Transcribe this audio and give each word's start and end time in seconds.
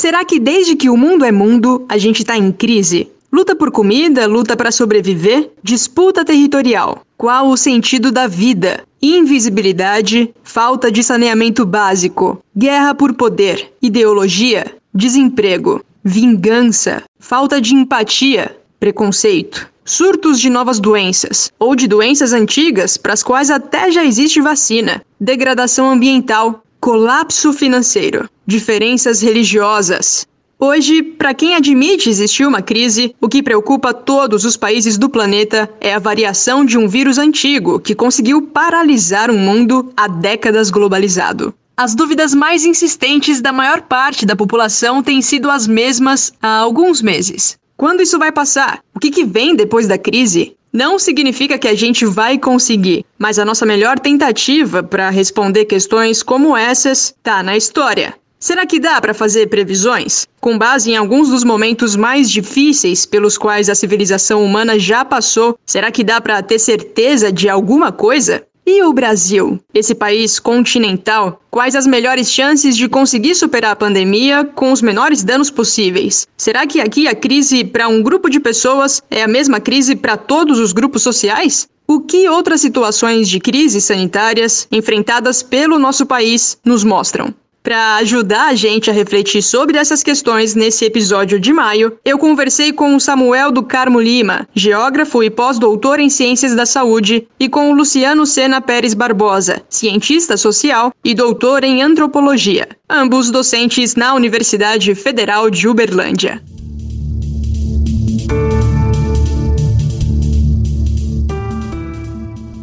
Será 0.00 0.24
que 0.24 0.40
desde 0.40 0.76
que 0.76 0.88
o 0.88 0.96
mundo 0.96 1.26
é 1.26 1.30
mundo, 1.30 1.84
a 1.86 1.98
gente 1.98 2.20
está 2.22 2.34
em 2.34 2.50
crise? 2.50 3.12
Luta 3.30 3.54
por 3.54 3.70
comida, 3.70 4.26
luta 4.26 4.56
para 4.56 4.72
sobreviver, 4.72 5.50
disputa 5.62 6.24
territorial. 6.24 7.02
Qual 7.18 7.50
o 7.50 7.56
sentido 7.58 8.10
da 8.10 8.26
vida? 8.26 8.82
Invisibilidade, 9.02 10.32
falta 10.42 10.90
de 10.90 11.02
saneamento 11.02 11.66
básico, 11.66 12.42
guerra 12.56 12.94
por 12.94 13.12
poder, 13.12 13.70
ideologia, 13.82 14.74
desemprego, 14.94 15.84
vingança, 16.02 17.02
falta 17.18 17.60
de 17.60 17.74
empatia, 17.74 18.56
preconceito, 18.78 19.68
surtos 19.84 20.40
de 20.40 20.48
novas 20.48 20.80
doenças 20.80 21.52
ou 21.58 21.76
de 21.76 21.86
doenças 21.86 22.32
antigas 22.32 22.96
para 22.96 23.12
as 23.12 23.22
quais 23.22 23.50
até 23.50 23.92
já 23.92 24.02
existe 24.02 24.40
vacina, 24.40 25.02
degradação 25.20 25.90
ambiental, 25.90 26.62
colapso 26.80 27.52
financeiro, 27.52 28.26
diferenças 28.50 29.22
religiosas, 29.22 30.26
Hoje, 30.62 31.02
para 31.02 31.32
quem 31.32 31.54
admite 31.54 32.10
existir 32.10 32.46
uma 32.46 32.60
crise, 32.60 33.14
o 33.18 33.30
que 33.30 33.42
preocupa 33.42 33.94
todos 33.94 34.44
os 34.44 34.58
países 34.58 34.98
do 34.98 35.08
planeta 35.08 35.70
é 35.80 35.94
a 35.94 35.98
variação 35.98 36.66
de 36.66 36.76
um 36.76 36.86
vírus 36.86 37.16
antigo 37.16 37.80
que 37.80 37.94
conseguiu 37.94 38.42
paralisar 38.42 39.30
um 39.30 39.38
mundo 39.38 39.90
há 39.96 40.06
décadas 40.06 40.68
globalizado. 40.70 41.54
As 41.74 41.94
dúvidas 41.94 42.34
mais 42.34 42.66
insistentes 42.66 43.40
da 43.40 43.52
maior 43.52 43.80
parte 43.80 44.26
da 44.26 44.36
população 44.36 45.02
têm 45.02 45.22
sido 45.22 45.50
as 45.50 45.66
mesmas 45.66 46.30
há 46.42 46.58
alguns 46.58 47.00
meses. 47.00 47.56
Quando 47.74 48.02
isso 48.02 48.18
vai 48.18 48.30
passar? 48.30 48.80
O 48.94 49.00
que, 49.00 49.10
que 49.10 49.24
vem 49.24 49.56
depois 49.56 49.88
da 49.88 49.96
crise? 49.96 50.54
Não 50.70 50.98
significa 50.98 51.56
que 51.56 51.68
a 51.68 51.74
gente 51.74 52.04
vai 52.04 52.36
conseguir, 52.36 53.02
mas 53.18 53.38
a 53.38 53.46
nossa 53.46 53.64
melhor 53.64 53.98
tentativa 53.98 54.82
para 54.82 55.08
responder 55.08 55.64
questões 55.64 56.22
como 56.22 56.54
essas 56.54 57.14
está 57.16 57.42
na 57.42 57.56
história. 57.56 58.14
Será 58.42 58.64
que 58.64 58.80
dá 58.80 58.98
para 58.98 59.12
fazer 59.12 59.48
previsões? 59.48 60.26
Com 60.40 60.56
base 60.56 60.90
em 60.90 60.96
alguns 60.96 61.28
dos 61.28 61.44
momentos 61.44 61.94
mais 61.94 62.30
difíceis 62.30 63.04
pelos 63.04 63.36
quais 63.36 63.68
a 63.68 63.74
civilização 63.74 64.42
humana 64.42 64.78
já 64.78 65.04
passou, 65.04 65.58
será 65.66 65.90
que 65.92 66.02
dá 66.02 66.22
para 66.22 66.42
ter 66.42 66.58
certeza 66.58 67.30
de 67.30 67.50
alguma 67.50 67.92
coisa? 67.92 68.42
E 68.66 68.82
o 68.82 68.94
Brasil, 68.94 69.60
esse 69.74 69.94
país 69.94 70.38
continental, 70.38 71.42
quais 71.50 71.76
as 71.76 71.86
melhores 71.86 72.32
chances 72.32 72.78
de 72.78 72.88
conseguir 72.88 73.34
superar 73.34 73.72
a 73.72 73.76
pandemia 73.76 74.42
com 74.42 74.72
os 74.72 74.80
menores 74.80 75.22
danos 75.22 75.50
possíveis? 75.50 76.26
Será 76.34 76.66
que 76.66 76.80
aqui 76.80 77.06
a 77.06 77.14
crise 77.14 77.62
para 77.62 77.88
um 77.88 78.02
grupo 78.02 78.30
de 78.30 78.40
pessoas 78.40 79.02
é 79.10 79.22
a 79.22 79.28
mesma 79.28 79.60
crise 79.60 79.94
para 79.94 80.16
todos 80.16 80.58
os 80.58 80.72
grupos 80.72 81.02
sociais? 81.02 81.68
O 81.86 82.00
que 82.00 82.26
outras 82.26 82.62
situações 82.62 83.28
de 83.28 83.38
crises 83.38 83.84
sanitárias 83.84 84.66
enfrentadas 84.72 85.42
pelo 85.42 85.78
nosso 85.78 86.06
país 86.06 86.56
nos 86.64 86.84
mostram? 86.84 87.34
Para 87.62 87.96
ajudar 87.96 88.48
a 88.48 88.54
gente 88.54 88.88
a 88.88 88.92
refletir 88.92 89.42
sobre 89.42 89.76
essas 89.76 90.02
questões 90.02 90.54
nesse 90.54 90.84
episódio 90.84 91.38
de 91.38 91.52
maio, 91.52 91.98
eu 92.04 92.18
conversei 92.18 92.72
com 92.72 92.96
o 92.96 93.00
Samuel 93.00 93.50
do 93.50 93.62
Carmo 93.62 94.00
Lima, 94.00 94.48
geógrafo 94.54 95.22
e 95.22 95.28
pós-doutor 95.28 96.00
em 96.00 96.08
Ciências 96.08 96.54
da 96.54 96.64
Saúde, 96.64 97.28
e 97.38 97.48
com 97.48 97.70
o 97.70 97.74
Luciano 97.74 98.24
Sena 98.24 98.62
Pérez 98.62 98.94
Barbosa, 98.94 99.62
cientista 99.68 100.38
social 100.38 100.92
e 101.04 101.14
doutor 101.14 101.62
em 101.62 101.82
Antropologia, 101.82 102.66
ambos 102.88 103.30
docentes 103.30 103.94
na 103.94 104.14
Universidade 104.14 104.94
Federal 104.94 105.50
de 105.50 105.68
Uberlândia. 105.68 106.42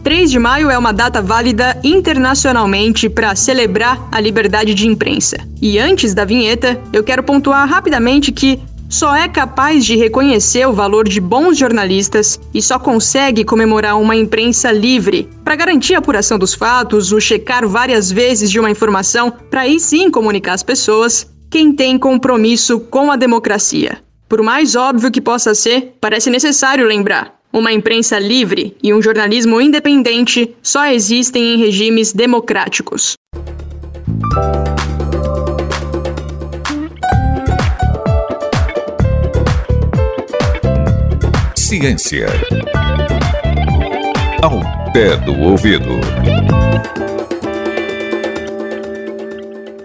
3 0.08 0.31
de 0.31 0.39
maio 0.39 0.69
é 0.69 0.77
uma 0.77 0.94
data 0.94 1.22
válida 1.22 1.77
internacionalmente 1.83 3.09
para 3.09 3.36
celebrar 3.36 4.08
a 4.09 4.22
liberdade 4.22 4.73
de 4.73 4.88
imprensa. 4.88 5.36
E 5.61 5.77
antes 5.77 6.13
da 6.13 6.23
vinheta, 6.23 6.80
eu 6.94 7.03
quero 7.03 7.22
pontuar 7.22 7.67
rapidamente 7.67 8.31
que 8.31 8.58
só 8.88 9.13
é 9.13 9.28
capaz 9.28 9.83
de 9.85 9.97
reconhecer 9.97 10.66
o 10.66 10.72
valor 10.72 11.09
de 11.09 11.19
bons 11.19 11.58
jornalistas 11.58 12.39
e 12.53 12.61
só 12.61 12.80
consegue 12.80 13.44
comemorar 13.44 14.00
uma 14.00 14.16
imprensa 14.16 14.72
livre 14.72 15.29
para 15.44 15.57
garantir 15.57 15.96
a 15.96 15.97
apuração 15.97 16.40
dos 16.40 16.53
fatos, 16.53 17.12
o 17.12 17.19
checar 17.19 17.67
várias 17.67 18.09
vezes 18.09 18.50
de 18.50 18.62
uma 18.62 18.72
informação 18.72 19.29
para 19.29 19.63
aí 19.63 19.78
sim 19.78 20.09
comunicar 20.09 20.53
às 20.53 20.63
pessoas 20.63 21.29
quem 21.51 21.73
tem 21.73 22.00
compromisso 22.00 22.79
com 22.79 23.12
a 23.12 23.17
democracia. 23.17 23.97
Por 24.29 24.41
mais 24.41 24.73
óbvio 24.73 25.12
que 25.12 25.19
possa 25.19 25.53
ser, 25.53 25.97
parece 26.00 26.29
necessário 26.29 26.88
lembrar: 26.88 27.37
uma 27.52 27.72
imprensa 27.72 28.19
livre 28.19 28.75
e 28.84 28.94
um 28.94 29.02
jornalismo 29.02 29.59
independente 29.59 30.56
só 30.62 30.88
existem 30.88 31.56
em 31.56 31.58
regimes 31.58 32.13
democráticos. 32.13 33.13
Ciência. 41.56 42.28
Ao 44.41 44.62
pé 44.94 45.18
do 45.18 45.38
ouvido. 45.40 46.00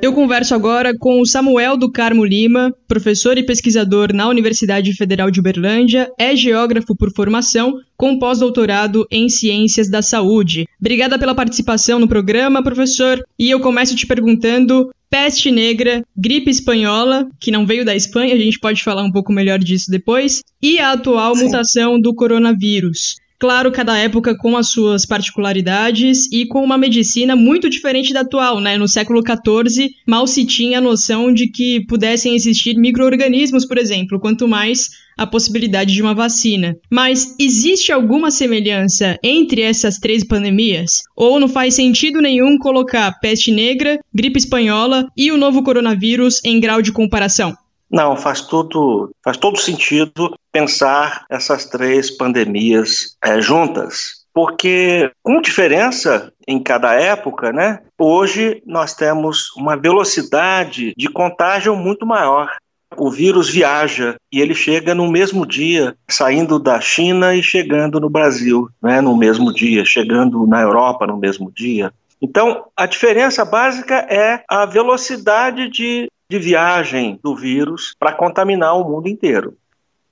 Eu 0.03 0.13
converso 0.13 0.53
agora 0.53 0.93
com 0.99 1.21
o 1.21 1.25
Samuel 1.25 1.77
do 1.77 1.89
Carmo 1.89 2.25
Lima, 2.25 2.75
professor 2.89 3.39
e 3.39 3.47
pesquisador 3.47 4.13
na 4.13 4.27
Universidade 4.27 4.93
Federal 4.95 5.31
de 5.31 5.39
Uberlândia, 5.39 6.11
é 6.19 6.35
geógrafo 6.35 6.97
por 6.97 7.15
formação, 7.15 7.75
com 7.97 8.19
pós-doutorado 8.19 9.07
em 9.12 9.29
Ciências 9.29 9.89
da 9.89 10.03
Saúde. 10.03 10.67
Obrigada 10.81 11.21
pela 11.21 11.37
participação 11.37 12.01
no 12.01 12.09
programa, 12.09 12.65
professor. 12.65 13.23
E 13.39 13.49
eu 13.49 13.61
começo 13.61 13.95
te 13.95 14.05
perguntando 14.05 14.91
peste 15.09 15.53
negra, 15.53 16.03
gripe 16.17 16.51
espanhola, 16.51 17.29
que 17.39 17.53
não 17.53 17.65
veio 17.65 17.85
da 17.85 17.95
Espanha, 17.95 18.35
a 18.35 18.39
gente 18.39 18.59
pode 18.59 18.83
falar 18.83 19.05
um 19.05 19.12
pouco 19.12 19.33
melhor 19.33 19.61
disso 19.61 19.89
depois, 19.89 20.43
e 20.61 20.81
a 20.81 20.93
atual 20.93 21.37
Sim. 21.37 21.45
mutação 21.45 22.01
do 22.01 22.12
coronavírus. 22.12 23.22
Claro, 23.43 23.73
cada 23.73 23.99
época 23.99 24.37
com 24.37 24.57
as 24.57 24.69
suas 24.69 25.05
particularidades 25.05 26.31
e 26.31 26.47
com 26.47 26.63
uma 26.63 26.79
medicina 26.79 27.35
muito 27.35 27.69
diferente 27.69 28.13
da 28.13 28.21
atual, 28.21 28.61
né? 28.61 28.79
No 28.79 28.87
século 28.87 29.21
XIV, 29.21 29.91
mal 30.07 30.29
se 30.29 30.45
tinha 30.45 30.79
a 30.79 30.81
noção 30.81 31.35
de 31.35 31.49
que 31.49 31.85
pudessem 31.87 32.37
existir 32.37 32.77
micro-organismos, 32.77 33.67
por 33.67 33.79
exemplo, 33.79 34.21
quanto 34.21 34.47
mais 34.47 34.91
a 35.19 35.27
possibilidade 35.27 35.93
de 35.93 36.01
uma 36.01 36.15
vacina. 36.15 36.77
Mas 36.89 37.35
existe 37.37 37.91
alguma 37.91 38.31
semelhança 38.31 39.19
entre 39.25 39.61
essas 39.61 39.99
três 39.99 40.25
pandemias? 40.25 41.03
Ou 41.17 41.41
não 41.41 41.49
faz 41.49 41.75
sentido 41.75 42.21
nenhum 42.21 42.57
colocar 42.59 43.19
peste 43.19 43.51
negra, 43.51 43.99
gripe 44.15 44.39
espanhola 44.39 45.09
e 45.17 45.33
o 45.33 45.37
novo 45.37 45.65
coronavírus 45.65 46.41
em 46.45 46.61
grau 46.61 46.81
de 46.81 46.93
comparação? 46.93 47.57
Não, 47.93 48.17
faz 48.17 48.41
tudo, 48.41 49.11
faz 49.23 49.37
todo 49.37 49.59
sentido 49.59 50.35
pensar 50.51 51.27
essas 51.29 51.67
três 51.67 52.11
pandemias 52.11 53.19
é, 53.23 53.39
juntas, 53.39 54.25
porque 54.33 55.11
com 55.23 55.43
diferença 55.43 56.33
em 56.49 56.59
cada 56.59 56.95
época, 56.95 57.53
né? 57.53 57.81
Hoje 57.99 58.63
nós 58.65 58.95
temos 58.95 59.55
uma 59.57 59.77
velocidade 59.77 60.95
de 60.97 61.09
contágio 61.09 61.77
muito 61.77 62.07
maior. 62.07 62.51
O 62.97 63.11
vírus 63.11 63.51
viaja 63.51 64.17
e 64.33 64.41
ele 64.41 64.55
chega 64.55 64.95
no 64.95 65.11
mesmo 65.11 65.47
dia, 65.47 65.95
saindo 66.09 66.59
da 66.59 66.81
China 66.81 67.35
e 67.35 67.43
chegando 67.43 68.01
no 68.01 68.09
Brasil, 68.09 68.69
né, 68.83 69.01
no 69.01 69.17
mesmo 69.17 69.53
dia, 69.53 69.85
chegando 69.85 70.47
na 70.47 70.61
Europa 70.61 71.07
no 71.07 71.19
mesmo 71.19 71.51
dia. 71.51 71.93
Então, 72.21 72.67
a 72.77 72.87
diferença 72.87 73.45
básica 73.45 73.97
é 74.09 74.45
a 74.49 74.65
velocidade 74.65 75.69
de 75.69 76.09
de 76.32 76.38
viagem 76.38 77.20
do 77.22 77.37
vírus 77.37 77.94
para 77.98 78.15
contaminar 78.15 78.75
o 78.75 78.88
mundo 78.88 79.06
inteiro. 79.06 79.59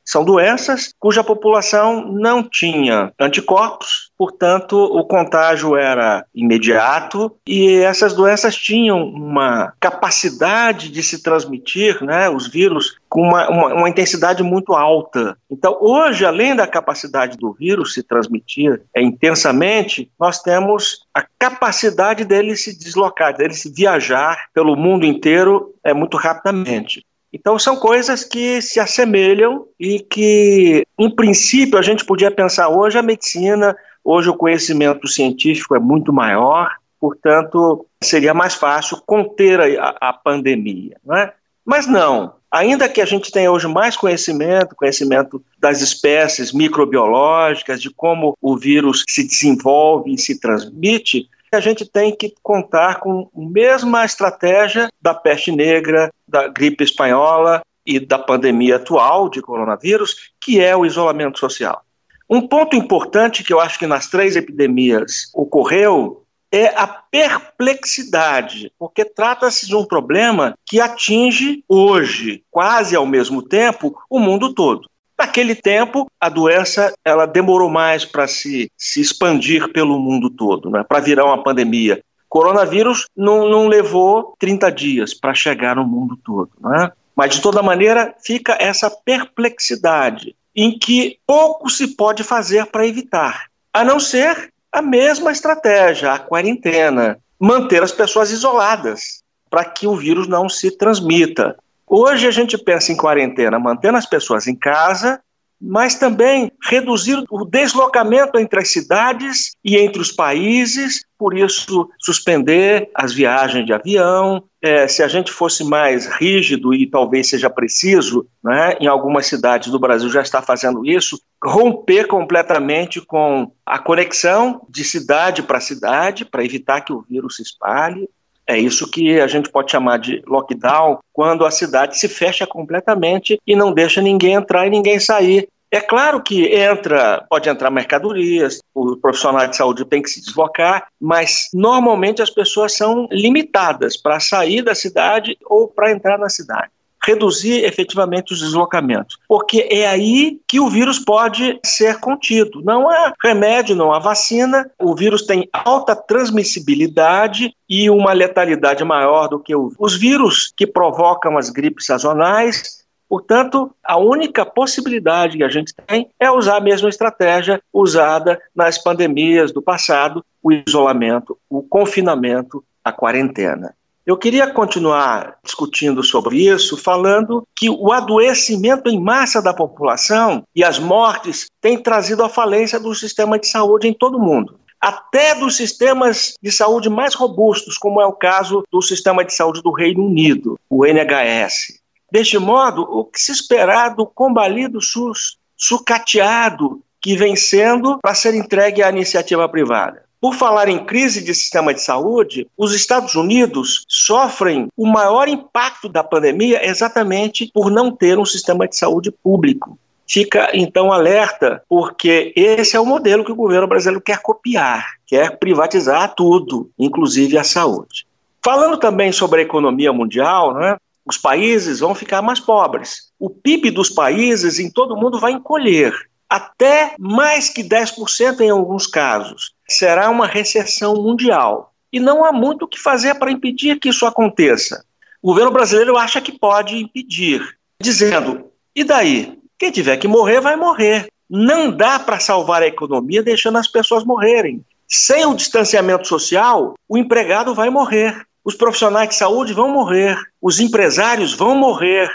São 0.04 0.24
doenças 0.24 0.92
cuja 0.98 1.22
população 1.22 2.12
não 2.12 2.42
tinha 2.42 3.12
anticorpos, 3.18 4.10
portanto, 4.18 4.76
o 4.76 5.04
contágio 5.04 5.76
era 5.76 6.24
imediato 6.34 7.34
e 7.46 7.76
essas 7.76 8.14
doenças 8.14 8.56
tinham 8.56 9.02
uma 9.02 9.72
capacidade 9.80 10.90
de 10.90 11.02
se 11.02 11.22
transmitir, 11.22 12.02
né, 12.04 12.28
os 12.28 12.48
vírus, 12.48 12.98
com 13.08 13.22
uma, 13.22 13.48
uma, 13.48 13.74
uma 13.74 13.88
intensidade 13.88 14.42
muito 14.42 14.72
alta. 14.72 15.36
Então, 15.50 15.76
hoje, 15.80 16.24
além 16.24 16.54
da 16.54 16.66
capacidade 16.66 17.36
do 17.36 17.52
vírus 17.52 17.94
se 17.94 18.02
transmitir 18.02 18.82
é, 18.94 19.02
intensamente, 19.02 20.10
nós 20.18 20.40
temos 20.40 21.06
a 21.14 21.24
capacidade 21.38 22.24
dele 22.24 22.56
se 22.56 22.76
deslocar, 22.78 23.36
dele 23.36 23.54
se 23.54 23.72
viajar 23.72 24.46
pelo 24.54 24.76
mundo 24.76 25.04
inteiro 25.04 25.74
é, 25.84 25.92
muito 25.92 26.16
rapidamente. 26.16 27.04
Então, 27.32 27.58
são 27.58 27.76
coisas 27.76 28.24
que 28.24 28.60
se 28.60 28.80
assemelham 28.80 29.66
e 29.78 30.00
que, 30.00 30.84
em 30.98 31.14
princípio, 31.14 31.78
a 31.78 31.82
gente 31.82 32.04
podia 32.04 32.30
pensar 32.30 32.68
hoje 32.68 32.98
a 32.98 33.02
medicina, 33.02 33.76
hoje 34.04 34.28
o 34.28 34.36
conhecimento 34.36 35.06
científico 35.06 35.76
é 35.76 35.78
muito 35.78 36.12
maior, 36.12 36.74
portanto, 36.98 37.86
seria 38.02 38.34
mais 38.34 38.54
fácil 38.54 39.00
conter 39.06 39.78
a, 39.78 39.96
a 40.00 40.12
pandemia. 40.12 40.96
É? 41.14 41.32
Mas 41.64 41.86
não. 41.86 42.34
Ainda 42.50 42.88
que 42.88 43.00
a 43.00 43.06
gente 43.06 43.30
tenha 43.30 43.52
hoje 43.52 43.68
mais 43.68 43.96
conhecimento, 43.96 44.74
conhecimento 44.74 45.40
das 45.56 45.80
espécies 45.80 46.52
microbiológicas, 46.52 47.80
de 47.80 47.90
como 47.90 48.36
o 48.42 48.56
vírus 48.56 49.04
se 49.08 49.22
desenvolve 49.22 50.12
e 50.12 50.18
se 50.18 50.40
transmite, 50.40 51.28
a 51.56 51.60
gente 51.60 51.84
tem 51.84 52.14
que 52.14 52.34
contar 52.42 53.00
com 53.00 53.28
a 53.34 53.40
mesma 53.40 54.04
estratégia 54.04 54.88
da 55.00 55.14
peste 55.14 55.50
negra, 55.50 56.12
da 56.26 56.48
gripe 56.48 56.84
espanhola 56.84 57.62
e 57.84 57.98
da 57.98 58.18
pandemia 58.18 58.76
atual 58.76 59.28
de 59.28 59.42
coronavírus, 59.42 60.32
que 60.40 60.60
é 60.60 60.76
o 60.76 60.86
isolamento 60.86 61.38
social. 61.38 61.82
Um 62.28 62.46
ponto 62.46 62.76
importante 62.76 63.42
que 63.42 63.52
eu 63.52 63.58
acho 63.58 63.78
que 63.78 63.86
nas 63.86 64.08
três 64.08 64.36
epidemias 64.36 65.30
ocorreu 65.34 66.24
é 66.52 66.66
a 66.66 66.86
perplexidade, 66.86 68.72
porque 68.78 69.04
trata-se 69.04 69.66
de 69.66 69.76
um 69.76 69.84
problema 69.84 70.54
que 70.66 70.80
atinge 70.80 71.64
hoje, 71.68 72.42
quase 72.50 72.96
ao 72.96 73.06
mesmo 73.06 73.40
tempo, 73.40 73.96
o 74.08 74.18
mundo 74.18 74.52
todo. 74.52 74.89
Naquele 75.20 75.54
tempo, 75.54 76.10
a 76.18 76.30
doença 76.30 76.94
ela 77.04 77.26
demorou 77.26 77.68
mais 77.68 78.06
para 78.06 78.26
se, 78.26 78.72
se 78.74 79.02
expandir 79.02 79.70
pelo 79.70 79.98
mundo 79.98 80.30
todo, 80.30 80.70
né, 80.70 80.82
para 80.82 80.98
virar 80.98 81.26
uma 81.26 81.42
pandemia. 81.42 82.02
Coronavírus 82.26 83.04
não, 83.14 83.46
não 83.46 83.68
levou 83.68 84.34
30 84.38 84.72
dias 84.72 85.12
para 85.12 85.34
chegar 85.34 85.76
no 85.76 85.84
mundo 85.84 86.18
todo. 86.24 86.48
Né? 86.58 86.90
Mas, 87.14 87.34
de 87.34 87.42
toda 87.42 87.62
maneira, 87.62 88.14
fica 88.24 88.56
essa 88.58 88.88
perplexidade 88.88 90.34
em 90.56 90.78
que 90.78 91.18
pouco 91.26 91.68
se 91.68 91.88
pode 91.88 92.24
fazer 92.24 92.64
para 92.64 92.86
evitar, 92.86 93.44
a 93.74 93.84
não 93.84 94.00
ser 94.00 94.50
a 94.72 94.80
mesma 94.80 95.32
estratégia, 95.32 96.14
a 96.14 96.18
quarentena, 96.18 97.18
manter 97.38 97.82
as 97.82 97.92
pessoas 97.92 98.30
isoladas 98.30 99.22
para 99.50 99.66
que 99.66 99.86
o 99.86 99.96
vírus 99.96 100.26
não 100.26 100.48
se 100.48 100.70
transmita. 100.70 101.58
Hoje 101.92 102.28
a 102.28 102.30
gente 102.30 102.56
pensa 102.56 102.92
em 102.92 102.96
quarentena, 102.96 103.58
mantendo 103.58 103.98
as 103.98 104.06
pessoas 104.06 104.46
em 104.46 104.54
casa, 104.54 105.20
mas 105.60 105.96
também 105.96 106.52
reduzir 106.62 107.20
o 107.28 107.44
deslocamento 107.44 108.38
entre 108.38 108.60
as 108.60 108.70
cidades 108.70 109.56
e 109.64 109.76
entre 109.76 110.00
os 110.00 110.12
países, 110.12 111.04
por 111.18 111.36
isso 111.36 111.90
suspender 111.98 112.88
as 112.94 113.12
viagens 113.12 113.66
de 113.66 113.72
avião. 113.72 114.44
É, 114.62 114.86
se 114.86 115.02
a 115.02 115.08
gente 115.08 115.32
fosse 115.32 115.64
mais 115.64 116.06
rígido 116.06 116.72
e 116.72 116.88
talvez 116.88 117.28
seja 117.28 117.50
preciso, 117.50 118.24
né, 118.42 118.76
em 118.80 118.86
algumas 118.86 119.26
cidades 119.26 119.68
do 119.72 119.80
Brasil 119.80 120.08
já 120.08 120.22
está 120.22 120.40
fazendo 120.40 120.86
isso, 120.86 121.20
romper 121.42 122.06
completamente 122.06 123.00
com 123.00 123.50
a 123.66 123.80
conexão 123.80 124.64
de 124.70 124.84
cidade 124.84 125.42
para 125.42 125.58
cidade 125.58 126.24
para 126.24 126.44
evitar 126.44 126.82
que 126.82 126.92
o 126.92 127.02
vírus 127.02 127.34
se 127.34 127.42
espalhe. 127.42 128.08
É 128.50 128.58
isso 128.58 128.90
que 128.90 129.20
a 129.20 129.28
gente 129.28 129.48
pode 129.48 129.70
chamar 129.70 129.98
de 129.98 130.20
lockdown, 130.26 130.98
quando 131.12 131.46
a 131.46 131.52
cidade 131.52 131.96
se 131.96 132.08
fecha 132.08 132.44
completamente 132.44 133.40
e 133.46 133.54
não 133.54 133.72
deixa 133.72 134.02
ninguém 134.02 134.32
entrar 134.32 134.66
e 134.66 134.70
ninguém 134.70 134.98
sair. 134.98 135.46
É 135.70 135.80
claro 135.80 136.20
que 136.20 136.52
entra, 136.52 137.24
pode 137.30 137.48
entrar 137.48 137.70
mercadorias, 137.70 138.58
o 138.74 138.96
profissional 138.96 139.46
de 139.46 139.54
saúde 139.54 139.84
tem 139.84 140.02
que 140.02 140.10
se 140.10 140.20
deslocar, 140.20 140.88
mas 141.00 141.48
normalmente 141.54 142.20
as 142.20 142.30
pessoas 142.30 142.76
são 142.76 143.06
limitadas 143.12 143.96
para 143.96 144.18
sair 144.18 144.62
da 144.62 144.74
cidade 144.74 145.38
ou 145.44 145.68
para 145.68 145.92
entrar 145.92 146.18
na 146.18 146.28
cidade 146.28 146.72
reduzir 147.10 147.64
efetivamente 147.64 148.32
os 148.32 148.40
deslocamentos, 148.40 149.18
porque 149.28 149.66
é 149.70 149.86
aí 149.86 150.40
que 150.46 150.60
o 150.60 150.68
vírus 150.68 150.98
pode 150.98 151.58
ser 151.64 151.98
contido. 151.98 152.62
Não 152.62 152.88
há 152.88 153.12
remédio, 153.22 153.74
não 153.74 153.92
há 153.92 153.98
vacina, 153.98 154.70
o 154.78 154.94
vírus 154.94 155.22
tem 155.22 155.48
alta 155.52 155.94
transmissibilidade 155.94 157.54
e 157.68 157.90
uma 157.90 158.12
letalidade 158.12 158.84
maior 158.84 159.28
do 159.28 159.40
que 159.40 159.54
os 159.54 159.96
vírus 159.96 160.52
que 160.56 160.66
provocam 160.66 161.36
as 161.36 161.50
gripes 161.50 161.86
sazonais. 161.86 162.80
Portanto, 163.08 163.74
a 163.82 163.98
única 163.98 164.46
possibilidade 164.46 165.36
que 165.36 165.42
a 165.42 165.48
gente 165.48 165.74
tem 165.86 166.08
é 166.18 166.30
usar 166.30 166.58
a 166.58 166.60
mesma 166.60 166.88
estratégia 166.88 167.60
usada 167.72 168.40
nas 168.54 168.78
pandemias 168.78 169.52
do 169.52 169.60
passado, 169.60 170.24
o 170.40 170.52
isolamento, 170.52 171.36
o 171.48 171.60
confinamento, 171.60 172.64
a 172.84 172.92
quarentena. 172.92 173.74
Eu 174.10 174.16
queria 174.16 174.50
continuar 174.50 175.38
discutindo 175.40 176.02
sobre 176.02 176.38
isso, 176.38 176.76
falando 176.76 177.46
que 177.54 177.70
o 177.70 177.92
adoecimento 177.92 178.90
em 178.90 178.98
massa 179.00 179.40
da 179.40 179.54
população 179.54 180.42
e 180.52 180.64
as 180.64 180.80
mortes 180.80 181.46
têm 181.60 181.80
trazido 181.80 182.24
a 182.24 182.28
falência 182.28 182.80
do 182.80 182.92
sistema 182.92 183.38
de 183.38 183.46
saúde 183.46 183.86
em 183.86 183.94
todo 183.94 184.18
o 184.18 184.20
mundo 184.20 184.58
até 184.80 185.34
dos 185.34 185.56
sistemas 185.56 186.34
de 186.42 186.50
saúde 186.50 186.88
mais 186.88 187.14
robustos, 187.14 187.78
como 187.78 188.00
é 188.00 188.06
o 188.06 188.14
caso 188.14 188.64
do 188.72 188.82
sistema 188.82 189.24
de 189.24 189.32
saúde 189.32 189.62
do 189.62 189.70
Reino 189.70 190.04
Unido, 190.04 190.58
o 190.68 190.84
NHS. 190.86 191.78
Deste 192.10 192.38
modo, 192.38 192.82
o 192.82 193.04
que 193.04 193.20
se 193.20 193.30
esperar 193.30 193.94
do 193.94 194.06
combalido 194.06 194.80
SUS 194.80 195.36
sucateado 195.54 196.82
que 197.00 197.14
vem 197.14 197.36
sendo 197.36 197.98
para 198.00 198.14
ser 198.14 198.34
entregue 198.34 198.82
à 198.82 198.88
iniciativa 198.88 199.46
privada? 199.48 200.09
Por 200.20 200.34
falar 200.34 200.68
em 200.68 200.84
crise 200.84 201.24
de 201.24 201.34
sistema 201.34 201.72
de 201.72 201.82
saúde, 201.82 202.46
os 202.56 202.74
Estados 202.74 203.14
Unidos 203.14 203.86
sofrem 203.88 204.68
o 204.76 204.86
maior 204.86 205.28
impacto 205.28 205.88
da 205.88 206.04
pandemia 206.04 206.64
exatamente 206.68 207.50
por 207.54 207.70
não 207.70 207.90
ter 207.90 208.18
um 208.18 208.24
sistema 208.26 208.68
de 208.68 208.76
saúde 208.76 209.10
público. 209.10 209.78
Fica 210.06 210.50
então 210.52 210.92
alerta, 210.92 211.62
porque 211.68 212.34
esse 212.36 212.76
é 212.76 212.80
o 212.80 212.84
modelo 212.84 213.24
que 213.24 213.32
o 213.32 213.36
governo 213.36 213.66
brasileiro 213.66 214.00
quer 214.02 214.18
copiar, 214.20 214.84
quer 215.06 215.38
privatizar 215.38 216.14
tudo, 216.14 216.68
inclusive 216.78 217.38
a 217.38 217.44
saúde. 217.44 218.06
Falando 218.44 218.76
também 218.76 219.12
sobre 219.12 219.40
a 219.40 219.44
economia 219.44 219.92
mundial, 219.92 220.52
né, 220.52 220.76
os 221.06 221.16
países 221.16 221.80
vão 221.80 221.94
ficar 221.94 222.20
mais 222.20 222.40
pobres. 222.40 223.10
O 223.18 223.30
PIB 223.30 223.70
dos 223.70 223.88
países 223.88 224.58
em 224.58 224.70
todo 224.70 224.94
o 224.94 225.00
mundo 225.00 225.18
vai 225.18 225.32
encolher, 225.32 225.94
até 226.30 226.94
mais 226.96 227.48
que 227.48 227.64
10% 227.64 228.40
em 228.40 228.50
alguns 228.50 228.86
casos 228.86 229.52
será 229.68 230.08
uma 230.08 230.28
recessão 230.28 230.94
mundial. 230.94 231.74
E 231.92 231.98
não 231.98 232.24
há 232.24 232.32
muito 232.32 232.64
o 232.64 232.68
que 232.68 232.78
fazer 232.78 233.16
para 233.16 233.32
impedir 233.32 233.80
que 233.80 233.88
isso 233.88 234.06
aconteça. 234.06 234.84
O 235.20 235.28
governo 235.28 235.50
brasileiro 235.50 235.98
acha 235.98 236.20
que 236.20 236.30
pode 236.30 236.76
impedir, 236.76 237.42
dizendo: 237.82 238.50
e 238.74 238.84
daí? 238.84 239.38
Quem 239.58 239.70
tiver 239.70 239.96
que 239.98 240.08
morrer, 240.08 240.40
vai 240.40 240.56
morrer. 240.56 241.08
Não 241.28 241.70
dá 241.70 241.98
para 241.98 242.18
salvar 242.18 242.62
a 242.62 242.66
economia 242.66 243.22
deixando 243.22 243.58
as 243.58 243.68
pessoas 243.68 244.04
morrerem. 244.04 244.64
Sem 244.88 245.26
o 245.26 245.34
distanciamento 245.34 246.08
social, 246.08 246.74
o 246.88 246.96
empregado 246.96 247.54
vai 247.54 247.70
morrer, 247.70 248.26
os 248.44 248.54
profissionais 248.54 249.10
de 249.10 249.14
saúde 249.16 249.52
vão 249.52 249.68
morrer, 249.68 250.18
os 250.40 250.60
empresários 250.60 251.34
vão 251.34 251.54
morrer. 251.54 252.10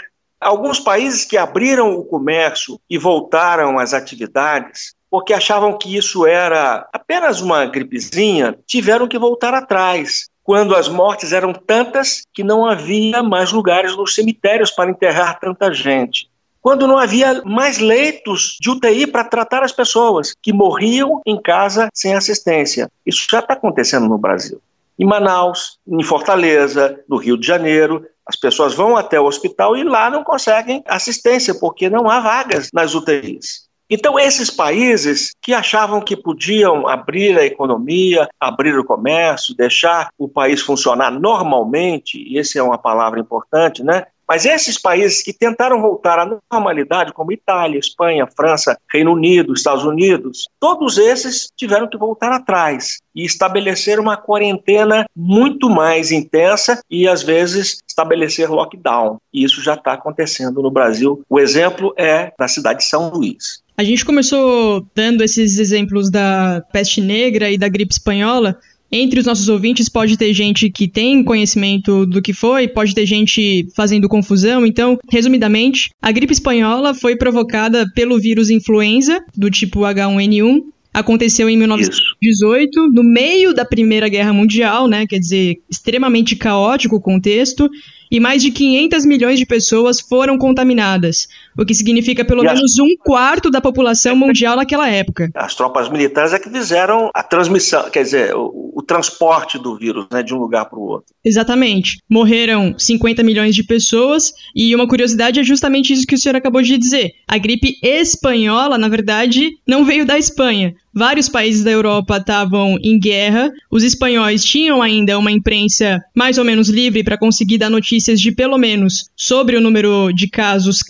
Alguns 0.46 0.78
países 0.78 1.24
que 1.24 1.36
abriram 1.36 1.96
o 1.96 2.04
comércio 2.04 2.78
e 2.88 2.96
voltaram 2.96 3.80
às 3.80 3.92
atividades 3.92 4.94
porque 5.10 5.32
achavam 5.32 5.76
que 5.76 5.96
isso 5.96 6.24
era 6.24 6.88
apenas 6.92 7.40
uma 7.40 7.66
gripezinha, 7.66 8.56
tiveram 8.64 9.08
que 9.08 9.18
voltar 9.18 9.54
atrás, 9.54 10.28
quando 10.44 10.76
as 10.76 10.86
mortes 10.86 11.32
eram 11.32 11.52
tantas 11.52 12.22
que 12.32 12.44
não 12.44 12.64
havia 12.64 13.24
mais 13.24 13.50
lugares 13.50 13.96
nos 13.96 14.14
cemitérios 14.14 14.70
para 14.70 14.88
enterrar 14.88 15.40
tanta 15.40 15.72
gente. 15.72 16.30
Quando 16.62 16.86
não 16.86 16.96
havia 16.96 17.42
mais 17.44 17.78
leitos 17.78 18.56
de 18.60 18.70
UTI 18.70 19.08
para 19.08 19.24
tratar 19.24 19.64
as 19.64 19.72
pessoas 19.72 20.32
que 20.40 20.52
morriam 20.52 21.20
em 21.26 21.42
casa 21.42 21.88
sem 21.92 22.14
assistência. 22.14 22.88
Isso 23.04 23.26
já 23.28 23.40
está 23.40 23.54
acontecendo 23.54 24.06
no 24.06 24.16
Brasil. 24.16 24.60
Em 24.96 25.04
Manaus, 25.04 25.80
em 25.84 26.04
Fortaleza, 26.04 27.00
no 27.08 27.16
Rio 27.16 27.36
de 27.36 27.44
Janeiro, 27.44 28.06
as 28.26 28.36
pessoas 28.36 28.74
vão 28.74 28.96
até 28.96 29.20
o 29.20 29.26
hospital 29.26 29.76
e 29.76 29.84
lá 29.84 30.10
não 30.10 30.24
conseguem 30.24 30.82
assistência, 30.86 31.54
porque 31.54 31.88
não 31.88 32.10
há 32.10 32.20
vagas 32.20 32.70
nas 32.72 32.94
UTIs. 32.94 33.66
Então, 33.88 34.18
esses 34.18 34.50
países 34.50 35.32
que 35.40 35.54
achavam 35.54 36.00
que 36.00 36.16
podiam 36.16 36.88
abrir 36.88 37.38
a 37.38 37.44
economia, 37.44 38.28
abrir 38.40 38.76
o 38.76 38.84
comércio, 38.84 39.54
deixar 39.54 40.08
o 40.18 40.28
país 40.28 40.60
funcionar 40.60 41.12
normalmente, 41.12 42.18
e 42.18 42.36
essa 42.36 42.58
é 42.58 42.62
uma 42.62 42.78
palavra 42.78 43.20
importante, 43.20 43.84
né? 43.84 44.06
Mas 44.28 44.44
esses 44.44 44.80
países 44.80 45.22
que 45.22 45.32
tentaram 45.32 45.80
voltar 45.80 46.18
à 46.18 46.26
normalidade, 46.50 47.12
como 47.12 47.32
Itália, 47.32 47.78
Espanha, 47.78 48.26
França, 48.26 48.76
Reino 48.92 49.12
Unido, 49.12 49.52
Estados 49.52 49.84
Unidos, 49.84 50.46
todos 50.60 50.98
esses 50.98 51.48
tiveram 51.56 51.88
que 51.88 51.96
voltar 51.96 52.32
atrás 52.32 52.98
e 53.14 53.24
estabelecer 53.24 54.00
uma 54.00 54.16
quarentena 54.16 55.06
muito 55.14 55.70
mais 55.70 56.10
intensa 56.10 56.80
e, 56.90 57.08
às 57.08 57.22
vezes, 57.22 57.78
estabelecer 57.88 58.50
lockdown. 58.50 59.18
E 59.32 59.44
isso 59.44 59.62
já 59.62 59.74
está 59.74 59.92
acontecendo 59.92 60.60
no 60.60 60.70
Brasil. 60.70 61.22
O 61.28 61.38
exemplo 61.38 61.94
é 61.96 62.32
da 62.38 62.48
cidade 62.48 62.80
de 62.80 62.84
São 62.86 63.08
Luís. 63.10 63.64
A 63.78 63.84
gente 63.84 64.04
começou 64.04 64.86
dando 64.94 65.22
esses 65.22 65.58
exemplos 65.58 66.10
da 66.10 66.62
peste 66.72 67.00
negra 67.00 67.50
e 67.50 67.58
da 67.58 67.68
gripe 67.68 67.92
espanhola, 67.92 68.58
entre 68.90 69.18
os 69.18 69.26
nossos 69.26 69.48
ouvintes 69.48 69.88
pode 69.88 70.16
ter 70.16 70.32
gente 70.32 70.70
que 70.70 70.86
tem 70.86 71.22
conhecimento 71.24 72.06
do 72.06 72.22
que 72.22 72.32
foi, 72.32 72.68
pode 72.68 72.94
ter 72.94 73.04
gente 73.04 73.66
fazendo 73.74 74.08
confusão. 74.08 74.64
Então, 74.64 74.98
resumidamente, 75.10 75.90
a 76.00 76.12
gripe 76.12 76.32
espanhola 76.32 76.94
foi 76.94 77.16
provocada 77.16 77.84
pelo 77.94 78.18
vírus 78.18 78.50
influenza, 78.50 79.20
do 79.36 79.50
tipo 79.50 79.80
H1N1. 79.80 80.62
Aconteceu 80.94 81.50
em 81.50 81.58
1918, 81.58 82.70
Isso. 82.70 82.92
no 82.92 83.02
meio 83.02 83.52
da 83.52 83.66
Primeira 83.66 84.08
Guerra 84.08 84.32
Mundial, 84.32 84.88
né? 84.88 85.06
Quer 85.06 85.18
dizer, 85.18 85.56
extremamente 85.70 86.34
caótico 86.34 86.96
o 86.96 87.00
contexto. 87.00 87.68
e 88.10 88.20
mais 88.20 88.40
de 88.40 88.52
500 88.52 89.04
milhões 89.04 89.38
de 89.38 89.44
pessoas 89.44 90.00
foram 90.00 90.38
contaminadas, 90.38 91.26
o 91.58 91.64
que 91.64 91.74
significa 91.74 92.24
pelo 92.24 92.42
e 92.42 92.46
menos 92.46 92.72
as... 92.72 92.78
um 92.78 92.96
quarto 92.98 93.50
da 93.50 93.60
população 93.60 94.16
mundial 94.16 94.56
naquela 94.56 94.88
época. 94.88 95.30
As 95.34 95.54
tropas 95.54 95.88
militares 95.88 96.32
é 96.32 96.38
que 96.38 96.50
fizeram 96.50 97.10
a 97.14 97.22
transmissão, 97.22 97.88
quer 97.90 98.02
dizer, 98.02 98.34
o, 98.34 98.72
o 98.74 98.82
transporte 98.82 99.58
do 99.58 99.76
vírus 99.76 100.06
né, 100.12 100.22
de 100.22 100.34
um 100.34 100.38
lugar 100.38 100.66
para 100.66 100.78
o 100.78 100.82
outro. 100.82 101.14
Exatamente. 101.24 101.98
Morreram 102.08 102.74
50 102.78 103.22
milhões 103.22 103.54
de 103.54 103.64
pessoas 103.64 104.32
e 104.54 104.74
uma 104.74 104.86
curiosidade 104.86 105.40
é 105.40 105.44
justamente 105.44 105.92
isso 105.92 106.06
que 106.06 106.14
o 106.14 106.18
senhor 106.18 106.36
acabou 106.36 106.62
de 106.62 106.76
dizer. 106.76 107.12
A 107.26 107.38
gripe 107.38 107.78
espanhola, 107.82 108.76
na 108.76 108.88
verdade, 108.88 109.52
não 109.66 109.84
veio 109.84 110.04
da 110.04 110.18
Espanha. 110.18 110.74
Vários 110.94 111.28
países 111.28 111.62
da 111.62 111.70
Europa 111.70 112.16
estavam 112.16 112.78
em 112.82 112.98
guerra. 112.98 113.52
Os 113.70 113.82
espanhóis 113.82 114.42
tinham 114.42 114.80
ainda 114.80 115.18
uma 115.18 115.30
imprensa 115.30 116.02
mais 116.14 116.38
ou 116.38 116.44
menos 116.44 116.70
livre 116.70 117.04
para 117.04 117.18
conseguir 117.18 117.58
dar 117.58 117.68
notícias 117.68 118.18
de 118.18 118.32
pelo 118.32 118.56
menos 118.56 119.10
sobre 119.14 119.56
o 119.56 119.60
número 119.60 120.10
de 120.12 120.26
casos 120.26 120.82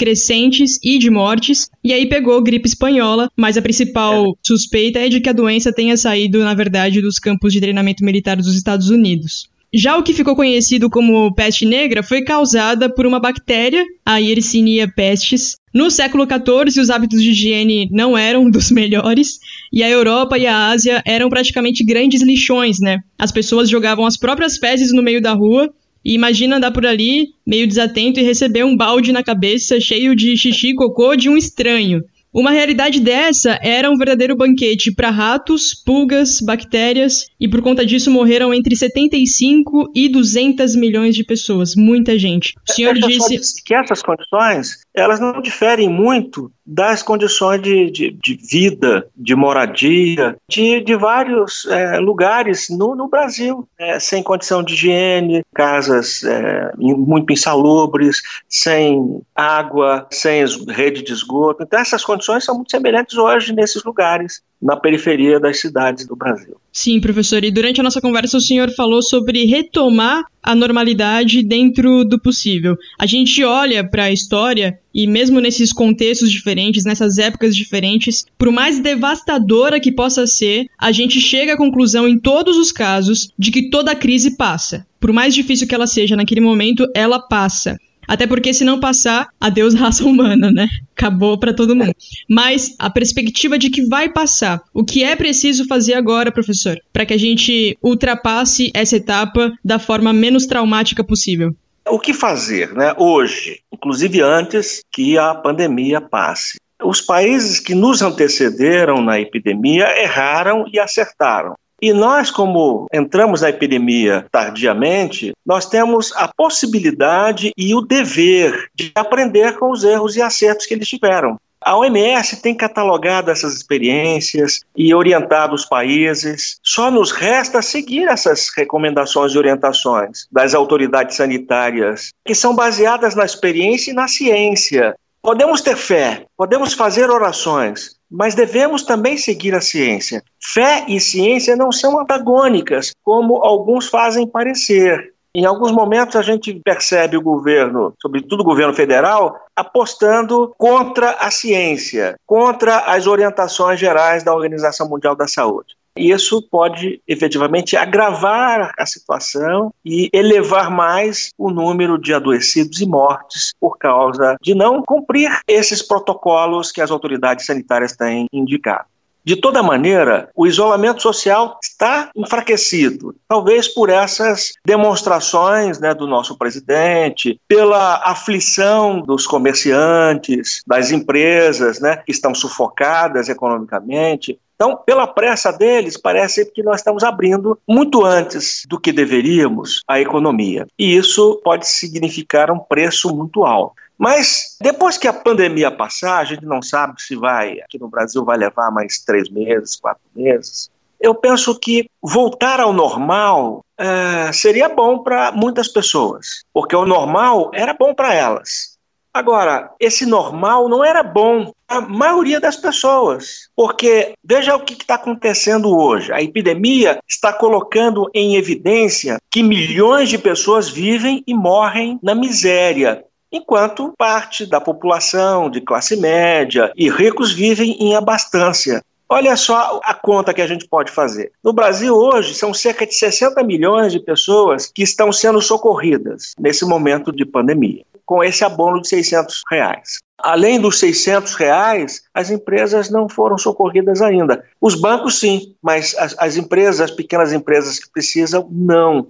crescentes 0.57 0.79
e 0.83 0.99
de 0.99 1.11
mortes. 1.11 1.69
E 1.85 1.93
aí 1.93 2.07
pegou 2.09 2.43
gripe 2.43 2.69
espanhola, 2.69 3.31
mas 3.37 3.57
a 3.57 3.63
principal 3.63 4.31
é. 4.31 4.33
suspeita 4.43 4.99
é 4.99 5.09
de 5.09 5.21
que 5.21 5.29
a 5.29 5.33
doença 5.33 5.73
tenha 5.73 5.97
saído, 5.97 6.41
na 6.41 6.55
verdade, 6.55 7.01
dos 7.01 7.19
campos 7.19 7.53
de 7.53 7.61
treinamento 7.61 8.05
militar 8.05 8.37
dos 8.37 8.55
Estados 8.55 8.91
Unidos. 8.91 9.49
Já 9.75 9.99
o 9.99 10.03
que 10.03 10.15
ficou 10.15 10.35
conhecido 10.35 10.89
como 10.89 11.35
peste 11.35 11.67
negra 11.67 12.03
foi 12.03 12.23
causada 12.23 12.89
por 12.89 13.05
uma 13.05 13.21
bactéria, 13.21 13.85
a 14.07 14.17
Yersinia 14.17 14.91
pestis. 14.91 15.57
No 15.75 15.91
século 15.91 16.25
XIV, 16.25 16.81
os 16.81 16.89
hábitos 16.89 17.21
de 17.21 17.31
higiene 17.33 17.89
não 17.91 18.17
eram 18.17 18.49
dos 18.49 18.71
melhores, 18.71 19.39
e 19.71 19.83
a 19.83 19.91
Europa 19.91 20.39
e 20.39 20.47
a 20.47 20.69
Ásia 20.69 21.03
eram 21.05 21.29
praticamente 21.29 21.85
grandes 21.85 22.23
lixões, 22.23 22.79
né? 22.81 23.01
As 23.19 23.33
pessoas 23.33 23.69
jogavam 23.69 24.07
as 24.07 24.17
próprias 24.17 24.57
fezes 24.57 24.93
no 24.95 25.03
meio 25.03 25.21
da 25.21 25.35
rua, 25.35 25.71
e 26.07 26.15
imagina 26.15 26.59
andar 26.59 26.71
por 26.71 26.87
ali, 26.87 27.31
meio 27.45 27.67
desatento, 27.67 28.21
e 28.21 28.23
receber 28.23 28.65
um 28.65 28.77
balde 28.77 29.11
na 29.11 29.25
cabeça 29.25 29.81
cheio 29.81 30.15
de 30.15 30.37
xixi 30.37 30.69
e 30.69 30.75
cocô 30.77 31.17
de 31.17 31.29
um 31.29 31.37
estranho. 31.37 32.01
Uma 32.33 32.53
realidade 32.53 33.01
dessa 33.01 33.59
era 33.61 33.91
um 33.91 33.97
verdadeiro 33.97 34.37
banquete 34.37 34.95
para 34.95 35.11
ratos, 35.11 35.75
pulgas, 35.75 36.39
bactérias, 36.41 37.27
e 37.41 37.49
por 37.49 37.61
conta 37.61 37.85
disso 37.85 38.09
morreram 38.09 38.55
entre 38.55 38.77
75 38.77 39.91
e 39.97 40.09
200 40.09 40.77
milhões 40.77 41.17
de 41.17 41.25
pessoas, 41.25 41.75
muita 41.75 42.17
gente. 42.17 42.53
O 42.69 42.73
senhor 42.73 42.95
disse 42.95 43.65
que 43.65 43.75
essas 43.75 44.01
condições, 44.01 44.77
elas 44.97 45.21
não 45.21 45.43
diferem 45.43 45.91
muito 45.91 46.51
das 46.65 47.03
condições 47.03 47.61
de, 47.61 47.91
de, 47.91 48.11
de 48.11 48.35
vida, 48.35 49.07
de 49.15 49.37
moradia, 49.37 50.37
de, 50.49 50.81
de 50.81 50.97
vários 50.97 51.67
é, 51.67 51.99
lugares 51.99 52.69
no, 52.71 52.97
no 52.97 53.07
Brasil, 53.07 53.69
é, 53.79 54.01
sem 54.01 54.23
condição 54.23 54.63
de 54.63 54.73
higiene, 54.73 55.45
casas 55.55 56.25
é, 56.25 56.73
muito 56.77 57.33
insalubres, 57.33 58.23
sem 58.49 59.21
água, 59.35 60.07
sem 60.11 60.45
rede 60.69 61.03
de 61.03 61.13
esgoto. 61.13 61.63
Então, 61.63 61.79
essas 61.79 62.03
condições 62.03 62.45
são 62.45 62.57
muito 62.57 62.71
semelhantes 62.71 63.19
hoje 63.19 63.53
nesses 63.53 63.85
lugares 63.85 64.43
na 64.61 64.77
periferia 64.77 65.39
das 65.39 65.61
cidades 65.61 66.07
do 66.07 66.17
Brasil. 66.17 66.57
Sim, 66.73 67.01
professor. 67.01 67.45
E 67.45 67.51
durante 67.51 67.81
a 67.81 67.85
nossa 67.85 68.01
conversa, 68.01 68.37
o 68.37 68.41
senhor 68.41 68.71
falou 68.71 69.03
sobre 69.03 69.45
retomar 69.45 70.25
a 70.43 70.55
normalidade 70.55 71.43
dentro 71.43 72.05
do 72.05 72.21
possível. 72.21 72.77
A 72.99 73.07
gente 73.07 73.43
olha 73.43 73.89
para 73.89 74.05
a 74.05 74.13
história 74.13 74.79
e, 74.95 75.07
mesmo 75.07 75.41
nesses 75.41 75.73
contextos 75.73 76.31
diferentes, 76.31 76.85
nessas 76.85 77.19
épocas 77.19 77.55
diferentes, 77.55 78.25
por 78.39 78.51
mais 78.51 78.81
devastadora 78.81 79.81
que 79.81 79.93
possa 79.93 80.27
ser, 80.27 80.67
a 80.79 80.93
gente 80.93 81.21
chega 81.21 81.55
à 81.55 81.57
conclusão, 81.57 82.07
em 82.07 82.19
todos 82.19 82.57
os 82.57 82.71
casos, 82.71 83.31
de 83.39 83.51
que 83.51 83.71
toda 83.71 83.95
crise 83.95 84.37
passa. 84.37 84.87
Por 85.01 85.13
mais 85.13 85.35
difícil 85.35 85.67
que 85.67 85.75
ela 85.75 85.87
seja 85.87 86.17
naquele 86.17 86.41
momento, 86.41 86.87
ela 86.95 87.19
passa. 87.19 87.77
Até 88.07 88.27
porque 88.27 88.55
se 88.55 88.65
não 88.65 88.81
passar, 88.81 89.29
adeus 89.41 89.75
raça 89.79 90.05
humana, 90.05 90.51
né? 90.51 90.67
Acabou 90.97 91.39
para 91.39 91.53
todo 91.53 91.77
mundo. 91.77 91.93
Mas 92.29 92.75
a 92.79 92.89
perspectiva 92.91 93.59
de 93.59 93.71
que 93.71 93.87
vai 93.87 94.09
passar. 94.09 94.63
O 94.73 94.85
que 94.85 95.05
é 95.05 95.15
preciso 95.17 95.67
fazer 95.67 95.95
agora, 95.95 96.33
professor, 96.33 96.79
para 96.93 97.05
que 97.05 97.15
a 97.15 97.19
gente 97.19 97.77
ultrapasse 97.83 98.71
essa 98.75 98.97
etapa 98.97 99.53
da 99.65 99.79
forma 99.79 100.13
menos 100.13 100.47
traumática 100.47 101.05
possível? 101.05 101.55
O 101.89 102.01
que 102.01 102.13
fazer, 102.13 102.73
né, 102.75 102.95
hoje, 102.99 103.61
inclusive 103.73 104.21
antes 104.21 104.81
que 104.93 105.17
a 105.17 105.35
pandemia 105.35 106.01
passe? 106.01 106.59
Os 106.83 107.01
países 107.01 107.61
que 107.61 107.75
nos 107.75 108.03
antecederam 108.03 109.01
na 109.01 109.21
epidemia 109.21 109.87
erraram 110.03 110.67
e 110.73 110.81
acertaram. 110.81 111.55
E 111.81 111.93
nós, 111.93 112.31
como 112.31 112.87
entramos 112.93 113.43
na 113.43 113.51
epidemia 113.51 114.27
tardiamente, 114.31 115.35
nós 115.45 115.67
temos 115.67 116.13
a 116.17 116.27
possibilidade 116.27 117.53
e 117.57 117.75
o 117.75 117.83
dever 117.83 118.71
de 118.75 118.91
aprender 118.95 119.59
com 119.59 119.71
os 119.71 119.85
erros 119.85 120.17
e 120.17 120.23
acertos 120.23 120.67
que 120.67 120.75
eles 120.75 120.89
tiveram. 120.89 121.39
A 121.61 121.77
OMS 121.77 122.41
tem 122.41 122.55
catalogado 122.55 123.31
essas 123.31 123.53
experiências 123.55 124.61
e 124.77 124.95
orientado 124.95 125.55
os 125.55 125.65
países. 125.65 126.59
Só 126.63 126.91
nos 126.91 127.11
resta 127.11 127.61
seguir 127.61 128.07
essas 128.09 128.51
recomendações 128.57 129.33
e 129.33 129.39
orientações 129.39 130.29
das 130.31 130.55
autoridades 130.55 131.17
sanitárias, 131.17 132.13
que 132.25 132.37
são 132.37 132.55
baseadas 132.55 133.17
na 133.17 133.25
experiência 133.25 133.91
e 133.91 133.95
na 133.95 134.07
ciência. 134.07 134.95
Podemos 135.21 135.61
ter 135.61 135.77
fé, 135.77 136.25
podemos 136.37 136.73
fazer 136.73 137.11
orações, 137.11 137.96
mas 138.11 138.35
devemos 138.35 138.83
também 138.83 139.17
seguir 139.17 139.55
a 139.55 139.61
ciência. 139.61 140.23
Fé 140.41 140.85
e 140.89 141.01
ciência 141.01 141.57
não 141.57 141.73
são 141.73 141.99
antagônicas, 141.99 142.93
como 143.03 143.45
alguns 143.45 143.89
fazem 143.89 144.27
parecer. 144.27 145.13
Em 145.35 145.45
alguns 145.45 145.71
momentos 145.71 146.17
a 146.17 146.23
gente 146.23 146.55
percebe 146.65 147.17
o 147.17 147.23
governo, 147.23 147.93
sobretudo 148.01 148.41
o 148.41 148.45
governo 148.45 148.73
federal, 148.73 149.39
apostando 149.55 150.55
contra 150.57 151.11
a 151.11 151.31
ciência, 151.31 152.17
contra 152.25 152.79
as 152.79 153.07
orientações 153.07 153.79
gerais 153.79 154.23
da 154.23 154.35
Organização 154.35 154.89
Mundial 154.89 155.15
da 155.15 155.29
Saúde. 155.29 155.77
Isso 155.97 156.43
pode 156.43 157.01
efetivamente 157.07 157.77
agravar 157.77 158.73
a 158.79 158.87
situação 158.87 159.73
e 159.85 160.11
elevar 160.13 160.71
mais 160.71 161.31
o 161.39 161.51
número 161.51 161.99
de 161.99 162.13
adoecidos 162.13 162.81
e 162.81 162.87
mortes 162.87 163.53
por 163.61 163.79
causa 163.79 164.37
de 164.43 164.55
não 164.55 164.83
cumprir 164.83 165.31
esses 165.49 165.83
protocolos 165.83 166.71
que 166.71 166.81
as 166.81 166.91
autoridades 166.91 167.47
sanitárias 167.47 167.97
têm 167.97 168.27
indicado. 168.33 168.87
De 169.27 169.35
toda 169.35 169.61
maneira, 169.61 170.31
o 170.37 170.47
isolamento 170.47 171.03
social 171.03 171.59
está 171.61 172.13
enfraquecido, 172.15 173.13
talvez 173.27 173.67
por 173.67 173.91
essas 173.91 174.53
demonstrações 174.65 175.81
né, 175.81 175.93
do 175.93 176.07
nosso 176.07 176.39
presidente, 176.39 177.37
pela 177.49 177.97
aflição 178.05 179.01
dos 179.01 179.27
comerciantes, 179.27 180.63
das 180.65 180.93
empresas 180.93 181.81
né, 181.81 181.97
que 181.97 182.13
estão 182.13 182.33
sufocadas 182.37 183.29
economicamente, 183.29 184.39
então, 184.57 184.75
pela 184.75 185.07
pressa 185.07 185.53
deles, 185.53 185.99
parece 185.99 186.51
que 186.51 186.63
nós 186.63 186.81
estamos 186.81 187.05
abrindo 187.05 187.59
muito 187.69 188.05
antes 188.05 188.63
do 188.67 188.81
que 188.81 188.91
deveríamos 188.91 189.83
a 189.87 190.01
economia. 190.01 190.67
E 190.79 190.97
isso 190.97 191.41
pode 191.45 191.69
significar 191.69 192.51
um 192.51 192.59
preço 192.59 193.15
muito 193.15 193.45
alto. 193.45 193.75
Mas 193.99 194.57
depois 194.61 194.97
que 194.97 195.07
a 195.07 195.13
pandemia 195.13 195.71
passar, 195.71 196.19
a 196.19 196.25
gente 196.25 196.45
não 196.45 196.63
sabe 196.63 197.01
se 197.01 197.15
vai, 197.15 197.61
aqui 197.61 197.79
no 197.79 197.89
Brasil 197.89 198.25
vai 198.25 198.39
levar 198.39 198.71
mais 198.71 198.99
três 198.99 199.29
meses, 199.29 199.77
quatro 199.77 200.03
meses. 200.15 200.71
Eu 200.99 201.15
penso 201.15 201.59
que 201.59 201.89
voltar 202.03 202.59
ao 202.59 202.73
normal 202.73 203.63
é, 203.79 204.33
seria 204.33 204.71
bom 204.71 205.03
para 205.03 205.33
muitas 205.33 205.69
pessoas, 205.69 206.43
porque 206.53 206.75
o 206.75 206.87
normal 206.87 207.51
era 207.53 207.75
bom 207.75 207.95
para 207.95 208.15
elas. 208.15 208.76
Agora, 209.17 209.71
esse 209.81 210.05
normal 210.05 210.69
não 210.69 210.85
era 210.85 211.03
bom 211.03 211.51
a 211.67 211.81
maioria 211.81 212.39
das 212.39 212.55
pessoas, 212.55 213.49
porque 213.57 214.13
veja 214.23 214.55
o 214.55 214.61
que 214.61 214.75
está 214.75 214.97
acontecendo 214.97 215.75
hoje. 215.75 216.13
A 216.13 216.21
epidemia 216.21 216.99
está 217.09 217.33
colocando 217.33 218.11
em 218.13 218.37
evidência 218.37 219.17
que 219.31 219.43
milhões 219.43 220.11
de 220.11 220.19
pessoas 220.19 220.69
vivem 220.69 221.25
e 221.27 221.33
morrem 221.33 221.99
na 222.03 222.15
miséria, 222.15 223.07
enquanto 223.33 223.95
parte 223.97 224.45
da 224.45 224.61
população 224.61 225.49
de 225.49 225.63
classe 225.63 225.97
média 225.97 226.71
e 226.77 226.91
ricos 226.91 227.33
vivem 227.33 227.75
em 227.81 227.97
abastança. 227.97 228.85
Olha 229.09 229.35
só 229.35 229.81
a 229.83 229.95
conta 229.95 230.35
que 230.35 230.43
a 230.43 230.47
gente 230.47 230.69
pode 230.69 230.93
fazer. 230.93 231.33
No 231.43 231.55
Brasil, 231.55 231.95
hoje, 231.95 232.35
são 232.35 232.53
cerca 232.53 232.87
de 232.87 232.95
60 232.95 233.43
milhões 233.45 233.93
de 233.93 233.99
pessoas 233.99 234.67
que 234.67 234.83
estão 234.83 235.11
sendo 235.11 235.41
socorridas 235.41 236.35
nesse 236.39 236.67
momento 236.67 237.11
de 237.11 237.25
pandemia 237.25 237.83
com 238.07 238.23
esse 238.23 238.45
abono 238.45 238.81
de 238.81 238.89
600 238.89 239.43
reais. 239.51 239.99
Além 240.19 240.59
dos 240.61 240.79
600 240.79 241.35
reais, 241.35 242.03
as 242.15 242.31
empresas 242.31 242.89
não 242.89 243.09
foram 243.09 243.37
socorridas 243.37 244.01
ainda. 244.01 244.45
Os 244.61 244.75
bancos 244.75 245.19
sim, 245.19 245.55
mas 245.61 245.95
as, 245.99 246.15
as 246.19 246.37
empresas, 246.37 246.81
as 246.81 246.91
pequenas 246.91 247.33
empresas 247.33 247.79
que 247.79 247.91
precisam, 247.91 248.49
não. 248.51 249.09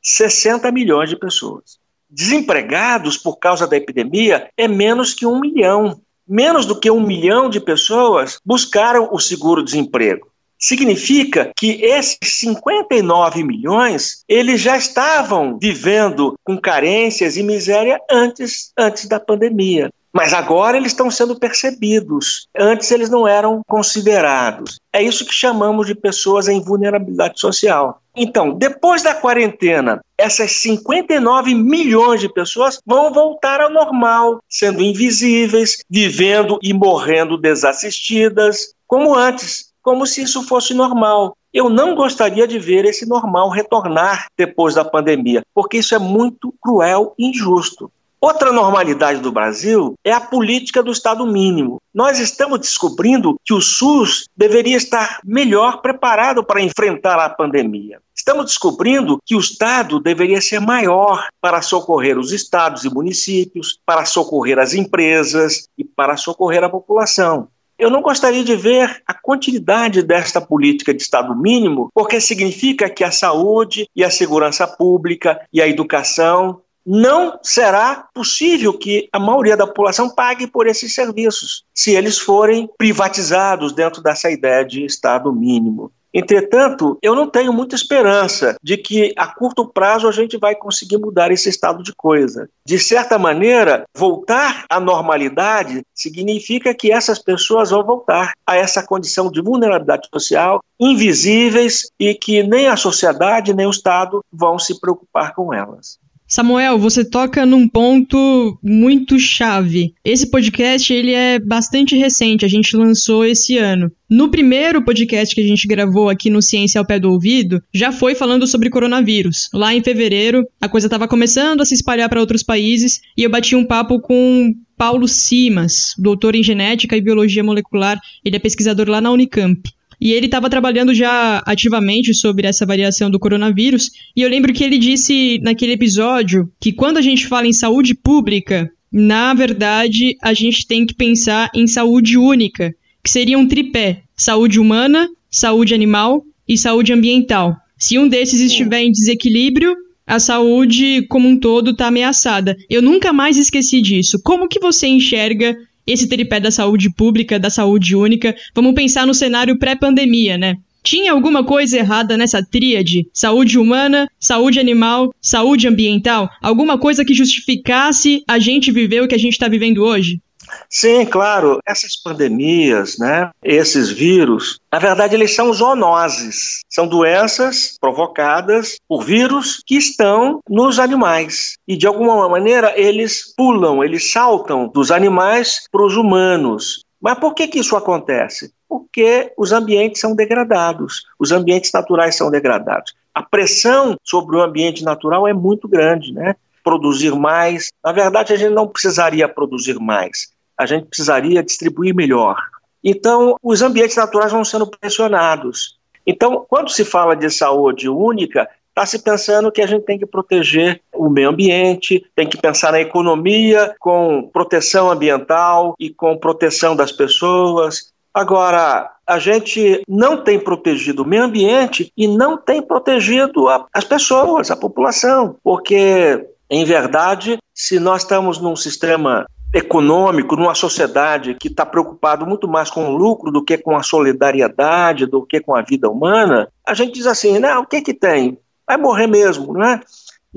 60 0.00 0.70
milhões 0.72 1.10
de 1.10 1.16
pessoas. 1.16 1.78
Desempregados 2.08 3.18
por 3.18 3.36
causa 3.36 3.66
da 3.66 3.76
epidemia 3.76 4.48
é 4.56 4.68
menos 4.68 5.12
que 5.12 5.26
um 5.26 5.40
milhão. 5.40 6.00
Menos 6.26 6.64
do 6.64 6.78
que 6.78 6.90
um 6.90 7.00
milhão 7.00 7.50
de 7.50 7.60
pessoas 7.60 8.40
buscaram 8.44 9.08
o 9.12 9.18
seguro-desemprego. 9.18 10.28
Significa 10.58 11.52
que 11.56 11.82
esses 11.84 12.18
59 12.22 13.42
milhões, 13.42 14.22
eles 14.28 14.60
já 14.60 14.76
estavam 14.76 15.58
vivendo 15.60 16.34
com 16.44 16.58
carências 16.58 17.36
e 17.36 17.42
miséria 17.42 18.00
antes, 18.10 18.72
antes 18.76 19.06
da 19.06 19.20
pandemia. 19.20 19.90
Mas 20.16 20.32
agora 20.32 20.78
eles 20.78 20.92
estão 20.92 21.10
sendo 21.10 21.38
percebidos. 21.38 22.48
Antes 22.56 22.90
eles 22.90 23.10
não 23.10 23.28
eram 23.28 23.60
considerados. 23.68 24.80
É 24.90 25.02
isso 25.02 25.26
que 25.26 25.34
chamamos 25.34 25.86
de 25.86 25.94
pessoas 25.94 26.48
em 26.48 26.58
vulnerabilidade 26.58 27.38
social. 27.38 28.00
Então, 28.16 28.54
depois 28.54 29.02
da 29.02 29.12
quarentena, 29.12 30.00
essas 30.16 30.52
59 30.52 31.54
milhões 31.54 32.22
de 32.22 32.32
pessoas 32.32 32.80
vão 32.86 33.12
voltar 33.12 33.60
ao 33.60 33.68
normal, 33.68 34.40
sendo 34.48 34.82
invisíveis, 34.82 35.84
vivendo 35.90 36.58
e 36.62 36.72
morrendo 36.72 37.36
desassistidas, 37.36 38.74
como 38.86 39.14
antes, 39.14 39.65
como 39.86 40.04
se 40.04 40.20
isso 40.20 40.42
fosse 40.42 40.74
normal. 40.74 41.36
Eu 41.54 41.70
não 41.70 41.94
gostaria 41.94 42.44
de 42.44 42.58
ver 42.58 42.84
esse 42.84 43.06
normal 43.06 43.48
retornar 43.50 44.26
depois 44.36 44.74
da 44.74 44.84
pandemia, 44.84 45.44
porque 45.54 45.78
isso 45.78 45.94
é 45.94 45.98
muito 45.98 46.52
cruel 46.60 47.14
e 47.16 47.28
injusto. 47.28 47.88
Outra 48.20 48.50
normalidade 48.50 49.20
do 49.20 49.30
Brasil 49.30 49.94
é 50.02 50.10
a 50.10 50.20
política 50.20 50.82
do 50.82 50.90
Estado 50.90 51.24
mínimo. 51.24 51.80
Nós 51.94 52.18
estamos 52.18 52.58
descobrindo 52.58 53.38
que 53.44 53.54
o 53.54 53.60
SUS 53.60 54.26
deveria 54.36 54.76
estar 54.76 55.20
melhor 55.24 55.80
preparado 55.80 56.42
para 56.42 56.60
enfrentar 56.60 57.20
a 57.20 57.30
pandemia. 57.30 58.00
Estamos 58.12 58.46
descobrindo 58.46 59.20
que 59.24 59.36
o 59.36 59.40
Estado 59.40 60.00
deveria 60.00 60.40
ser 60.40 60.58
maior 60.58 61.28
para 61.40 61.62
socorrer 61.62 62.18
os 62.18 62.32
estados 62.32 62.84
e 62.84 62.92
municípios, 62.92 63.78
para 63.86 64.04
socorrer 64.04 64.58
as 64.58 64.74
empresas 64.74 65.68
e 65.78 65.84
para 65.84 66.16
socorrer 66.16 66.64
a 66.64 66.68
população. 66.68 67.48
Eu 67.78 67.90
não 67.90 68.00
gostaria 68.00 68.42
de 68.42 68.56
ver 68.56 69.02
a 69.06 69.12
continuidade 69.12 70.02
desta 70.02 70.40
política 70.40 70.94
de 70.94 71.02
Estado 71.02 71.36
mínimo, 71.36 71.90
porque 71.94 72.20
significa 72.20 72.88
que 72.88 73.04
a 73.04 73.10
saúde 73.10 73.88
e 73.94 74.02
a 74.02 74.10
segurança 74.10 74.66
pública 74.66 75.40
e 75.52 75.60
a 75.60 75.68
educação 75.68 76.62
não 76.86 77.38
será 77.42 78.08
possível 78.14 78.72
que 78.72 79.08
a 79.12 79.18
maioria 79.18 79.56
da 79.56 79.66
população 79.66 80.08
pague 80.08 80.46
por 80.46 80.68
esses 80.68 80.94
serviços, 80.94 81.64
se 81.74 81.92
eles 81.94 82.16
forem 82.16 82.70
privatizados 82.78 83.72
dentro 83.72 84.00
dessa 84.00 84.30
ideia 84.30 84.64
de 84.64 84.84
Estado 84.84 85.32
mínimo. 85.32 85.90
Entretanto, 86.12 86.98
eu 87.02 87.14
não 87.14 87.28
tenho 87.28 87.52
muita 87.52 87.74
esperança 87.74 88.56
de 88.62 88.76
que 88.76 89.12
a 89.16 89.26
curto 89.26 89.66
prazo 89.66 90.08
a 90.08 90.12
gente 90.12 90.38
vai 90.38 90.54
conseguir 90.54 90.98
mudar 90.98 91.30
esse 91.30 91.48
estado 91.48 91.82
de 91.82 91.94
coisa. 91.94 92.48
De 92.64 92.78
certa 92.78 93.18
maneira, 93.18 93.84
voltar 93.94 94.64
à 94.70 94.80
normalidade 94.80 95.82
significa 95.94 96.74
que 96.74 96.90
essas 96.90 97.18
pessoas 97.18 97.70
vão 97.70 97.84
voltar 97.84 98.32
a 98.46 98.56
essa 98.56 98.82
condição 98.82 99.30
de 99.30 99.42
vulnerabilidade 99.42 100.08
social, 100.12 100.60
invisíveis 100.80 101.82
e 101.98 102.14
que 102.14 102.42
nem 102.42 102.68
a 102.68 102.76
sociedade 102.76 103.54
nem 103.54 103.66
o 103.66 103.70
Estado 103.70 104.24
vão 104.32 104.58
se 104.58 104.80
preocupar 104.80 105.34
com 105.34 105.52
elas. 105.52 105.98
Samuel, 106.28 106.76
você 106.76 107.04
toca 107.04 107.46
num 107.46 107.68
ponto 107.68 108.58
muito 108.60 109.16
chave. 109.18 109.94
Esse 110.04 110.28
podcast 110.28 110.92
ele 110.92 111.12
é 111.12 111.38
bastante 111.38 111.96
recente, 111.96 112.44
a 112.44 112.48
gente 112.48 112.76
lançou 112.76 113.24
esse 113.24 113.56
ano. 113.56 113.90
No 114.10 114.28
primeiro 114.28 114.84
podcast 114.84 115.32
que 115.32 115.40
a 115.40 115.46
gente 115.46 115.68
gravou 115.68 116.08
aqui 116.08 116.28
no 116.28 116.42
Ciência 116.42 116.80
ao 116.80 116.86
Pé 116.86 116.98
do 116.98 117.12
Ouvido, 117.12 117.62
já 117.72 117.92
foi 117.92 118.16
falando 118.16 118.46
sobre 118.46 118.70
coronavírus. 118.70 119.48
Lá 119.54 119.72
em 119.72 119.82
fevereiro, 119.82 120.44
a 120.60 120.68
coisa 120.68 120.88
estava 120.88 121.06
começando 121.06 121.60
a 121.60 121.64
se 121.64 121.74
espalhar 121.74 122.08
para 122.08 122.20
outros 122.20 122.42
países 122.42 123.00
e 123.16 123.22
eu 123.22 123.30
bati 123.30 123.54
um 123.54 123.64
papo 123.64 124.00
com 124.00 124.52
Paulo 124.76 125.06
Simas, 125.06 125.94
doutor 125.96 126.34
em 126.34 126.42
genética 126.42 126.96
e 126.96 127.00
biologia 127.00 127.44
molecular. 127.44 128.00
Ele 128.24 128.36
é 128.36 128.40
pesquisador 128.40 128.88
lá 128.88 129.00
na 129.00 129.12
Unicamp. 129.12 129.62
E 130.00 130.12
ele 130.12 130.26
estava 130.26 130.50
trabalhando 130.50 130.94
já 130.94 131.42
ativamente 131.46 132.12
sobre 132.14 132.46
essa 132.46 132.66
variação 132.66 133.10
do 133.10 133.18
coronavírus. 133.18 133.90
E 134.14 134.22
eu 134.22 134.28
lembro 134.28 134.52
que 134.52 134.62
ele 134.62 134.78
disse 134.78 135.38
naquele 135.42 135.72
episódio 135.72 136.50
que 136.60 136.72
quando 136.72 136.98
a 136.98 137.02
gente 137.02 137.26
fala 137.26 137.46
em 137.46 137.52
saúde 137.52 137.94
pública, 137.94 138.70
na 138.92 139.34
verdade 139.34 140.16
a 140.22 140.32
gente 140.34 140.66
tem 140.66 140.84
que 140.86 140.94
pensar 140.94 141.50
em 141.54 141.66
saúde 141.66 142.16
única, 142.16 142.74
que 143.02 143.10
seria 143.10 143.38
um 143.38 143.48
tripé: 143.48 144.02
saúde 144.16 144.60
humana, 144.60 145.08
saúde 145.30 145.74
animal 145.74 146.22
e 146.48 146.56
saúde 146.56 146.92
ambiental. 146.92 147.56
Se 147.78 147.98
um 147.98 148.08
desses 148.08 148.40
estiver 148.40 148.82
em 148.82 148.90
desequilíbrio, 148.90 149.74
a 150.06 150.20
saúde 150.20 151.04
como 151.08 151.28
um 151.28 151.38
todo 151.38 151.72
está 151.72 151.88
ameaçada. 151.88 152.56
Eu 152.70 152.80
nunca 152.80 153.12
mais 153.12 153.36
esqueci 153.36 153.82
disso. 153.82 154.18
Como 154.22 154.48
que 154.48 154.60
você 154.60 154.86
enxerga 154.86 155.56
esse 155.86 156.08
tripé 156.08 156.40
da 156.40 156.50
saúde 156.50 156.90
pública, 156.90 157.38
da 157.38 157.50
saúde 157.50 157.94
única. 157.94 158.34
Vamos 158.54 158.74
pensar 158.74 159.06
no 159.06 159.14
cenário 159.14 159.58
pré-pandemia, 159.58 160.36
né? 160.36 160.56
Tinha 160.82 161.10
alguma 161.10 161.42
coisa 161.42 161.78
errada 161.78 162.16
nessa 162.16 162.40
tríade? 162.44 163.08
Saúde 163.12 163.58
humana, 163.58 164.08
saúde 164.20 164.60
animal, 164.60 165.12
saúde 165.20 165.66
ambiental? 165.66 166.30
Alguma 166.40 166.78
coisa 166.78 167.04
que 167.04 167.12
justificasse 167.12 168.22
a 168.28 168.38
gente 168.38 168.70
viver 168.70 169.02
o 169.02 169.08
que 169.08 169.14
a 169.14 169.18
gente 169.18 169.32
está 169.32 169.48
vivendo 169.48 169.82
hoje? 169.82 170.20
Sim, 170.68 171.04
claro. 171.06 171.58
Essas 171.66 171.96
pandemias, 171.96 172.98
né, 172.98 173.30
esses 173.42 173.90
vírus, 173.90 174.58
na 174.72 174.78
verdade, 174.78 175.14
eles 175.14 175.34
são 175.34 175.52
zoonoses. 175.52 176.60
São 176.68 176.86
doenças 176.86 177.76
provocadas 177.80 178.76
por 178.88 179.02
vírus 179.02 179.62
que 179.66 179.76
estão 179.76 180.40
nos 180.48 180.78
animais. 180.78 181.56
E, 181.66 181.76
de 181.76 181.86
alguma 181.86 182.28
maneira, 182.28 182.78
eles 182.78 183.34
pulam, 183.36 183.82
eles 183.82 184.10
saltam 184.10 184.68
dos 184.68 184.90
animais 184.90 185.66
para 185.70 185.84
os 185.84 185.96
humanos. 185.96 186.84
Mas 187.00 187.18
por 187.18 187.34
que, 187.34 187.48
que 187.48 187.58
isso 187.58 187.76
acontece? 187.76 188.52
Porque 188.68 189.32
os 189.38 189.52
ambientes 189.52 190.00
são 190.00 190.14
degradados, 190.14 191.04
os 191.18 191.30
ambientes 191.30 191.70
naturais 191.72 192.16
são 192.16 192.30
degradados. 192.30 192.94
A 193.14 193.22
pressão 193.22 193.96
sobre 194.02 194.36
o 194.36 194.42
ambiente 194.42 194.82
natural 194.82 195.26
é 195.26 195.32
muito 195.32 195.68
grande, 195.68 196.12
né? 196.12 196.34
Produzir 196.64 197.14
mais. 197.14 197.70
Na 197.84 197.92
verdade, 197.92 198.32
a 198.32 198.36
gente 198.36 198.52
não 198.52 198.66
precisaria 198.66 199.28
produzir 199.28 199.78
mais 199.78 200.35
a 200.58 200.66
gente 200.66 200.86
precisaria 200.86 201.42
distribuir 201.42 201.94
melhor. 201.94 202.36
Então, 202.82 203.36
os 203.42 203.62
ambientes 203.62 203.96
naturais 203.96 204.32
vão 204.32 204.44
sendo 204.44 204.66
pressionados. 204.66 205.76
Então, 206.06 206.46
quando 206.48 206.70
se 206.70 206.84
fala 206.84 207.16
de 207.16 207.28
saúde 207.28 207.88
única, 207.88 208.48
está 208.68 208.86
se 208.86 208.98
pensando 208.98 209.50
que 209.50 209.62
a 209.62 209.66
gente 209.66 209.84
tem 209.84 209.98
que 209.98 210.06
proteger 210.06 210.80
o 210.94 211.08
meio 211.08 211.30
ambiente, 211.30 212.04
tem 212.14 212.28
que 212.28 212.36
pensar 212.36 212.72
na 212.72 212.80
economia 212.80 213.74
com 213.80 214.28
proteção 214.32 214.90
ambiental 214.90 215.74
e 215.80 215.90
com 215.90 216.16
proteção 216.16 216.76
das 216.76 216.92
pessoas. 216.92 217.92
Agora, 218.12 218.92
a 219.06 219.18
gente 219.18 219.82
não 219.88 220.22
tem 220.22 220.38
protegido 220.38 221.02
o 221.02 221.06
meio 221.06 221.24
ambiente 221.24 221.90
e 221.96 222.06
não 222.06 222.36
tem 222.36 222.62
protegido 222.62 223.48
a, 223.48 223.66
as 223.72 223.84
pessoas, 223.84 224.50
a 224.50 224.56
população, 224.56 225.36
porque, 225.42 226.26
em 226.50 226.64
verdade, 226.64 227.38
se 227.54 227.80
nós 227.80 228.02
estamos 228.02 228.38
num 228.38 228.56
sistema 228.56 229.26
econômico, 229.52 230.36
numa 230.36 230.54
sociedade 230.54 231.34
que 231.34 231.48
está 231.48 231.64
preocupado 231.64 232.26
muito 232.26 232.46
mais 232.48 232.70
com 232.70 232.88
o 232.88 232.96
lucro 232.96 233.30
do 233.30 233.44
que 233.44 233.56
com 233.56 233.76
a 233.76 233.82
solidariedade, 233.82 235.06
do 235.06 235.24
que 235.24 235.40
com 235.40 235.54
a 235.54 235.62
vida 235.62 235.88
humana, 235.88 236.48
a 236.66 236.74
gente 236.74 236.94
diz 236.94 237.06
assim, 237.06 237.38
não, 237.38 237.62
o 237.62 237.66
que 237.66 237.80
que 237.80 237.94
tem? 237.94 238.38
Vai 238.66 238.76
morrer 238.76 239.06
mesmo, 239.06 239.52
não 239.52 239.62
é? 239.62 239.80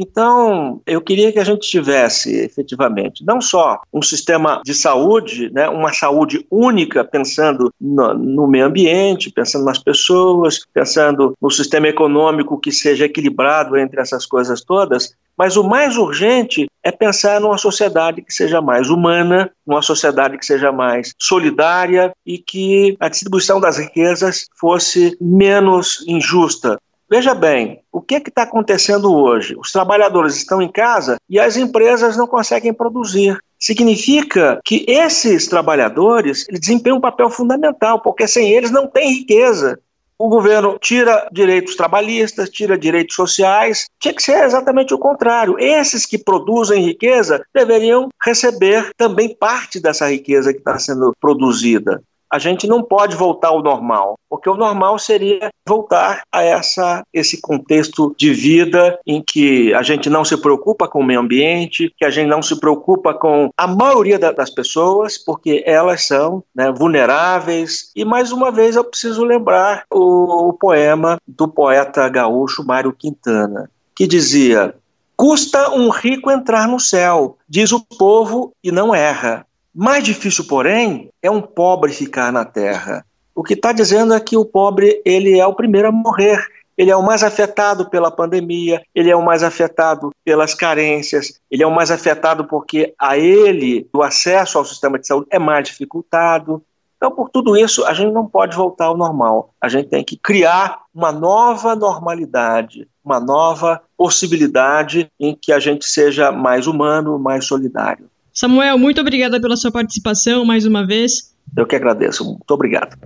Então, 0.02 0.82
eu 0.88 1.02
queria 1.02 1.30
que 1.30 1.40
a 1.40 1.44
gente 1.44 1.68
tivesse 1.68 2.34
efetivamente 2.34 3.26
não 3.26 3.42
só 3.42 3.82
um 3.92 4.02
sistema 4.02 4.62
de 4.64 4.74
saúde, 4.74 5.52
né, 5.52 5.68
uma 5.68 5.92
saúde 5.92 6.46
única, 6.50 7.04
pensando 7.04 7.70
no, 7.80 8.14
no, 8.14 8.48
meio 8.48 8.66
ambiente, 8.66 9.30
pensando 9.30 9.66
nas 9.66 9.78
pessoas, 9.78 10.66
pensando 10.74 11.36
no 11.42 11.52
sistema 11.52 11.90
econômico 11.90 12.58
que 12.58 12.72
seja 12.72 13.04
equilibrado 13.04 13.76
entre 13.76 14.00
essas 14.00 14.26
coisas 14.26 14.62
todas, 14.62 15.14
mas 15.40 15.56
o 15.56 15.64
mais 15.64 15.96
urgente 15.96 16.68
é 16.84 16.92
pensar 16.92 17.40
numa 17.40 17.58
sociedade 17.58 18.22
que 18.22 18.34
seja 18.34 18.60
mais 18.62 18.90
humana, 18.90 19.50
numa 19.66 19.82
sociedade 19.82 20.38
que 20.38 20.46
seja 20.46 20.70
mais 20.70 21.14
solidária 21.18 22.12
e 22.26 22.38
que 22.38 22.98
a 23.00 23.08
distribuição 23.08 23.58
das 23.58 23.78
riquezas 23.78 24.48
fosse 24.60 25.18
menos 25.22 26.04
injusta. 26.06 26.78
Veja 27.10 27.34
bem, 27.34 27.80
o 27.90 28.02
que 28.02 28.16
está 28.16 28.44
acontecendo 28.44 29.16
hoje? 29.16 29.56
Os 29.58 29.72
trabalhadores 29.72 30.36
estão 30.36 30.62
em 30.62 30.72
casa 30.72 31.16
e 31.30 31.40
as 31.40 31.56
empresas 31.56 32.18
não 32.18 32.28
conseguem 32.28 32.74
produzir. 32.74 33.40
Significa 33.58 34.60
que 34.64 34.86
esses 34.88 35.48
trabalhadores 35.48 36.46
desempenham 36.52 36.98
um 36.98 37.02
papel 37.02 37.30
fundamental, 37.30 38.02
porque 38.02 38.28
sem 38.28 38.52
eles 38.52 38.72
não 38.72 38.88
tem 38.88 39.12
riqueza 39.12 39.80
o 40.20 40.28
governo 40.28 40.78
tira 40.78 41.30
direitos 41.32 41.78
trabalhistas, 41.78 42.50
tira 42.50 42.78
direitos 42.78 43.16
sociais. 43.16 43.88
Tinha 43.98 44.14
que 44.14 44.22
ser 44.22 44.44
exatamente 44.44 44.94
o 44.94 45.00
contrário. 45.00 45.58
Esses 45.58 46.06
que 46.06 46.18
produzem 46.18 46.84
riqueza 46.84 47.42
deveriam 47.54 48.10
receber 48.22 48.92
também 48.98 49.34
parte 49.34 49.80
dessa 49.80 50.10
riqueza 50.10 50.52
que 50.52 50.60
está 50.60 50.78
sendo 50.78 51.16
produzida. 51.22 52.04
A 52.32 52.38
gente 52.38 52.68
não 52.68 52.84
pode 52.84 53.16
voltar 53.16 53.50
ao 53.50 53.64
normal, 53.64 54.18
porque 54.30 54.50
o 54.50 54.56
normal 54.56 55.00
seria 55.00 55.50
voltar 55.68 56.22
a 56.32 56.44
essa, 56.44 57.04
esse 57.14 57.42
contexto 57.42 58.16
de 58.18 58.34
vida 58.34 59.00
em 59.06 59.22
que 59.26 59.74
a 59.74 59.82
gente 59.82 60.10
não 60.10 60.24
se 60.24 60.38
preocupa 60.38 60.88
com 60.88 61.00
o 61.00 61.04
meio 61.04 61.20
ambiente, 61.20 61.94
que 61.98 62.06
a 62.06 62.10
gente 62.10 62.28
não 62.28 62.42
se 62.42 62.60
preocupa 62.60 63.14
com 63.14 63.50
a 63.58 63.68
maioria 63.68 64.20
das 64.20 64.50
pessoas, 64.50 65.18
porque 65.18 65.64
elas 65.66 66.06
são 66.06 66.44
né, 66.56 66.72
vulneráveis. 66.72 67.92
E 67.96 68.06
mais 68.06 68.32
uma 68.32 68.52
vez 68.52 68.76
eu 68.76 68.84
preciso 68.84 69.24
lembrar 69.24 69.84
o, 69.92 70.50
o 70.50 70.54
poema 70.54 71.18
do 71.28 71.48
poeta 71.48 72.08
gaúcho 72.10 72.64
Mário 72.64 72.94
Quintana, 72.94 73.70
que 73.96 74.08
dizia: 74.08 74.76
Custa 75.20 75.72
um 75.72 75.90
rico 75.90 76.32
entrar 76.32 76.68
no 76.68 76.80
céu, 76.80 77.38
diz 77.48 77.72
o 77.72 77.84
povo 77.98 78.54
e 78.64 78.72
não 78.72 78.96
erra. 78.96 79.46
Mais 79.82 80.04
difícil, 80.04 80.46
porém, 80.46 81.10
é 81.24 81.32
um 81.32 81.42
pobre 81.42 81.94
ficar 81.94 82.34
na 82.34 82.44
terra. 82.44 83.06
O 83.34 83.42
que 83.42 83.54
está 83.54 83.72
dizendo 83.72 84.14
é 84.14 84.20
que 84.20 84.36
o 84.36 84.44
pobre 84.44 85.02
ele 85.06 85.40
é 85.40 85.48
o 85.48 85.54
primeiro 85.54 85.88
a 85.88 85.92
morrer. 85.92 86.46
Ele 86.78 86.92
é 86.92 86.96
o 86.98 87.02
mais 87.02 87.24
afetado 87.24 87.90
pela 87.90 88.12
pandemia, 88.12 88.82
ele 88.94 89.10
é 89.10 89.16
o 89.16 89.24
mais 89.24 89.42
afetado 89.42 90.12
pelas 90.26 90.54
carências, 90.54 91.40
ele 91.50 91.64
é 91.64 91.66
o 91.66 91.74
mais 91.74 91.92
afetado 91.92 92.44
porque 92.44 92.94
a 93.00 93.18
ele 93.18 93.88
o 93.94 94.04
acesso 94.04 94.58
ao 94.58 94.66
sistema 94.66 95.00
de 95.00 95.08
saúde 95.08 95.28
é 95.30 95.40
mais 95.40 95.70
dificultado. 95.70 96.62
Então, 96.98 97.12
por 97.12 97.30
tudo 97.30 97.56
isso, 97.56 97.86
a 97.86 97.94
gente 97.94 98.12
não 98.12 98.28
pode 98.28 98.58
voltar 98.58 98.88
ao 98.88 98.98
normal. 98.98 99.54
A 99.62 99.70
gente 99.70 99.88
tem 99.88 100.04
que 100.04 100.18
criar 100.18 100.82
uma 100.94 101.14
nova 101.14 101.74
normalidade, 101.74 102.86
uma 103.02 103.22
nova 103.22 103.82
possibilidade 103.98 105.10
em 105.18 105.34
que 105.34 105.54
a 105.54 105.60
gente 105.60 105.86
seja 105.86 106.34
mais 106.34 106.68
humano, 106.68 107.18
mais 107.18 107.46
solidário. 107.46 108.09
Samuel, 108.40 108.78
muito 108.78 109.02
obrigada 109.02 109.38
pela 109.42 109.58
sua 109.58 109.70
participação 109.70 110.46
mais 110.46 110.66
uma 110.66 110.88
vez. 110.88 111.36
Eu 111.58 111.68
que 111.68 111.76
agradeço. 111.76 112.24
Muito 112.24 112.50
obrigado. 112.52 112.98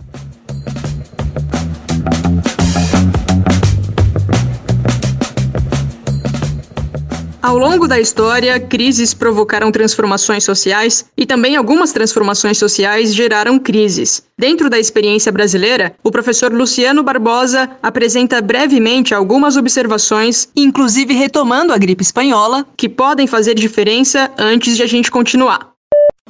Ao 7.44 7.58
longo 7.58 7.90
da 7.90 8.00
história, 8.00 8.58
crises 8.58 9.14
provocaram 9.14 9.70
transformações 9.70 10.46
sociais 10.46 11.06
e 11.18 11.26
também 11.26 11.58
algumas 11.58 11.92
transformações 11.92 12.58
sociais 12.58 13.14
geraram 13.14 13.60
crises. 13.60 14.24
Dentro 14.40 14.70
da 14.70 14.80
experiência 14.80 15.30
brasileira, 15.30 15.94
o 16.02 16.10
professor 16.10 16.54
Luciano 16.54 17.04
Barbosa 17.04 17.70
apresenta 17.84 18.42
brevemente 18.42 19.14
algumas 19.14 19.58
observações, 19.58 20.48
inclusive 20.56 21.14
retomando 21.14 21.74
a 21.74 21.78
gripe 21.78 22.02
espanhola, 22.02 22.66
que 22.78 22.88
podem 22.88 23.28
fazer 23.28 23.56
diferença 23.56 24.32
antes 24.38 24.78
de 24.78 24.84
a 24.84 24.88
gente 24.88 25.12
continuar. 25.12 25.74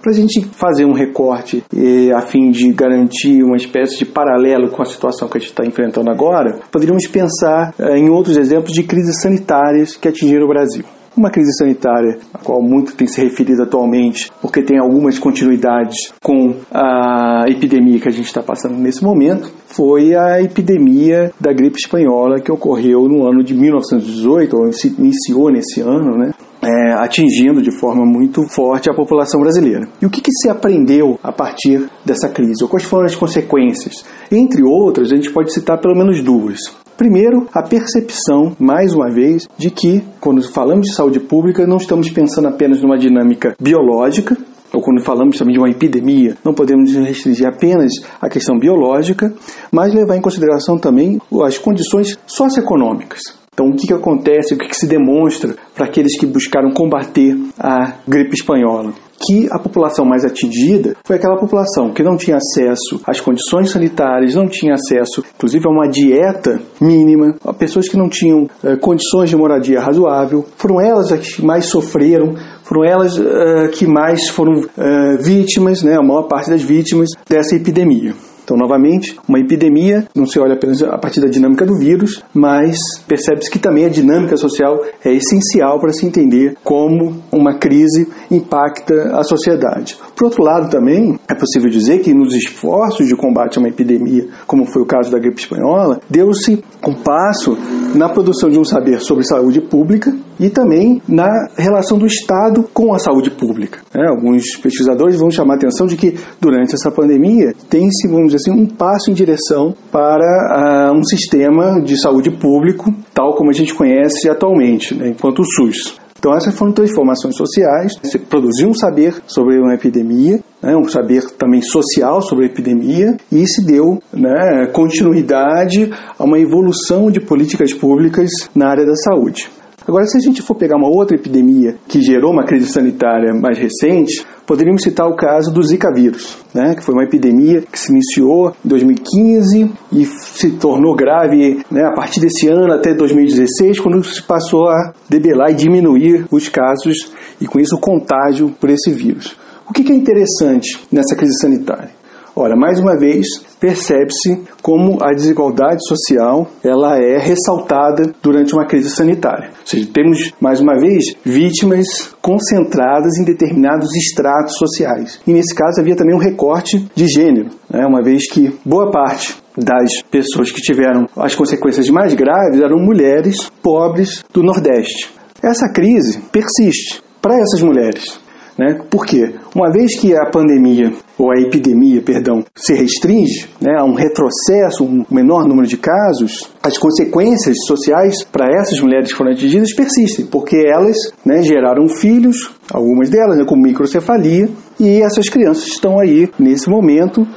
Para 0.01 0.11
a 0.11 0.15
gente 0.15 0.43
fazer 0.51 0.83
um 0.83 0.93
recorte 0.93 1.63
e, 1.71 2.11
a 2.11 2.21
fim 2.21 2.49
de 2.49 2.73
garantir 2.73 3.43
uma 3.43 3.55
espécie 3.55 3.99
de 3.99 4.05
paralelo 4.05 4.69
com 4.71 4.81
a 4.81 4.85
situação 4.85 5.29
que 5.29 5.37
a 5.37 5.39
gente 5.39 5.51
está 5.51 5.63
enfrentando 5.63 6.09
agora, 6.09 6.59
poderíamos 6.71 7.07
pensar 7.07 7.73
eh, 7.79 7.99
em 7.99 8.09
outros 8.09 8.35
exemplos 8.35 8.73
de 8.73 8.81
crises 8.83 9.21
sanitárias 9.21 9.95
que 9.95 10.07
atingiram 10.07 10.45
o 10.45 10.49
Brasil. 10.49 10.83
Uma 11.15 11.29
crise 11.29 11.53
sanitária, 11.57 12.17
a 12.33 12.39
qual 12.39 12.61
muito 12.61 12.95
tem 12.95 13.05
se 13.05 13.21
referido 13.21 13.61
atualmente, 13.61 14.31
porque 14.41 14.63
tem 14.63 14.79
algumas 14.79 15.19
continuidades 15.19 16.11
com 16.23 16.55
a 16.71 17.45
epidemia 17.47 17.99
que 17.99 18.07
a 18.07 18.11
gente 18.11 18.25
está 18.25 18.41
passando 18.41 18.75
nesse 18.77 19.03
momento, 19.03 19.51
foi 19.67 20.15
a 20.15 20.41
epidemia 20.41 21.31
da 21.39 21.53
gripe 21.53 21.77
espanhola 21.77 22.39
que 22.39 22.51
ocorreu 22.51 23.07
no 23.07 23.27
ano 23.27 23.43
de 23.43 23.53
1918, 23.53 24.55
ou 24.55 24.69
iniciou 24.97 25.51
nesse 25.51 25.81
ano, 25.81 26.17
né? 26.17 26.31
É, 26.61 26.93
atingindo 26.93 27.61
de 27.61 27.77
forma 27.77 28.05
muito 28.05 28.41
forte 28.47 28.89
a 28.89 28.93
população 28.93 29.41
brasileira. 29.41 29.85
E 30.01 30.05
o 30.05 30.09
que, 30.09 30.21
que, 30.21 30.31
se 30.31 30.49
aprendeu 30.49 31.19
a 31.21 31.31
partir 31.31 31.89
dessa 32.05 32.29
crise? 32.29 32.63
Ou 32.63 32.69
quais 32.69 32.85
foram 32.85 33.05
as 33.05 33.15
consequências? 33.15 34.05
Entre 34.31 34.63
outras, 34.63 35.11
a 35.11 35.15
gente 35.15 35.29
pode 35.31 35.51
citar 35.51 35.77
pelo 35.79 35.93
menos 35.93 36.21
duas. 36.21 36.59
Primeiro, 36.97 37.47
a 37.53 37.63
percepção, 37.63 38.55
mais 38.59 38.93
uma 38.93 39.09
vez, 39.09 39.47
de 39.57 39.71
que, 39.71 40.03
quando 40.19 40.43
falamos 40.43 40.87
de 40.87 40.95
saúde 40.95 41.19
pública, 41.19 41.65
não 41.65 41.77
estamos 41.77 42.09
pensando 42.09 42.47
apenas 42.47 42.81
numa 42.81 42.97
dinâmica 42.97 43.55
biológica, 43.59 44.37
ou 44.71 44.81
quando 44.81 45.03
falamos 45.03 45.37
também 45.37 45.53
de 45.53 45.59
uma 45.59 45.69
epidemia, 45.69 46.35
não 46.43 46.53
podemos 46.53 46.93
restringir 46.93 47.47
apenas 47.47 47.91
a 48.21 48.29
questão 48.29 48.57
biológica, 48.57 49.33
mas 49.71 49.93
levar 49.93 50.17
em 50.17 50.21
consideração 50.21 50.77
também 50.77 51.19
as 51.43 51.57
condições 51.57 52.17
socioeconômicas. 52.25 53.21
Então, 53.53 53.67
o 53.67 53.75
que, 53.75 53.87
que 53.87 53.93
acontece, 53.93 54.55
o 54.55 54.57
que, 54.57 54.67
que 54.67 54.75
se 54.75 54.87
demonstra 54.87 55.55
para 55.75 55.85
aqueles 55.85 56.17
que 56.19 56.25
buscaram 56.25 56.71
combater 56.71 57.37
a 57.59 57.93
gripe 58.07 58.33
espanhola? 58.33 58.93
Que 59.19 59.47
a 59.51 59.59
população 59.59 60.05
mais 60.05 60.25
atingida 60.25 60.95
foi 61.05 61.15
aquela 61.15 61.37
população 61.37 61.91
que 61.91 62.03
não 62.03 62.17
tinha 62.17 62.37
acesso 62.37 63.01
às 63.05 63.19
condições 63.19 63.71
sanitárias, 63.71 64.35
não 64.35 64.47
tinha 64.47 64.73
acesso, 64.73 65.23
inclusive, 65.35 65.65
a 65.67 65.71
uma 65.71 65.87
dieta 65.87 66.59
mínima, 66.79 67.35
a 67.45 67.53
pessoas 67.53 67.87
que 67.87 67.97
não 67.97 68.09
tinham 68.09 68.47
eh, 68.63 68.75
condições 68.75 69.29
de 69.29 69.35
moradia 69.35 69.79
razoável. 69.79 70.45
Foram 70.57 70.81
elas 70.81 71.11
as 71.11 71.35
que 71.35 71.45
mais 71.45 71.65
sofreram, 71.65 72.35
foram 72.63 72.83
elas 72.85 73.17
uh, 73.17 73.69
que 73.73 73.85
mais 73.85 74.29
foram 74.29 74.53
uh, 74.53 75.17
vítimas, 75.21 75.83
né, 75.83 75.95
a 75.97 76.01
maior 76.01 76.23
parte 76.23 76.49
das 76.49 76.61
vítimas 76.61 77.09
dessa 77.29 77.55
epidemia. 77.55 78.13
Então, 78.43 78.57
novamente, 78.57 79.17
uma 79.27 79.39
epidemia 79.39 80.05
não 80.13 80.25
se 80.25 80.39
olha 80.39 80.53
apenas 80.53 80.83
a 80.83 80.97
partir 80.97 81.21
da 81.21 81.27
dinâmica 81.27 81.65
do 81.65 81.77
vírus, 81.77 82.23
mas 82.33 82.77
percebe-se 83.07 83.49
que 83.49 83.59
também 83.59 83.85
a 83.85 83.89
dinâmica 83.89 84.35
social 84.35 84.83
é 85.03 85.13
essencial 85.13 85.79
para 85.79 85.93
se 85.93 86.05
entender 86.05 86.57
como 86.63 87.21
uma 87.31 87.55
crise 87.57 88.07
impacta 88.29 89.17
a 89.17 89.23
sociedade. 89.23 89.97
Por 90.23 90.27
outro 90.27 90.43
lado, 90.45 90.69
também 90.69 91.19
é 91.27 91.35
possível 91.35 91.69
dizer 91.69 91.99
que 91.99 92.13
nos 92.13 92.33
esforços 92.33 93.09
de 93.09 93.13
combate 93.13 93.57
a 93.57 93.59
uma 93.59 93.67
epidemia, 93.67 94.25
como 94.47 94.65
foi 94.65 94.81
o 94.81 94.85
caso 94.85 95.11
da 95.11 95.19
gripe 95.19 95.41
espanhola, 95.41 95.99
deu-se 96.09 96.63
um 96.87 96.93
passo 96.93 97.57
na 97.93 98.07
produção 98.07 98.49
de 98.49 98.57
um 98.57 98.63
saber 98.63 99.01
sobre 99.01 99.25
saúde 99.25 99.59
pública 99.59 100.15
e 100.39 100.49
também 100.49 101.01
na 101.05 101.49
relação 101.57 101.97
do 101.97 102.05
Estado 102.05 102.63
com 102.73 102.93
a 102.93 102.99
saúde 102.99 103.31
pública. 103.31 103.81
É, 103.93 104.07
alguns 104.07 104.55
pesquisadores 104.61 105.19
vão 105.19 105.29
chamar 105.29 105.55
a 105.55 105.57
atenção 105.57 105.87
de 105.87 105.97
que 105.97 106.15
durante 106.39 106.73
essa 106.73 106.89
pandemia 106.89 107.53
tem-se, 107.69 108.07
vamos 108.07 108.31
dizer 108.31 108.37
assim, 108.37 108.51
um 108.57 108.65
passo 108.65 109.11
em 109.11 109.13
direção 109.13 109.75
para 109.91 110.89
uh, 110.89 110.97
um 110.97 111.03
sistema 111.03 111.81
de 111.81 111.99
saúde 111.99 112.31
público 112.31 112.93
tal 113.13 113.35
como 113.35 113.49
a 113.49 113.53
gente 113.53 113.73
conhece 113.75 114.29
atualmente, 114.29 114.95
né, 114.95 115.09
enquanto 115.09 115.39
o 115.39 115.45
SUS. 115.45 116.01
Então 116.23 116.33
essas 116.37 116.55
foram 116.55 116.71
transformações 116.71 117.35
sociais. 117.35 117.97
Você 118.01 118.17
produziu 118.17 118.69
um 118.69 118.73
saber 118.73 119.13
sobre 119.27 119.59
uma 119.59 119.73
epidemia, 119.73 120.39
né, 120.61 120.73
um 120.73 120.85
saber 120.85 121.21
também 121.37 121.61
social 121.61 122.21
sobre 122.21 122.45
a 122.45 122.47
epidemia, 122.47 123.17
e 123.29 123.45
se 123.45 123.61
deu 123.65 124.01
né, 124.13 124.67
continuidade 124.71 125.91
a 126.17 126.23
uma 126.23 126.39
evolução 126.39 127.11
de 127.11 127.19
políticas 127.19 127.73
públicas 127.73 128.31
na 128.55 128.69
área 128.69 128.85
da 128.85 128.95
saúde. 128.95 129.49
Agora, 129.85 130.05
se 130.05 130.17
a 130.17 130.21
gente 130.21 130.41
for 130.41 130.55
pegar 130.55 130.77
uma 130.77 130.87
outra 130.87 131.17
epidemia 131.17 131.75
que 131.89 132.01
gerou 132.01 132.31
uma 132.31 132.45
crise 132.45 132.67
sanitária 132.67 133.33
mais 133.33 133.57
recente, 133.57 134.25
poderíamos 134.45 134.83
citar 134.83 135.07
o 135.07 135.15
caso 135.15 135.51
do 135.51 135.61
Zika 135.63 135.91
vírus, 135.93 136.37
né, 136.53 136.75
que 136.75 136.83
foi 136.83 136.93
uma 136.93 137.03
epidemia 137.03 137.61
que 137.61 137.79
se 137.79 137.91
iniciou 137.91 138.55
em 138.63 138.67
2015 138.67 139.71
e 139.91 140.05
se 140.05 140.51
tornou 140.51 140.95
grave 140.95 141.63
né, 141.71 141.85
a 141.85 141.93
partir 141.93 142.19
desse 142.19 142.47
ano 142.47 142.73
até 142.73 142.93
2016, 142.93 143.79
quando 143.79 144.03
se 144.03 144.21
passou 144.23 144.67
a 144.67 144.93
debelar 145.09 145.51
e 145.51 145.55
diminuir 145.55 146.25
os 146.31 146.49
casos 146.49 147.11
e 147.39 147.45
com 147.45 147.59
isso 147.59 147.75
o 147.75 147.79
contágio 147.79 148.49
por 148.59 148.69
esse 148.69 148.91
vírus. 148.91 149.35
O 149.69 149.73
que 149.73 149.91
é 149.91 149.95
interessante 149.95 150.79
nessa 150.91 151.15
crise 151.15 151.39
sanitária? 151.39 151.91
Ora, 152.35 152.55
mais 152.55 152.79
uma 152.79 152.97
vez, 152.97 153.27
percebe-se 153.63 154.41
como 154.61 155.01
a 155.01 155.13
desigualdade 155.13 155.87
social 155.87 156.51
ela 156.61 156.97
é 156.97 157.17
ressaltada 157.17 158.13
durante 158.21 158.53
uma 158.53 158.65
crise 158.65 158.89
sanitária. 158.89 159.51
Ou 159.51 159.65
seja, 159.65 159.89
temos, 159.93 160.33
mais 160.37 160.59
uma 160.59 160.77
vez, 160.77 161.15
vítimas 161.23 162.13
concentradas 162.21 163.17
em 163.17 163.23
determinados 163.23 163.95
estratos 163.95 164.57
sociais. 164.57 165.21
E 165.25 165.31
nesse 165.31 165.55
caso 165.55 165.79
havia 165.79 165.95
também 165.95 166.13
um 166.13 166.19
recorte 166.19 166.85
de 166.93 167.07
gênero, 167.07 167.51
né? 167.69 167.85
uma 167.85 168.03
vez 168.03 168.29
que 168.29 168.53
boa 168.65 168.91
parte 168.91 169.37
das 169.57 170.01
pessoas 170.11 170.51
que 170.51 170.61
tiveram 170.61 171.07
as 171.15 171.33
consequências 171.33 171.89
mais 171.89 172.13
graves 172.13 172.59
eram 172.59 172.77
mulheres 172.77 173.49
pobres 173.61 174.25
do 174.33 174.43
Nordeste. 174.43 175.09
Essa 175.41 175.69
crise 175.69 176.19
persiste 176.33 177.01
para 177.21 177.35
essas 177.35 177.61
mulheres. 177.61 178.22
Né? 178.57 178.79
Por 178.89 179.05
quê? 179.05 179.33
Uma 179.55 179.71
vez 179.71 179.99
que 179.99 180.15
a 180.15 180.29
pandemia, 180.29 180.91
ou 181.17 181.31
a 181.31 181.39
epidemia, 181.39 182.01
perdão, 182.01 182.43
se 182.55 182.73
restringe 182.73 183.47
né, 183.59 183.75
a 183.77 183.83
um 183.83 183.93
retrocesso, 183.93 184.83
um 184.83 185.05
menor 185.09 185.47
número 185.47 185.67
de 185.67 185.77
casos, 185.77 186.51
as 186.61 186.77
consequências 186.77 187.57
sociais 187.65 188.23
para 188.23 188.45
essas 188.59 188.79
mulheres 188.79 189.11
que 189.11 189.17
foram 189.17 189.31
atingidas 189.31 189.73
persistem, 189.73 190.25
porque 190.27 190.57
elas 190.57 190.97
né, 191.25 191.41
geraram 191.41 191.87
filhos, 191.87 192.51
algumas 192.71 193.09
delas 193.09 193.37
né, 193.37 193.45
com 193.45 193.55
microcefalia, 193.55 194.49
e 194.79 195.01
essas 195.01 195.29
crianças 195.29 195.67
estão 195.67 195.99
aí, 195.99 196.29
nesse 196.39 196.69
momento, 196.69 197.27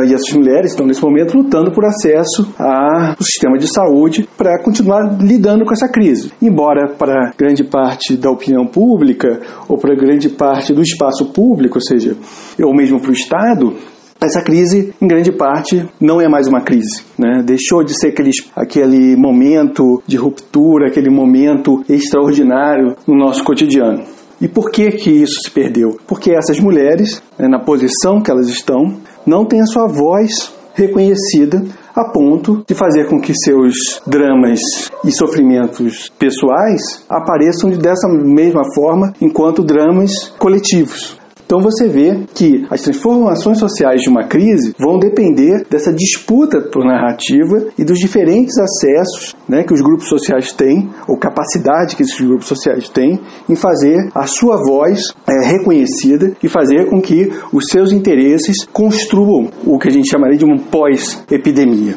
Uh, 0.00 0.04
e 0.04 0.14
essas 0.14 0.32
mulheres 0.34 0.70
estão 0.70 0.86
nesse 0.86 1.02
momento 1.02 1.36
lutando 1.36 1.70
por 1.72 1.84
acesso 1.84 2.52
ao 2.58 3.22
sistema 3.22 3.58
de 3.58 3.72
saúde 3.72 4.28
para 4.36 4.62
continuar 4.62 5.18
lidando 5.20 5.64
com 5.64 5.72
essa 5.72 5.88
crise. 5.88 6.32
Embora 6.40 6.94
para 6.96 7.32
grande 7.36 7.64
parte 7.64 8.16
da 8.16 8.30
opinião 8.30 8.66
pública 8.66 9.40
ou 9.68 9.76
para 9.76 9.94
grande 9.94 10.28
parte 10.28 10.72
do 10.72 10.82
espaço 10.82 11.26
público, 11.32 11.78
ou 11.78 11.82
seja, 11.82 12.16
ou 12.62 12.74
mesmo 12.74 13.00
para 13.00 13.10
o 13.10 13.14
Estado, 13.14 13.74
essa 14.20 14.42
crise, 14.42 14.92
em 15.00 15.08
grande 15.08 15.32
parte, 15.32 15.86
não 15.98 16.20
é 16.20 16.28
mais 16.28 16.46
uma 16.46 16.60
crise. 16.60 17.02
Né? 17.18 17.42
Deixou 17.44 17.82
de 17.82 17.98
ser 17.98 18.08
aquele, 18.08 18.30
aquele 18.54 19.16
momento 19.16 20.02
de 20.06 20.16
ruptura, 20.16 20.88
aquele 20.88 21.08
momento 21.08 21.82
extraordinário 21.88 22.96
no 23.06 23.16
nosso 23.16 23.42
cotidiano. 23.42 24.04
E 24.40 24.48
por 24.48 24.70
que, 24.70 24.90
que 24.92 25.10
isso 25.10 25.40
se 25.42 25.50
perdeu? 25.50 25.98
Porque 26.06 26.32
essas 26.32 26.58
mulheres, 26.60 27.22
né, 27.38 27.46
na 27.46 27.58
posição 27.58 28.22
que 28.22 28.30
elas 28.30 28.48
estão, 28.48 28.96
não 29.30 29.44
têm 29.44 29.60
a 29.60 29.66
sua 29.66 29.86
voz 29.86 30.52
reconhecida 30.74 31.62
a 31.94 32.10
ponto 32.10 32.64
de 32.66 32.74
fazer 32.74 33.08
com 33.08 33.20
que 33.20 33.32
seus 33.32 34.02
dramas 34.04 34.58
e 35.04 35.12
sofrimentos 35.12 36.10
pessoais 36.18 37.04
apareçam 37.08 37.70
dessa 37.70 38.08
mesma 38.08 38.62
forma 38.74 39.12
enquanto 39.20 39.62
dramas 39.62 40.10
coletivos. 40.36 41.19
Então 41.50 41.60
você 41.60 41.88
vê 41.88 42.16
que 42.32 42.64
as 42.70 42.80
transformações 42.80 43.58
sociais 43.58 44.02
de 44.02 44.08
uma 44.08 44.22
crise 44.22 44.72
vão 44.78 45.00
depender 45.00 45.66
dessa 45.68 45.92
disputa 45.92 46.60
por 46.60 46.84
narrativa 46.84 47.66
e 47.76 47.84
dos 47.84 47.98
diferentes 47.98 48.56
acessos 48.56 49.34
né, 49.48 49.64
que 49.64 49.74
os 49.74 49.80
grupos 49.80 50.08
sociais 50.08 50.52
têm, 50.52 50.88
ou 51.08 51.18
capacidade 51.18 51.96
que 51.96 52.04
esses 52.04 52.20
grupos 52.20 52.46
sociais 52.46 52.88
têm, 52.88 53.18
em 53.48 53.56
fazer 53.56 53.96
a 54.14 54.28
sua 54.28 54.58
voz 54.64 55.12
é, 55.26 55.48
reconhecida 55.48 56.36
e 56.40 56.46
fazer 56.46 56.88
com 56.88 57.02
que 57.02 57.32
os 57.52 57.64
seus 57.66 57.90
interesses 57.90 58.64
construam 58.72 59.50
o 59.66 59.76
que 59.76 59.88
a 59.88 59.90
gente 59.90 60.08
chamaria 60.08 60.38
de 60.38 60.44
um 60.44 60.56
pós-epidemia. 60.56 61.96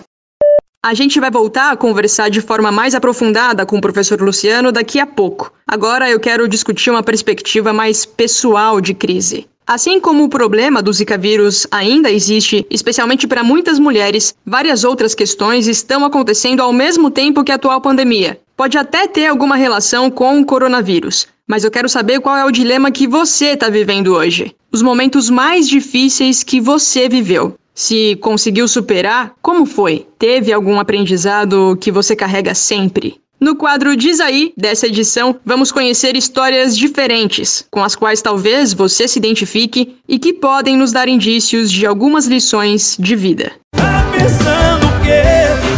A 0.86 0.94
gente 0.94 1.18
vai 1.18 1.32
voltar 1.32 1.72
a 1.72 1.78
conversar 1.78 2.30
de 2.30 2.42
forma 2.42 2.70
mais 2.70 2.94
aprofundada 2.94 3.66
com 3.66 3.78
o 3.78 3.82
professor 3.82 4.22
Luciano 4.22 4.70
daqui 4.70 5.00
a 5.00 5.06
pouco. 5.06 5.50
Agora 5.66 6.10
eu 6.10 6.20
quero 6.20 6.46
discutir 6.46 6.90
uma 6.90 7.02
perspectiva 7.02 7.72
mais 7.72 8.06
pessoal 8.06 8.82
de 8.82 8.94
crise. 8.94 9.48
Assim 9.66 9.98
como 9.98 10.26
o 10.26 10.30
problema 10.30 10.84
do 10.84 10.92
Zika 10.92 11.18
vírus 11.18 11.66
ainda 11.72 12.12
existe, 12.12 12.68
especialmente 12.70 13.26
para 13.26 13.46
muitas 13.46 13.80
mulheres, 13.80 14.36
várias 14.46 14.84
outras 14.84 15.16
questões 15.16 15.68
estão 15.68 16.04
acontecendo 16.04 16.60
ao 16.60 16.74
mesmo 16.74 17.10
tempo 17.10 17.46
que 17.46 17.52
a 17.54 17.56
atual 17.56 17.80
pandemia. 17.80 18.38
Pode 18.58 18.78
até 18.78 19.08
ter 19.08 19.28
alguma 19.28 19.56
relação 19.56 20.12
com 20.12 20.42
o 20.42 20.46
coronavírus, 20.46 21.28
mas 21.48 21.64
eu 21.64 21.72
quero 21.72 21.88
saber 21.88 22.20
qual 22.20 22.36
é 22.36 22.44
o 22.44 22.52
dilema 22.52 22.92
que 22.92 23.08
você 23.08 23.54
está 23.54 23.70
vivendo 23.70 24.16
hoje. 24.16 24.54
Os 24.70 24.82
momentos 24.82 25.30
mais 25.30 25.66
difíceis 25.66 26.44
que 26.44 26.60
você 26.60 27.08
viveu. 27.08 27.56
Se 27.74 28.16
conseguiu 28.18 28.68
superar, 28.68 29.34
como 29.42 29.66
foi? 29.66 30.08
Teve 30.20 30.54
algum 30.54 30.80
aprendizado 30.80 31.78
que 31.82 31.92
você 31.92 32.16
carrega 32.16 32.54
sempre? 32.54 33.16
No 33.40 33.56
quadro 33.56 33.98
Diz 33.98 34.20
Aí, 34.22 34.54
dessa 34.56 34.88
edição, 34.88 35.36
vamos 35.46 35.72
conhecer 35.72 36.16
histórias 36.16 36.78
diferentes, 36.78 37.66
com 37.70 37.84
as 37.84 37.96
quais 37.96 38.22
talvez 38.22 38.74
você 38.74 39.06
se 39.08 39.20
identifique 39.20 39.98
e 40.08 40.18
que 40.18 40.32
podem 40.32 40.78
nos 40.78 40.94
dar 40.94 41.10
indícios 41.10 41.70
de 41.70 41.86
algumas 41.86 42.26
lições 42.26 42.96
de 42.98 43.16
vida. 43.16 43.52
Tá 43.76 44.10
pensando 44.14 44.88
o 44.88 45.73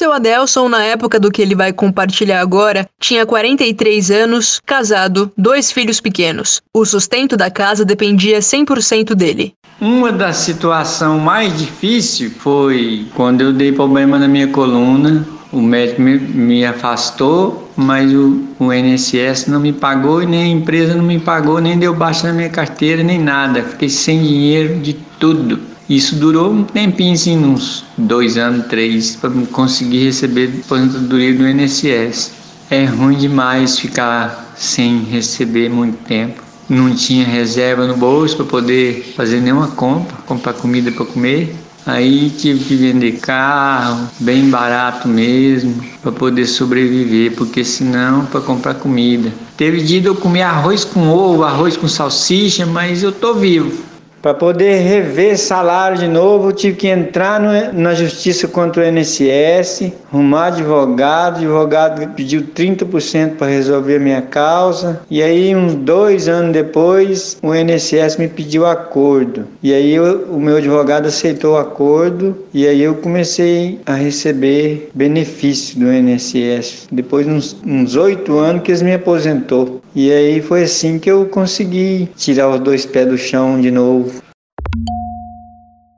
seu 0.00 0.14
Adelson, 0.14 0.66
na 0.66 0.82
época 0.82 1.20
do 1.20 1.30
que 1.30 1.42
ele 1.42 1.54
vai 1.54 1.74
compartilhar 1.74 2.40
agora, 2.40 2.88
tinha 2.98 3.26
43 3.26 4.10
anos, 4.10 4.58
casado, 4.64 5.30
dois 5.36 5.70
filhos 5.70 6.00
pequenos. 6.00 6.62
O 6.72 6.86
sustento 6.86 7.36
da 7.36 7.50
casa 7.50 7.84
dependia 7.84 8.38
100% 8.38 9.14
dele. 9.14 9.52
Uma 9.78 10.10
das 10.10 10.38
situações 10.38 11.20
mais 11.22 11.58
difíceis 11.58 12.32
foi 12.38 13.06
quando 13.14 13.42
eu 13.42 13.52
dei 13.52 13.72
problema 13.72 14.18
na 14.18 14.26
minha 14.26 14.48
coluna. 14.48 15.28
O 15.52 15.60
médico 15.60 16.00
me, 16.00 16.16
me 16.18 16.64
afastou, 16.64 17.70
mas 17.76 18.10
o, 18.10 18.42
o 18.58 18.72
INSS 18.72 19.48
não 19.48 19.60
me 19.60 19.72
pagou 19.72 20.22
e 20.22 20.26
nem 20.26 20.44
a 20.44 20.56
empresa 20.56 20.94
não 20.94 21.04
me 21.04 21.18
pagou, 21.18 21.60
nem 21.60 21.78
deu 21.78 21.94
baixa 21.94 22.28
na 22.28 22.32
minha 22.32 22.48
carteira, 22.48 23.02
nem 23.02 23.18
nada. 23.18 23.62
Fiquei 23.64 23.90
sem 23.90 24.22
dinheiro 24.22 24.80
de 24.80 24.94
tudo. 25.18 25.69
Isso 25.90 26.14
durou 26.14 26.52
um 26.52 26.62
tempinho, 26.62 27.14
assim, 27.14 27.36
uns 27.36 27.84
dois 27.98 28.38
anos, 28.38 28.68
três, 28.68 29.16
para 29.16 29.28
conseguir 29.50 30.04
receber 30.04 30.48
a 30.54 30.60
aposentadoria 30.60 31.34
do 31.34 31.48
INSS. 31.48 32.30
É 32.70 32.84
ruim 32.84 33.16
demais 33.16 33.76
ficar 33.76 34.54
sem 34.56 35.02
receber 35.02 35.68
muito 35.68 35.96
tempo. 36.04 36.44
Não 36.68 36.94
tinha 36.94 37.26
reserva 37.26 37.88
no 37.88 37.96
bolso 37.96 38.36
para 38.36 38.46
poder 38.46 39.14
fazer 39.16 39.40
nenhuma 39.40 39.66
compra, 39.66 40.16
comprar 40.26 40.52
comida 40.52 40.92
para 40.92 41.04
comer. 41.04 41.56
Aí 41.84 42.30
tive 42.38 42.62
que 42.62 42.76
vender 42.76 43.18
carro, 43.18 44.08
bem 44.20 44.48
barato 44.48 45.08
mesmo, 45.08 45.74
para 46.00 46.12
poder 46.12 46.46
sobreviver, 46.46 47.32
porque 47.32 47.64
senão 47.64 48.26
para 48.26 48.40
comprar 48.40 48.74
comida. 48.74 49.32
Teve 49.56 49.82
dia 49.82 50.00
de 50.00 50.06
eu 50.06 50.14
comer 50.14 50.42
arroz 50.42 50.84
com 50.84 51.08
ovo, 51.08 51.42
arroz 51.42 51.76
com 51.76 51.88
salsicha, 51.88 52.64
mas 52.64 53.02
eu 53.02 53.10
tô 53.10 53.34
vivo. 53.34 53.89
Para 54.22 54.34
poder 54.34 54.82
rever 54.82 55.38
salário 55.38 55.96
de 55.96 56.06
novo, 56.06 56.52
tive 56.52 56.76
que 56.76 56.88
entrar 56.88 57.40
no, 57.40 57.80
na 57.80 57.94
justiça 57.94 58.46
contra 58.46 58.82
o 58.82 58.86
INSS, 58.86 59.92
arrumar 60.12 60.48
advogado, 60.48 61.36
advogado 61.36 62.06
pediu 62.14 62.42
30% 62.42 63.36
para 63.36 63.46
resolver 63.46 63.96
a 63.96 64.00
minha 64.00 64.20
causa, 64.20 65.00
e 65.10 65.22
aí 65.22 65.56
uns 65.56 65.74
dois 65.74 66.28
anos 66.28 66.52
depois 66.52 67.38
o 67.42 67.54
INSS 67.54 68.18
me 68.18 68.28
pediu 68.28 68.66
acordo, 68.66 69.46
e 69.62 69.72
aí 69.72 69.94
eu, 69.94 70.26
o 70.30 70.38
meu 70.38 70.58
advogado 70.58 71.06
aceitou 71.06 71.54
o 71.54 71.58
acordo, 71.58 72.36
e 72.52 72.68
aí 72.68 72.82
eu 72.82 72.96
comecei 72.96 73.80
a 73.86 73.94
receber 73.94 74.90
benefício 74.92 75.78
do 75.78 75.90
INSS, 75.90 76.88
depois 76.92 77.26
uns 77.26 77.96
oito 77.96 78.38
anos 78.38 78.62
que 78.62 78.70
eles 78.70 78.82
me 78.82 78.92
aposentou. 78.92 79.79
E 79.94 80.10
aí 80.12 80.40
foi 80.40 80.62
assim 80.62 80.98
que 80.98 81.10
eu 81.10 81.26
consegui 81.26 82.08
tirar 82.16 82.48
os 82.48 82.60
dois 82.60 82.86
pés 82.86 83.08
do 83.08 83.18
chão 83.18 83.60
de 83.60 83.70
novo. 83.70 84.22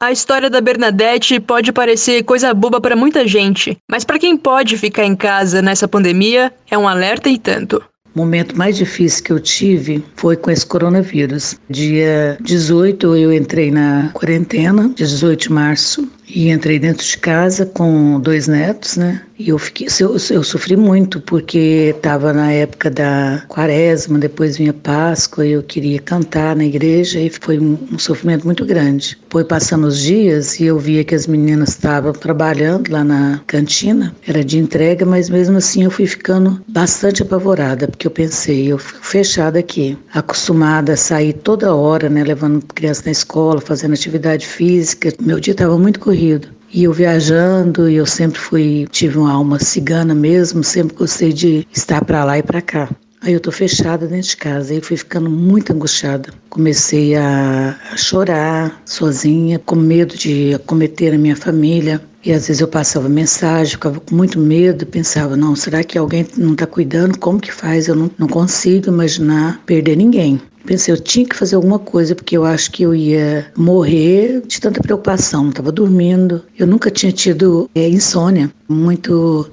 A 0.01 0.11
história 0.11 0.51
da 0.51 0.61
Bernadette 0.61 1.39
pode 1.39 1.73
parecer 1.73 2.25
coisa 2.25 2.53
boba 2.53 2.81
para 2.81 2.97
muita 2.97 3.27
gente, 3.29 3.77
mas 3.89 4.03
para 4.03 4.19
quem 4.19 4.37
pode 4.37 4.77
ficar 4.77 5.05
em 5.05 5.15
casa 5.15 5.63
nessa 5.63 5.87
pandemia, 5.87 6.53
é 6.69 6.77
um 6.77 6.89
alerta 6.89 7.29
e 7.29 7.39
tanto. 7.39 7.81
O 8.15 8.19
momento 8.19 8.59
mais 8.59 8.77
difícil 8.77 9.25
que 9.25 9.33
eu 9.33 9.41
tive 9.41 10.05
foi 10.17 10.37
com 10.37 10.51
esse 10.51 10.67
coronavírus. 10.67 11.57
Dia 11.71 12.37
18 12.43 13.17
eu 13.17 13.33
entrei 13.33 13.71
na 13.71 14.11
quarentena, 14.13 14.91
dia 14.95 15.07
18 15.07 15.41
de 15.41 15.53
março, 15.53 16.09
e 16.29 16.51
entrei 16.51 16.79
dentro 16.79 17.07
de 17.07 17.17
casa 17.17 17.65
com 17.65 18.21
dois 18.21 18.47
netos, 18.49 18.97
né? 18.97 19.23
E 19.43 19.49
eu 19.49 19.59
fiquei, 19.59 19.89
eu, 19.99 20.17
eu 20.31 20.45
sofri 20.45 20.77
muito 20.77 21.21
porque 21.21 21.93
estava 21.97 22.33
na 22.33 22.53
época 22.53 22.89
da 22.89 23.43
quaresma, 23.49 24.17
depois 24.17 24.57
vinha 24.57 24.73
Páscoa, 24.73 25.45
eu 25.45 25.65
queria 25.65 25.99
cantar 25.99 26.55
na 26.55 26.65
igreja 26.65 27.19
e 27.19 27.29
foi 27.29 27.59
um, 27.59 27.99
sofrimento 27.99 28.45
muito 28.45 28.65
grande. 28.65 29.19
Foi 29.31 29.45
passando 29.45 29.89
os 29.89 29.99
dias 29.99 30.61
e 30.61 30.67
eu 30.67 30.79
via 30.79 31.03
que 31.03 31.17
as 31.17 31.27
meninas 31.27 31.71
estavam 31.71 32.13
trabalhando 32.13 32.93
lá 32.93 33.03
na 33.03 33.41
cantina, 33.49 34.15
era 34.29 34.45
de 34.45 34.59
entrega, 34.61 35.05
mas 35.05 35.29
mesmo 35.29 35.57
assim 35.57 35.83
eu 35.83 35.91
fui 35.91 36.07
ficando 36.07 36.63
bastante 36.69 37.23
apavorada, 37.23 37.89
porque 37.89 38.07
eu 38.07 38.13
pensei, 38.13 38.71
eu 38.71 38.79
fico 38.79 39.05
fechada 39.05 39.59
aqui, 39.59 39.99
acostumada 40.15 40.93
a 40.93 40.97
sair 40.97 41.33
toda 41.33 41.75
hora, 41.75 42.09
né, 42.09 42.23
levando 42.23 42.65
criança 42.77 43.03
na 43.07 43.11
escola, 43.11 43.61
fazendo 43.61 43.95
atividade 43.95 44.47
física. 44.47 45.13
Meu 45.21 45.41
dia 45.41 45.51
estava 45.51 45.77
muito 45.77 45.99
corrido. 45.99 46.62
E 46.75 46.85
eu 46.85 46.93
viajando, 46.93 47.87
eu 47.87 48.07
sempre 48.07 48.41
fui, 48.41 48.87
tive 48.91 49.19
uma 49.19 49.31
alma 49.31 49.59
cigana 49.59 50.15
mesmo, 50.15 50.65
sempre 50.65 50.97
gostei 50.97 51.31
de 51.31 51.69
estar 51.71 52.03
para 52.03 52.25
lá 52.25 52.39
e 52.39 52.43
para 52.43 52.63
cá. 52.63 52.89
Aí 53.21 53.35
eu 53.35 53.41
tô 53.41 53.53
fechada 53.53 54.07
dentro 54.07 54.31
de 54.31 54.37
casa, 54.39 54.73
aí 54.73 54.81
fui 54.81 54.97
ficando 54.97 55.29
muito 55.29 55.71
angustiada. 55.71 56.33
Comecei 56.49 57.15
a 57.15 57.79
chorar 57.95 58.83
sozinha, 58.87 59.59
com 59.59 59.77
medo 59.77 60.17
de 60.17 60.55
acometer 60.55 61.15
a 61.15 61.19
minha 61.19 61.37
família. 61.37 62.01
E 62.25 62.33
às 62.33 62.47
vezes 62.47 62.61
eu 62.61 62.69
passava 62.69 63.09
mensagem, 63.09 63.73
ficava 63.73 63.99
com 63.99 64.15
muito 64.15 64.39
medo, 64.39 64.87
pensava, 64.87 65.37
não, 65.37 65.57
será 65.57 65.83
que 65.83 65.99
alguém 65.99 66.25
não 66.37 66.53
está 66.53 66.67
cuidando? 66.67 67.19
Como 67.19 67.41
que 67.41 67.53
faz? 67.53 67.89
Eu 67.89 67.97
não, 67.97 68.09
não 68.17 68.29
consigo 68.29 68.89
imaginar 68.89 69.61
perder 69.67 69.97
ninguém. 69.97 70.41
Pensei, 70.65 70.95
eu 70.95 71.01
tinha 71.01 71.27
que 71.27 71.35
fazer 71.35 71.57
alguma 71.57 71.81
coisa, 71.81 72.15
porque 72.15 72.37
eu 72.37 72.45
acho 72.45 72.71
que 72.71 72.85
eu 72.85 72.95
ia 72.95 73.51
morrer 73.57 74.41
de 74.47 74.61
tanta 74.61 74.81
preocupação. 74.81 75.49
Estava 75.49 75.73
dormindo. 75.73 76.45
Eu 76.57 76.69
nunca 76.69 76.91
tinha 76.91 77.11
tido 77.11 77.69
é, 77.75 77.89
insônia, 77.89 78.53
muito 78.69 79.51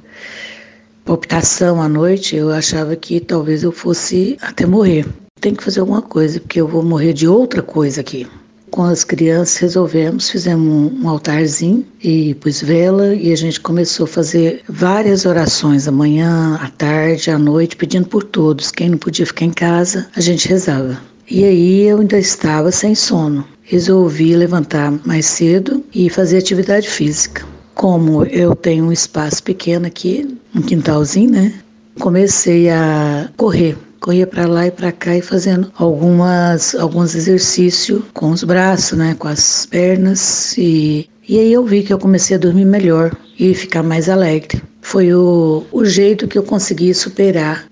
palpitação 1.03 1.81
à 1.81 1.89
noite. 1.89 2.35
Eu 2.35 2.51
achava 2.51 2.95
que 2.95 3.19
talvez 3.19 3.63
eu 3.63 3.71
fosse 3.71 4.37
até 4.41 4.67
morrer. 4.67 5.07
Tem 5.41 5.55
que 5.55 5.63
fazer 5.63 5.79
alguma 5.79 6.03
coisa, 6.03 6.39
porque 6.39 6.61
eu 6.61 6.67
vou 6.67 6.83
morrer 6.83 7.13
de 7.13 7.27
outra 7.27 7.63
coisa 7.63 8.01
aqui. 8.01 8.27
Com 8.71 8.83
as 8.83 9.03
crianças 9.03 9.57
resolvemos, 9.57 10.29
fizemos 10.29 10.93
um 10.93 11.09
altarzinho 11.09 11.85
e 12.03 12.35
pus 12.35 12.61
vela 12.61 13.15
e 13.15 13.31
a 13.31 13.35
gente 13.35 13.59
começou 13.59 14.03
a 14.03 14.07
fazer 14.07 14.61
várias 14.69 15.25
orações, 15.25 15.87
amanhã, 15.87 16.59
à 16.61 16.69
tarde, 16.69 17.31
à 17.31 17.37
noite, 17.37 17.75
pedindo 17.75 18.07
por 18.07 18.23
todos. 18.23 18.71
Quem 18.71 18.89
não 18.89 18.97
podia 18.97 19.25
ficar 19.25 19.45
em 19.45 19.51
casa, 19.51 20.07
a 20.15 20.21
gente 20.21 20.47
rezava. 20.47 20.99
E 21.29 21.43
aí 21.43 21.83
eu 21.83 21.99
ainda 21.99 22.17
estava 22.17 22.71
sem 22.71 22.93
sono. 22.93 23.45
Resolvi 23.63 24.35
levantar 24.35 24.91
mais 25.05 25.25
cedo 25.25 25.83
e 25.93 26.09
fazer 26.09 26.37
atividade 26.37 26.89
física. 26.89 27.45
Como 27.75 28.23
eu 28.25 28.55
tenho 28.55 28.85
um 28.85 28.91
espaço 28.91 29.41
pequeno 29.43 29.87
aqui, 29.87 30.37
um 30.55 30.61
quintalzinho, 30.61 31.31
né? 31.31 31.53
Comecei 31.99 32.69
a 32.69 33.29
correr 33.35 33.77
corria 33.99 34.25
para 34.25 34.47
lá 34.47 34.67
e 34.67 34.71
para 34.71 34.91
cá 34.91 35.15
e 35.15 35.21
fazendo 35.21 35.71
algumas 35.75 36.75
alguns 36.75 37.15
exercícios 37.15 38.03
com 38.13 38.31
os 38.31 38.43
braços, 38.43 38.97
né, 38.97 39.15
com 39.17 39.27
as 39.27 39.65
pernas 39.65 40.57
e 40.57 41.09
e 41.27 41.37
aí 41.37 41.53
eu 41.53 41.63
vi 41.63 41.83
que 41.83 41.93
eu 41.93 41.99
comecei 41.99 42.35
a 42.35 42.39
dormir 42.39 42.65
melhor 42.65 43.15
e 43.37 43.53
ficar 43.53 43.83
mais 43.83 44.09
alegre. 44.09 44.59
Foi 44.81 45.13
o, 45.13 45.63
o 45.71 45.85
jeito 45.85 46.27
que 46.27 46.35
eu 46.35 46.43
consegui 46.43 46.91
superar. 46.91 47.67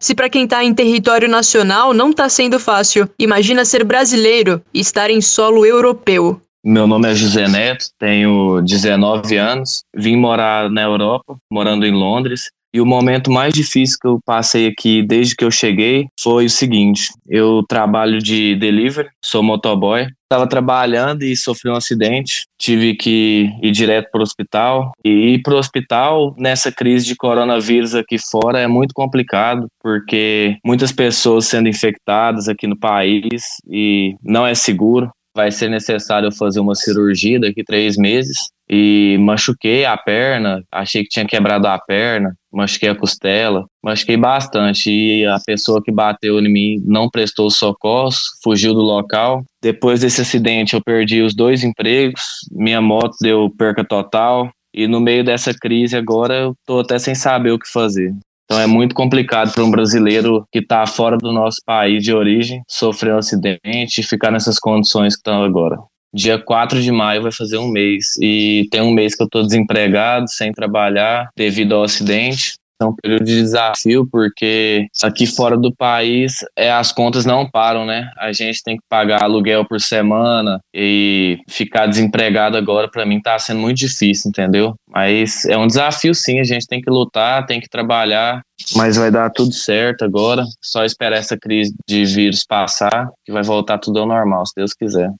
Se 0.00 0.12
para 0.12 0.28
quem 0.28 0.42
está 0.42 0.64
em 0.64 0.74
território 0.74 1.28
nacional 1.28 1.94
não 1.94 2.10
está 2.10 2.28
sendo 2.28 2.58
fácil, 2.58 3.08
imagina 3.16 3.64
ser 3.64 3.84
brasileiro 3.84 4.60
e 4.74 4.80
estar 4.80 5.08
em 5.08 5.20
solo 5.20 5.64
europeu. 5.64 6.40
Meu 6.64 6.86
nome 6.86 7.08
é 7.10 7.14
José 7.14 7.46
Neto, 7.46 7.86
tenho 7.96 8.60
19 8.62 9.36
anos, 9.36 9.84
vim 9.94 10.16
morar 10.16 10.68
na 10.68 10.82
Europa, 10.82 11.36
morando 11.50 11.86
em 11.86 11.92
Londres, 11.92 12.50
e 12.72 12.80
o 12.80 12.86
momento 12.86 13.30
mais 13.30 13.54
difícil 13.54 13.96
que 14.00 14.06
eu 14.06 14.20
passei 14.24 14.66
aqui 14.66 15.02
desde 15.02 15.34
que 15.34 15.44
eu 15.44 15.50
cheguei 15.50 16.06
foi 16.20 16.46
o 16.46 16.50
seguinte: 16.50 17.10
eu 17.26 17.62
trabalho 17.68 18.18
de 18.18 18.56
delivery, 18.56 19.08
sou 19.24 19.42
motoboy. 19.42 20.06
Estava 20.30 20.46
trabalhando 20.46 21.22
e 21.22 21.34
sofri 21.34 21.70
um 21.70 21.74
acidente. 21.74 22.44
Tive 22.60 22.94
que 22.94 23.50
ir 23.62 23.70
direto 23.70 24.10
para 24.10 24.20
o 24.20 24.22
hospital. 24.22 24.92
E 25.02 25.08
ir 25.08 25.42
para 25.42 25.54
o 25.54 25.58
hospital 25.58 26.34
nessa 26.36 26.70
crise 26.70 27.06
de 27.06 27.16
coronavírus 27.16 27.94
aqui 27.94 28.18
fora 28.18 28.60
é 28.60 28.66
muito 28.66 28.92
complicado, 28.92 29.66
porque 29.82 30.58
muitas 30.62 30.92
pessoas 30.92 31.46
sendo 31.46 31.66
infectadas 31.66 32.46
aqui 32.46 32.66
no 32.66 32.78
país 32.78 33.56
e 33.66 34.16
não 34.22 34.46
é 34.46 34.54
seguro 34.54 35.10
vai 35.38 35.52
ser 35.52 35.70
necessário 35.70 36.32
fazer 36.32 36.58
uma 36.58 36.74
cirurgia 36.74 37.38
daqui 37.38 37.62
três 37.62 37.96
meses 37.96 38.48
e 38.68 39.16
machuquei 39.20 39.84
a 39.84 39.96
perna, 39.96 40.64
achei 40.70 41.04
que 41.04 41.08
tinha 41.08 41.24
quebrado 41.24 41.68
a 41.68 41.78
perna, 41.78 42.34
machuquei 42.52 42.88
a 42.88 42.94
costela, 42.96 43.64
machuquei 43.80 44.16
bastante 44.16 44.90
e 44.90 45.24
a 45.24 45.38
pessoa 45.46 45.80
que 45.80 45.92
bateu 45.92 46.40
em 46.40 46.52
mim 46.52 46.82
não 46.84 47.08
prestou 47.08 47.48
socorro, 47.50 48.10
fugiu 48.42 48.74
do 48.74 48.80
local. 48.80 49.44
Depois 49.62 50.00
desse 50.00 50.22
acidente 50.22 50.74
eu 50.74 50.82
perdi 50.82 51.22
os 51.22 51.36
dois 51.36 51.62
empregos, 51.62 52.20
minha 52.50 52.80
moto 52.80 53.14
deu 53.20 53.48
perca 53.56 53.84
total 53.84 54.50
e 54.74 54.88
no 54.88 55.00
meio 55.00 55.22
dessa 55.22 55.54
crise 55.54 55.96
agora 55.96 56.34
eu 56.34 56.54
tô 56.66 56.80
até 56.80 56.98
sem 56.98 57.14
saber 57.14 57.52
o 57.52 57.60
que 57.60 57.70
fazer. 57.70 58.12
Então 58.50 58.58
é 58.58 58.66
muito 58.66 58.94
complicado 58.94 59.52
para 59.52 59.62
um 59.62 59.70
brasileiro 59.70 60.46
que 60.50 60.60
está 60.60 60.86
fora 60.86 61.18
do 61.18 61.30
nosso 61.30 61.58
país 61.66 62.02
de 62.02 62.14
origem 62.14 62.62
sofrer 62.66 63.14
um 63.14 63.18
acidente 63.18 64.00
e 64.00 64.02
ficar 64.02 64.30
nessas 64.30 64.58
condições 64.58 65.12
que 65.14 65.18
estão 65.18 65.42
agora. 65.42 65.76
Dia 66.14 66.38
4 66.38 66.80
de 66.80 66.90
maio 66.90 67.20
vai 67.20 67.30
fazer 67.30 67.58
um 67.58 67.68
mês 67.68 68.16
e 68.18 68.66
tem 68.70 68.80
um 68.80 68.90
mês 68.90 69.14
que 69.14 69.22
eu 69.22 69.26
estou 69.26 69.42
desempregado, 69.42 70.30
sem 70.30 70.50
trabalhar 70.50 71.28
devido 71.36 71.74
ao 71.74 71.82
acidente. 71.82 72.54
É 72.80 72.84
um 72.84 72.94
período 72.94 73.24
de 73.24 73.34
desafio, 73.34 74.06
porque 74.10 74.86
aqui 75.02 75.26
fora 75.26 75.56
do 75.56 75.74
país 75.74 76.44
é, 76.56 76.70
as 76.70 76.92
contas 76.92 77.24
não 77.24 77.48
param, 77.48 77.84
né? 77.84 78.08
A 78.16 78.32
gente 78.32 78.62
tem 78.62 78.76
que 78.76 78.82
pagar 78.88 79.24
aluguel 79.24 79.64
por 79.64 79.80
semana 79.80 80.60
e 80.72 81.38
ficar 81.48 81.86
desempregado 81.86 82.56
agora, 82.56 82.88
para 82.88 83.04
mim, 83.04 83.20
tá 83.20 83.36
sendo 83.38 83.60
muito 83.60 83.78
difícil, 83.78 84.28
entendeu? 84.28 84.76
Mas 84.88 85.44
é 85.44 85.58
um 85.58 85.66
desafio, 85.66 86.14
sim. 86.14 86.38
A 86.38 86.44
gente 86.44 86.68
tem 86.68 86.80
que 86.80 86.90
lutar, 86.90 87.46
tem 87.46 87.60
que 87.60 87.68
trabalhar, 87.68 88.42
mas 88.76 88.96
vai 88.96 89.10
dar 89.10 89.30
tudo 89.30 89.52
certo 89.52 90.04
agora. 90.04 90.44
Só 90.62 90.84
esperar 90.84 91.16
essa 91.16 91.36
crise 91.36 91.74
de 91.88 92.04
vírus 92.04 92.44
passar, 92.44 93.08
que 93.24 93.32
vai 93.32 93.42
voltar 93.42 93.78
tudo 93.78 93.98
ao 93.98 94.06
normal, 94.06 94.46
se 94.46 94.52
Deus 94.56 94.72
quiser. 94.72 95.10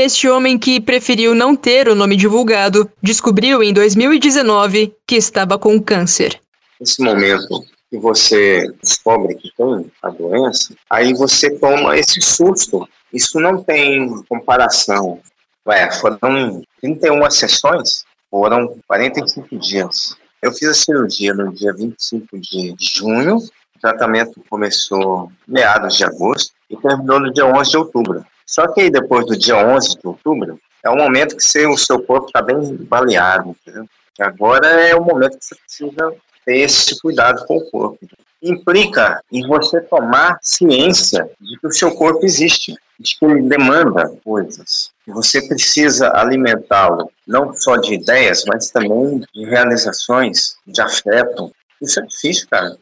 Este 0.00 0.28
homem 0.28 0.56
que 0.56 0.80
preferiu 0.80 1.34
não 1.34 1.56
ter 1.56 1.88
o 1.88 1.94
nome 1.96 2.14
divulgado 2.14 2.88
descobriu 3.02 3.64
em 3.64 3.72
2019 3.72 4.94
que 5.04 5.16
estava 5.16 5.58
com 5.58 5.82
câncer. 5.82 6.40
Nesse 6.80 7.02
momento 7.02 7.64
que 7.90 7.98
você 7.98 8.72
descobre 8.80 9.34
que 9.34 9.50
tem 9.56 9.90
a 10.00 10.08
doença, 10.10 10.72
aí 10.88 11.12
você 11.14 11.50
toma 11.58 11.98
esse 11.98 12.20
susto. 12.22 12.88
Isso 13.12 13.40
não 13.40 13.60
tem 13.60 14.22
comparação. 14.28 15.20
Ué, 15.66 15.90
foram 15.90 16.62
31 16.80 17.28
sessões, 17.32 18.04
foram 18.30 18.78
45 18.86 19.58
dias. 19.58 20.14
Eu 20.40 20.52
fiz 20.52 20.68
a 20.68 20.74
cirurgia 20.74 21.34
no 21.34 21.52
dia 21.52 21.74
25 21.74 22.38
de 22.38 22.76
junho, 22.78 23.38
o 23.38 23.80
tratamento 23.80 24.40
começou 24.48 25.32
meados 25.48 25.96
de 25.96 26.04
agosto 26.04 26.52
e 26.70 26.76
terminou 26.76 27.18
no 27.18 27.32
dia 27.32 27.46
11 27.46 27.70
de 27.72 27.76
outubro. 27.76 28.24
Só 28.48 28.66
que 28.66 28.80
aí 28.80 28.90
depois 28.90 29.26
do 29.26 29.36
dia 29.36 29.56
11 29.56 29.98
de 29.98 30.06
outubro, 30.06 30.58
é 30.82 30.88
o 30.88 30.96
momento 30.96 31.36
que 31.36 31.44
você, 31.44 31.66
o 31.66 31.76
seu 31.76 32.02
corpo 32.02 32.28
está 32.28 32.40
bem 32.40 32.76
baleado, 32.76 33.50
entendeu? 33.50 33.86
Agora 34.18 34.66
é 34.66 34.96
o 34.96 35.04
momento 35.04 35.38
que 35.38 35.44
você 35.44 35.54
precisa 35.54 36.14
ter 36.46 36.56
esse 36.60 36.98
cuidado 36.98 37.44
com 37.46 37.58
o 37.58 37.70
corpo. 37.70 37.98
Implica 38.42 39.22
em 39.30 39.46
você 39.46 39.82
tomar 39.82 40.38
ciência 40.40 41.28
de 41.38 41.58
que 41.58 41.66
o 41.66 41.72
seu 41.72 41.94
corpo 41.94 42.24
existe, 42.24 42.74
de 42.98 43.18
que 43.18 43.24
ele 43.26 43.42
demanda 43.42 44.10
coisas. 44.24 44.92
Você 45.06 45.46
precisa 45.46 46.10
alimentá-lo, 46.16 47.10
não 47.26 47.52
só 47.52 47.76
de 47.76 47.94
ideias, 47.94 48.44
mas 48.46 48.70
também 48.70 49.22
de 49.34 49.44
realizações, 49.44 50.56
de 50.66 50.80
afeto. 50.80 51.52
Isso 51.82 52.00
é 52.00 52.06
difícil, 52.06 52.46
cara. 52.48 52.78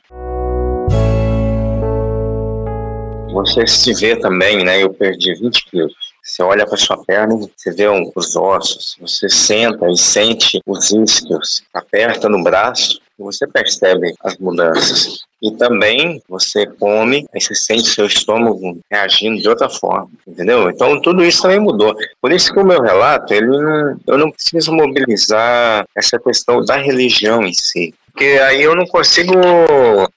Você 3.36 3.66
se 3.66 3.92
vê 3.92 4.16
também, 4.16 4.64
né? 4.64 4.82
Eu 4.82 4.94
perdi 4.94 5.34
20 5.34 5.66
quilos. 5.66 5.92
Você 6.22 6.42
olha 6.42 6.66
para 6.66 6.78
sua 6.78 6.96
perna, 7.04 7.36
você 7.36 7.70
vê 7.70 7.86
um, 7.86 8.10
os 8.16 8.34
ossos, 8.34 8.96
você 8.98 9.28
senta 9.28 9.88
e 9.90 9.96
sente 9.96 10.58
os 10.66 10.90
isquios, 10.90 11.62
aperta 11.72 12.30
no 12.30 12.42
braço 12.42 12.98
e 13.18 13.22
você 13.22 13.46
percebe 13.46 14.14
as 14.24 14.38
mudanças. 14.38 15.18
E 15.40 15.50
também 15.52 16.20
você 16.28 16.66
come, 16.66 17.26
aí 17.32 17.40
você 17.40 17.54
sente 17.54 17.90
seu 17.90 18.06
estômago 18.06 18.80
reagindo 18.90 19.40
de 19.40 19.48
outra 19.48 19.68
forma, 19.68 20.10
entendeu? 20.26 20.70
Então 20.70 21.00
tudo 21.02 21.22
isso 21.22 21.42
também 21.42 21.60
mudou. 21.60 21.94
Por 22.20 22.32
isso 22.32 22.52
que 22.52 22.58
o 22.58 22.66
meu 22.66 22.80
relato, 22.80 23.34
ele 23.34 23.54
eu 24.06 24.16
não 24.16 24.32
preciso 24.32 24.72
mobilizar 24.72 25.86
essa 25.94 26.18
questão 26.18 26.64
da 26.64 26.76
religião 26.76 27.44
em 27.44 27.52
si 27.52 27.94
porque 28.16 28.40
aí 28.40 28.62
eu 28.62 28.74
não 28.74 28.86
consigo 28.86 29.34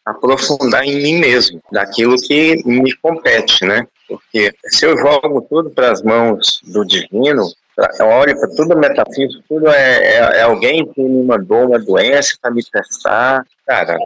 aprofundar 0.05 0.85
em 0.85 1.03
mim 1.03 1.19
mesmo, 1.19 1.61
daquilo 1.69 2.15
que 2.15 2.63
me 2.65 2.95
compete, 2.95 3.65
né? 3.65 3.85
Porque 4.07 4.53
se 4.69 4.85
eu 4.85 4.97
jogo 4.97 5.41
tudo 5.49 5.69
para 5.69 5.91
as 5.91 6.01
mãos 6.01 6.61
do 6.63 6.85
divino, 6.85 7.43
eu 7.99 8.05
olho 8.07 8.39
para 8.39 8.49
tudo 8.55 8.77
metafísico, 8.77 9.43
tudo 9.49 9.67
é, 9.67 9.97
é, 9.97 10.17
é, 10.37 10.41
alguém 10.43 10.85
que 10.93 11.01
me 11.01 11.25
mandou 11.25 11.67
uma 11.67 11.77
doença 11.77 12.37
para 12.41 12.51
me 12.51 12.63
testar, 12.63 13.45
cara. 13.67 13.97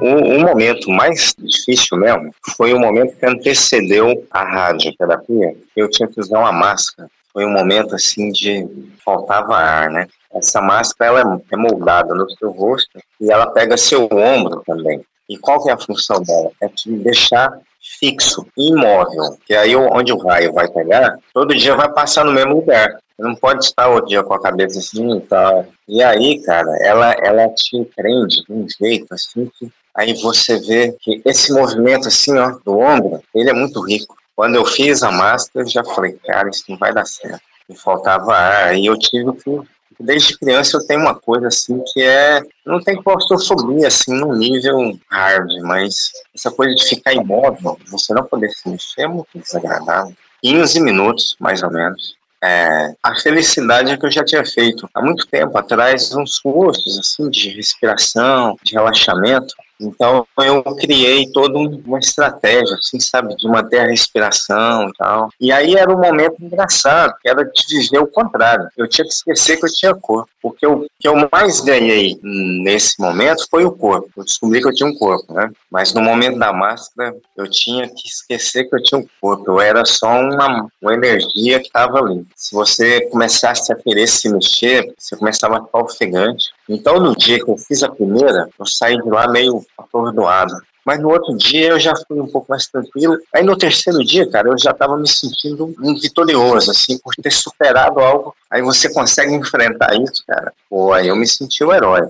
O, 0.00 0.06
o, 0.06 0.40
momento 0.40 0.90
mais 0.90 1.32
difícil 1.38 1.98
mesmo 1.98 2.34
foi 2.56 2.72
o 2.72 2.80
momento 2.80 3.16
que 3.16 3.26
antecedeu 3.26 4.26
a 4.28 4.42
radioterapia. 4.42 5.54
Eu 5.76 5.88
tinha 5.88 6.08
que 6.08 6.18
usar 6.18 6.40
uma 6.40 6.52
máscara. 6.52 7.08
Foi 7.32 7.46
um 7.46 7.52
momento 7.52 7.94
assim 7.94 8.32
de 8.32 8.66
faltava 9.04 9.54
ar, 9.54 9.88
né? 9.88 10.08
Essa 10.32 10.60
máscara 10.60 11.20
ela 11.20 11.42
é 11.50 11.56
moldada 11.56 12.14
no 12.14 12.28
seu 12.30 12.50
rosto 12.50 12.98
e 13.20 13.30
ela 13.30 13.50
pega 13.50 13.76
seu 13.76 14.08
ombro 14.12 14.62
também. 14.64 15.04
E 15.28 15.36
qual 15.38 15.62
que 15.62 15.70
é 15.70 15.72
a 15.72 15.78
função 15.78 16.22
dela? 16.22 16.50
É 16.60 16.68
te 16.68 16.90
deixar 16.90 17.52
fixo, 17.98 18.46
imóvel. 18.56 19.36
Que 19.46 19.54
aí 19.54 19.74
onde 19.74 20.12
o 20.12 20.18
raio 20.18 20.52
vai 20.52 20.68
pegar, 20.68 21.18
todo 21.32 21.54
dia 21.54 21.74
vai 21.74 21.90
passar 21.92 22.24
no 22.24 22.32
mesmo 22.32 22.54
lugar. 22.54 22.98
Não 23.18 23.34
pode 23.34 23.64
estar 23.64 23.88
outro 23.88 24.08
dia 24.08 24.22
com 24.22 24.34
a 24.34 24.40
cabeça 24.40 24.78
assim 24.78 25.16
e 25.16 25.20
tal. 25.20 25.66
E 25.86 26.02
aí, 26.02 26.40
cara, 26.42 26.70
ela, 26.80 27.12
ela 27.12 27.48
te 27.50 27.84
prende 27.94 28.44
de 28.44 28.52
um 28.52 28.66
jeito 28.80 29.12
assim 29.12 29.50
que 29.58 29.70
aí 29.94 30.14
você 30.14 30.58
vê 30.58 30.96
que 31.00 31.20
esse 31.24 31.52
movimento 31.52 32.08
assim, 32.08 32.38
ó, 32.38 32.56
do 32.64 32.78
ombro, 32.78 33.22
ele 33.34 33.50
é 33.50 33.52
muito 33.52 33.80
rico. 33.80 34.16
Quando 34.34 34.54
eu 34.54 34.64
fiz 34.64 35.02
a 35.02 35.10
máscara, 35.10 35.66
eu 35.66 35.68
já 35.68 35.84
falei, 35.84 36.12
cara, 36.24 36.48
isso 36.48 36.64
não 36.68 36.78
vai 36.78 36.94
dar 36.94 37.04
certo. 37.04 37.42
Me 37.68 37.76
faltava 37.76 38.32
ar, 38.32 38.74
e 38.74 38.86
eu 38.86 38.98
tive 38.98 39.32
que 39.34 39.60
desde 40.00 40.38
criança 40.38 40.76
eu 40.76 40.86
tenho 40.86 41.00
uma 41.00 41.14
coisa 41.14 41.48
assim 41.48 41.82
que 41.92 42.02
é. 42.02 42.42
Não 42.64 42.80
tem 42.80 43.00
claustrofobia 43.02 43.88
assim 43.88 44.14
num 44.14 44.34
nível 44.34 44.98
hard, 45.08 45.50
mas 45.62 46.10
essa 46.34 46.50
coisa 46.50 46.74
de 46.74 46.88
ficar 46.88 47.12
imóvel, 47.12 47.78
você 47.88 48.14
não 48.14 48.24
poder 48.24 48.50
se 48.50 48.68
mexer 48.68 49.02
é 49.02 49.08
muito 49.08 49.38
desagradável. 49.38 50.14
15 50.42 50.80
minutos, 50.80 51.36
mais 51.38 51.62
ou 51.62 51.70
menos. 51.70 52.16
É, 52.42 52.94
a 53.02 53.14
felicidade 53.16 53.98
que 53.98 54.06
eu 54.06 54.10
já 54.10 54.24
tinha 54.24 54.44
feito 54.44 54.88
há 54.94 55.02
muito 55.02 55.26
tempo 55.26 55.58
atrás 55.58 56.14
uns 56.14 56.38
cursos 56.38 56.98
assim 56.98 57.28
de 57.28 57.50
respiração, 57.50 58.56
de 58.62 58.72
relaxamento. 58.74 59.54
Então 59.80 60.26
eu 60.38 60.62
criei 60.76 61.26
toda 61.32 61.58
uma 61.58 61.98
estratégia, 61.98 62.76
assim, 62.76 63.00
sabe, 63.00 63.34
de 63.36 63.48
manter 63.48 63.80
a 63.80 63.86
respiração 63.86 64.88
e 64.88 64.92
tal. 64.92 65.30
E 65.40 65.50
aí 65.50 65.74
era 65.74 65.90
um 65.90 66.00
momento 66.00 66.36
engraçado, 66.40 67.14
que 67.20 67.28
era 67.28 67.44
de 67.44 67.78
viver 67.78 67.98
o 67.98 68.06
contrário. 68.06 68.68
Eu 68.76 68.86
tinha 68.86 69.06
que 69.06 69.12
esquecer 69.12 69.56
que 69.56 69.66
eu 69.66 69.72
tinha 69.72 69.94
corpo. 69.94 70.30
Porque 70.42 70.66
o 70.66 70.86
que 70.98 71.06
eu 71.06 71.14
mais 71.30 71.60
ganhei 71.60 72.18
nesse 72.22 72.98
momento 72.98 73.46
foi 73.50 73.64
o 73.64 73.72
corpo. 73.72 74.10
Eu 74.16 74.24
descobri 74.24 74.60
que 74.60 74.68
eu 74.68 74.74
tinha 74.74 74.88
um 74.88 74.94
corpo, 74.94 75.34
né? 75.34 75.50
Mas 75.70 75.92
no 75.92 76.00
momento 76.00 76.38
da 76.38 76.52
máscara, 76.52 77.14
eu 77.36 77.48
tinha 77.48 77.88
que 77.88 78.08
esquecer 78.08 78.64
que 78.64 78.74
eu 78.74 78.82
tinha 78.82 79.00
um 79.00 79.06
corpo. 79.20 79.44
Eu 79.50 79.60
era 79.60 79.84
só 79.84 80.08
uma, 80.08 80.68
uma 80.80 80.94
energia 80.94 81.60
que 81.60 81.66
estava 81.66 81.98
ali. 81.98 82.26
Se 82.34 82.54
você 82.54 83.02
começasse 83.08 83.72
a 83.72 83.76
querer 83.76 84.06
se 84.06 84.30
mexer, 84.30 84.94
você 84.98 85.16
começava 85.16 85.58
a 85.58 85.64
ficar 85.64 85.78
ofegante. 85.80 86.50
Então, 86.72 87.00
no 87.00 87.16
dia 87.16 87.44
que 87.44 87.50
eu 87.50 87.58
fiz 87.58 87.82
a 87.82 87.88
primeira, 87.88 88.48
eu 88.56 88.64
saí 88.64 88.96
de 88.96 89.10
lá 89.10 89.26
meio 89.26 89.60
atordoado. 89.76 90.54
Mas 90.86 91.00
no 91.00 91.10
outro 91.10 91.36
dia 91.36 91.70
eu 91.70 91.80
já 91.80 91.92
fui 92.06 92.20
um 92.20 92.28
pouco 92.28 92.46
mais 92.48 92.68
tranquilo. 92.68 93.18
Aí 93.34 93.42
no 93.42 93.58
terceiro 93.58 93.98
dia, 94.04 94.30
cara, 94.30 94.48
eu 94.48 94.56
já 94.56 94.70
estava 94.70 94.96
me 94.96 95.08
sentindo 95.08 95.74
um 95.80 95.98
vitorioso, 95.98 96.70
assim, 96.70 96.96
por 96.98 97.12
ter 97.16 97.32
superado 97.32 97.98
algo. 97.98 98.36
Aí 98.48 98.62
você 98.62 98.88
consegue 98.92 99.34
enfrentar 99.34 99.96
isso, 99.96 100.22
cara. 100.24 100.52
Pô, 100.68 100.92
aí 100.92 101.08
eu 101.08 101.16
me 101.16 101.26
senti 101.26 101.64
o 101.64 101.74
herói. 101.74 102.02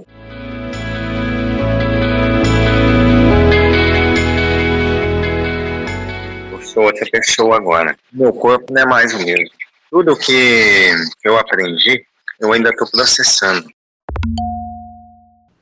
Eu 6.52 6.62
sou 6.62 6.82
outra 6.82 7.06
pessoa 7.10 7.56
agora. 7.56 7.96
Meu 8.12 8.30
corpo 8.34 8.70
não 8.70 8.82
é 8.82 8.84
mais 8.84 9.14
o 9.14 9.24
mesmo. 9.24 9.48
Tudo 9.90 10.18
que 10.18 10.92
eu 11.24 11.38
aprendi, 11.38 12.04
eu 12.38 12.52
ainda 12.52 12.68
estou 12.68 12.86
processando. 12.90 13.66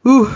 Uh, 0.05 0.29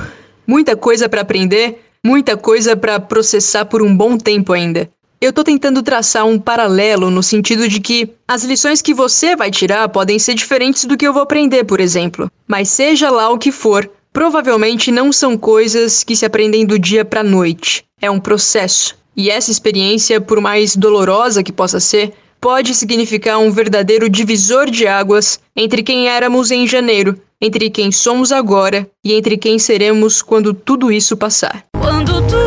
muita 0.46 0.76
coisa 0.76 1.08
para 1.08 1.22
aprender 1.22 1.78
Muita 2.04 2.36
coisa 2.36 2.76
para 2.76 2.98
processar 2.98 3.64
por 3.64 3.80
um 3.80 3.96
bom 3.96 4.18
tempo 4.18 4.52
ainda. 4.52 4.90
Eu 5.20 5.32
tô 5.32 5.44
tentando 5.44 5.84
traçar 5.84 6.26
um 6.26 6.36
paralelo 6.36 7.12
no 7.12 7.22
sentido 7.22 7.68
de 7.68 7.80
que 7.80 8.10
as 8.26 8.42
lições 8.42 8.82
que 8.82 8.92
você 8.92 9.36
vai 9.36 9.52
tirar 9.52 9.88
podem 9.88 10.18
ser 10.18 10.34
diferentes 10.34 10.84
do 10.84 10.96
que 10.96 11.06
eu 11.06 11.12
vou 11.12 11.22
aprender, 11.22 11.62
por 11.62 11.78
exemplo. 11.78 12.28
Mas 12.44 12.70
seja 12.70 13.08
lá 13.08 13.30
o 13.30 13.38
que 13.38 13.52
for, 13.52 13.88
provavelmente 14.12 14.90
não 14.90 15.12
são 15.12 15.38
coisas 15.38 16.02
que 16.02 16.16
se 16.16 16.26
aprendem 16.26 16.66
do 16.66 16.76
dia 16.76 17.04
para 17.04 17.22
noite. 17.22 17.84
É 18.00 18.10
um 18.10 18.18
processo. 18.18 18.96
E 19.16 19.30
essa 19.30 19.52
experiência, 19.52 20.20
por 20.20 20.40
mais 20.40 20.74
dolorosa 20.74 21.44
que 21.44 21.52
possa 21.52 21.78
ser, 21.78 22.14
pode 22.42 22.74
significar 22.74 23.38
um 23.38 23.52
verdadeiro 23.52 24.10
divisor 24.10 24.68
de 24.68 24.84
águas 24.84 25.38
entre 25.54 25.80
quem 25.80 26.08
éramos 26.08 26.50
em 26.50 26.66
janeiro, 26.66 27.16
entre 27.40 27.70
quem 27.70 27.92
somos 27.92 28.32
agora 28.32 28.84
e 29.04 29.14
entre 29.14 29.38
quem 29.38 29.60
seremos 29.60 30.20
quando 30.20 30.52
tudo 30.52 30.90
isso 30.90 31.16
passar. 31.16 31.64
Quando 31.80 32.20
tudo 32.26 32.41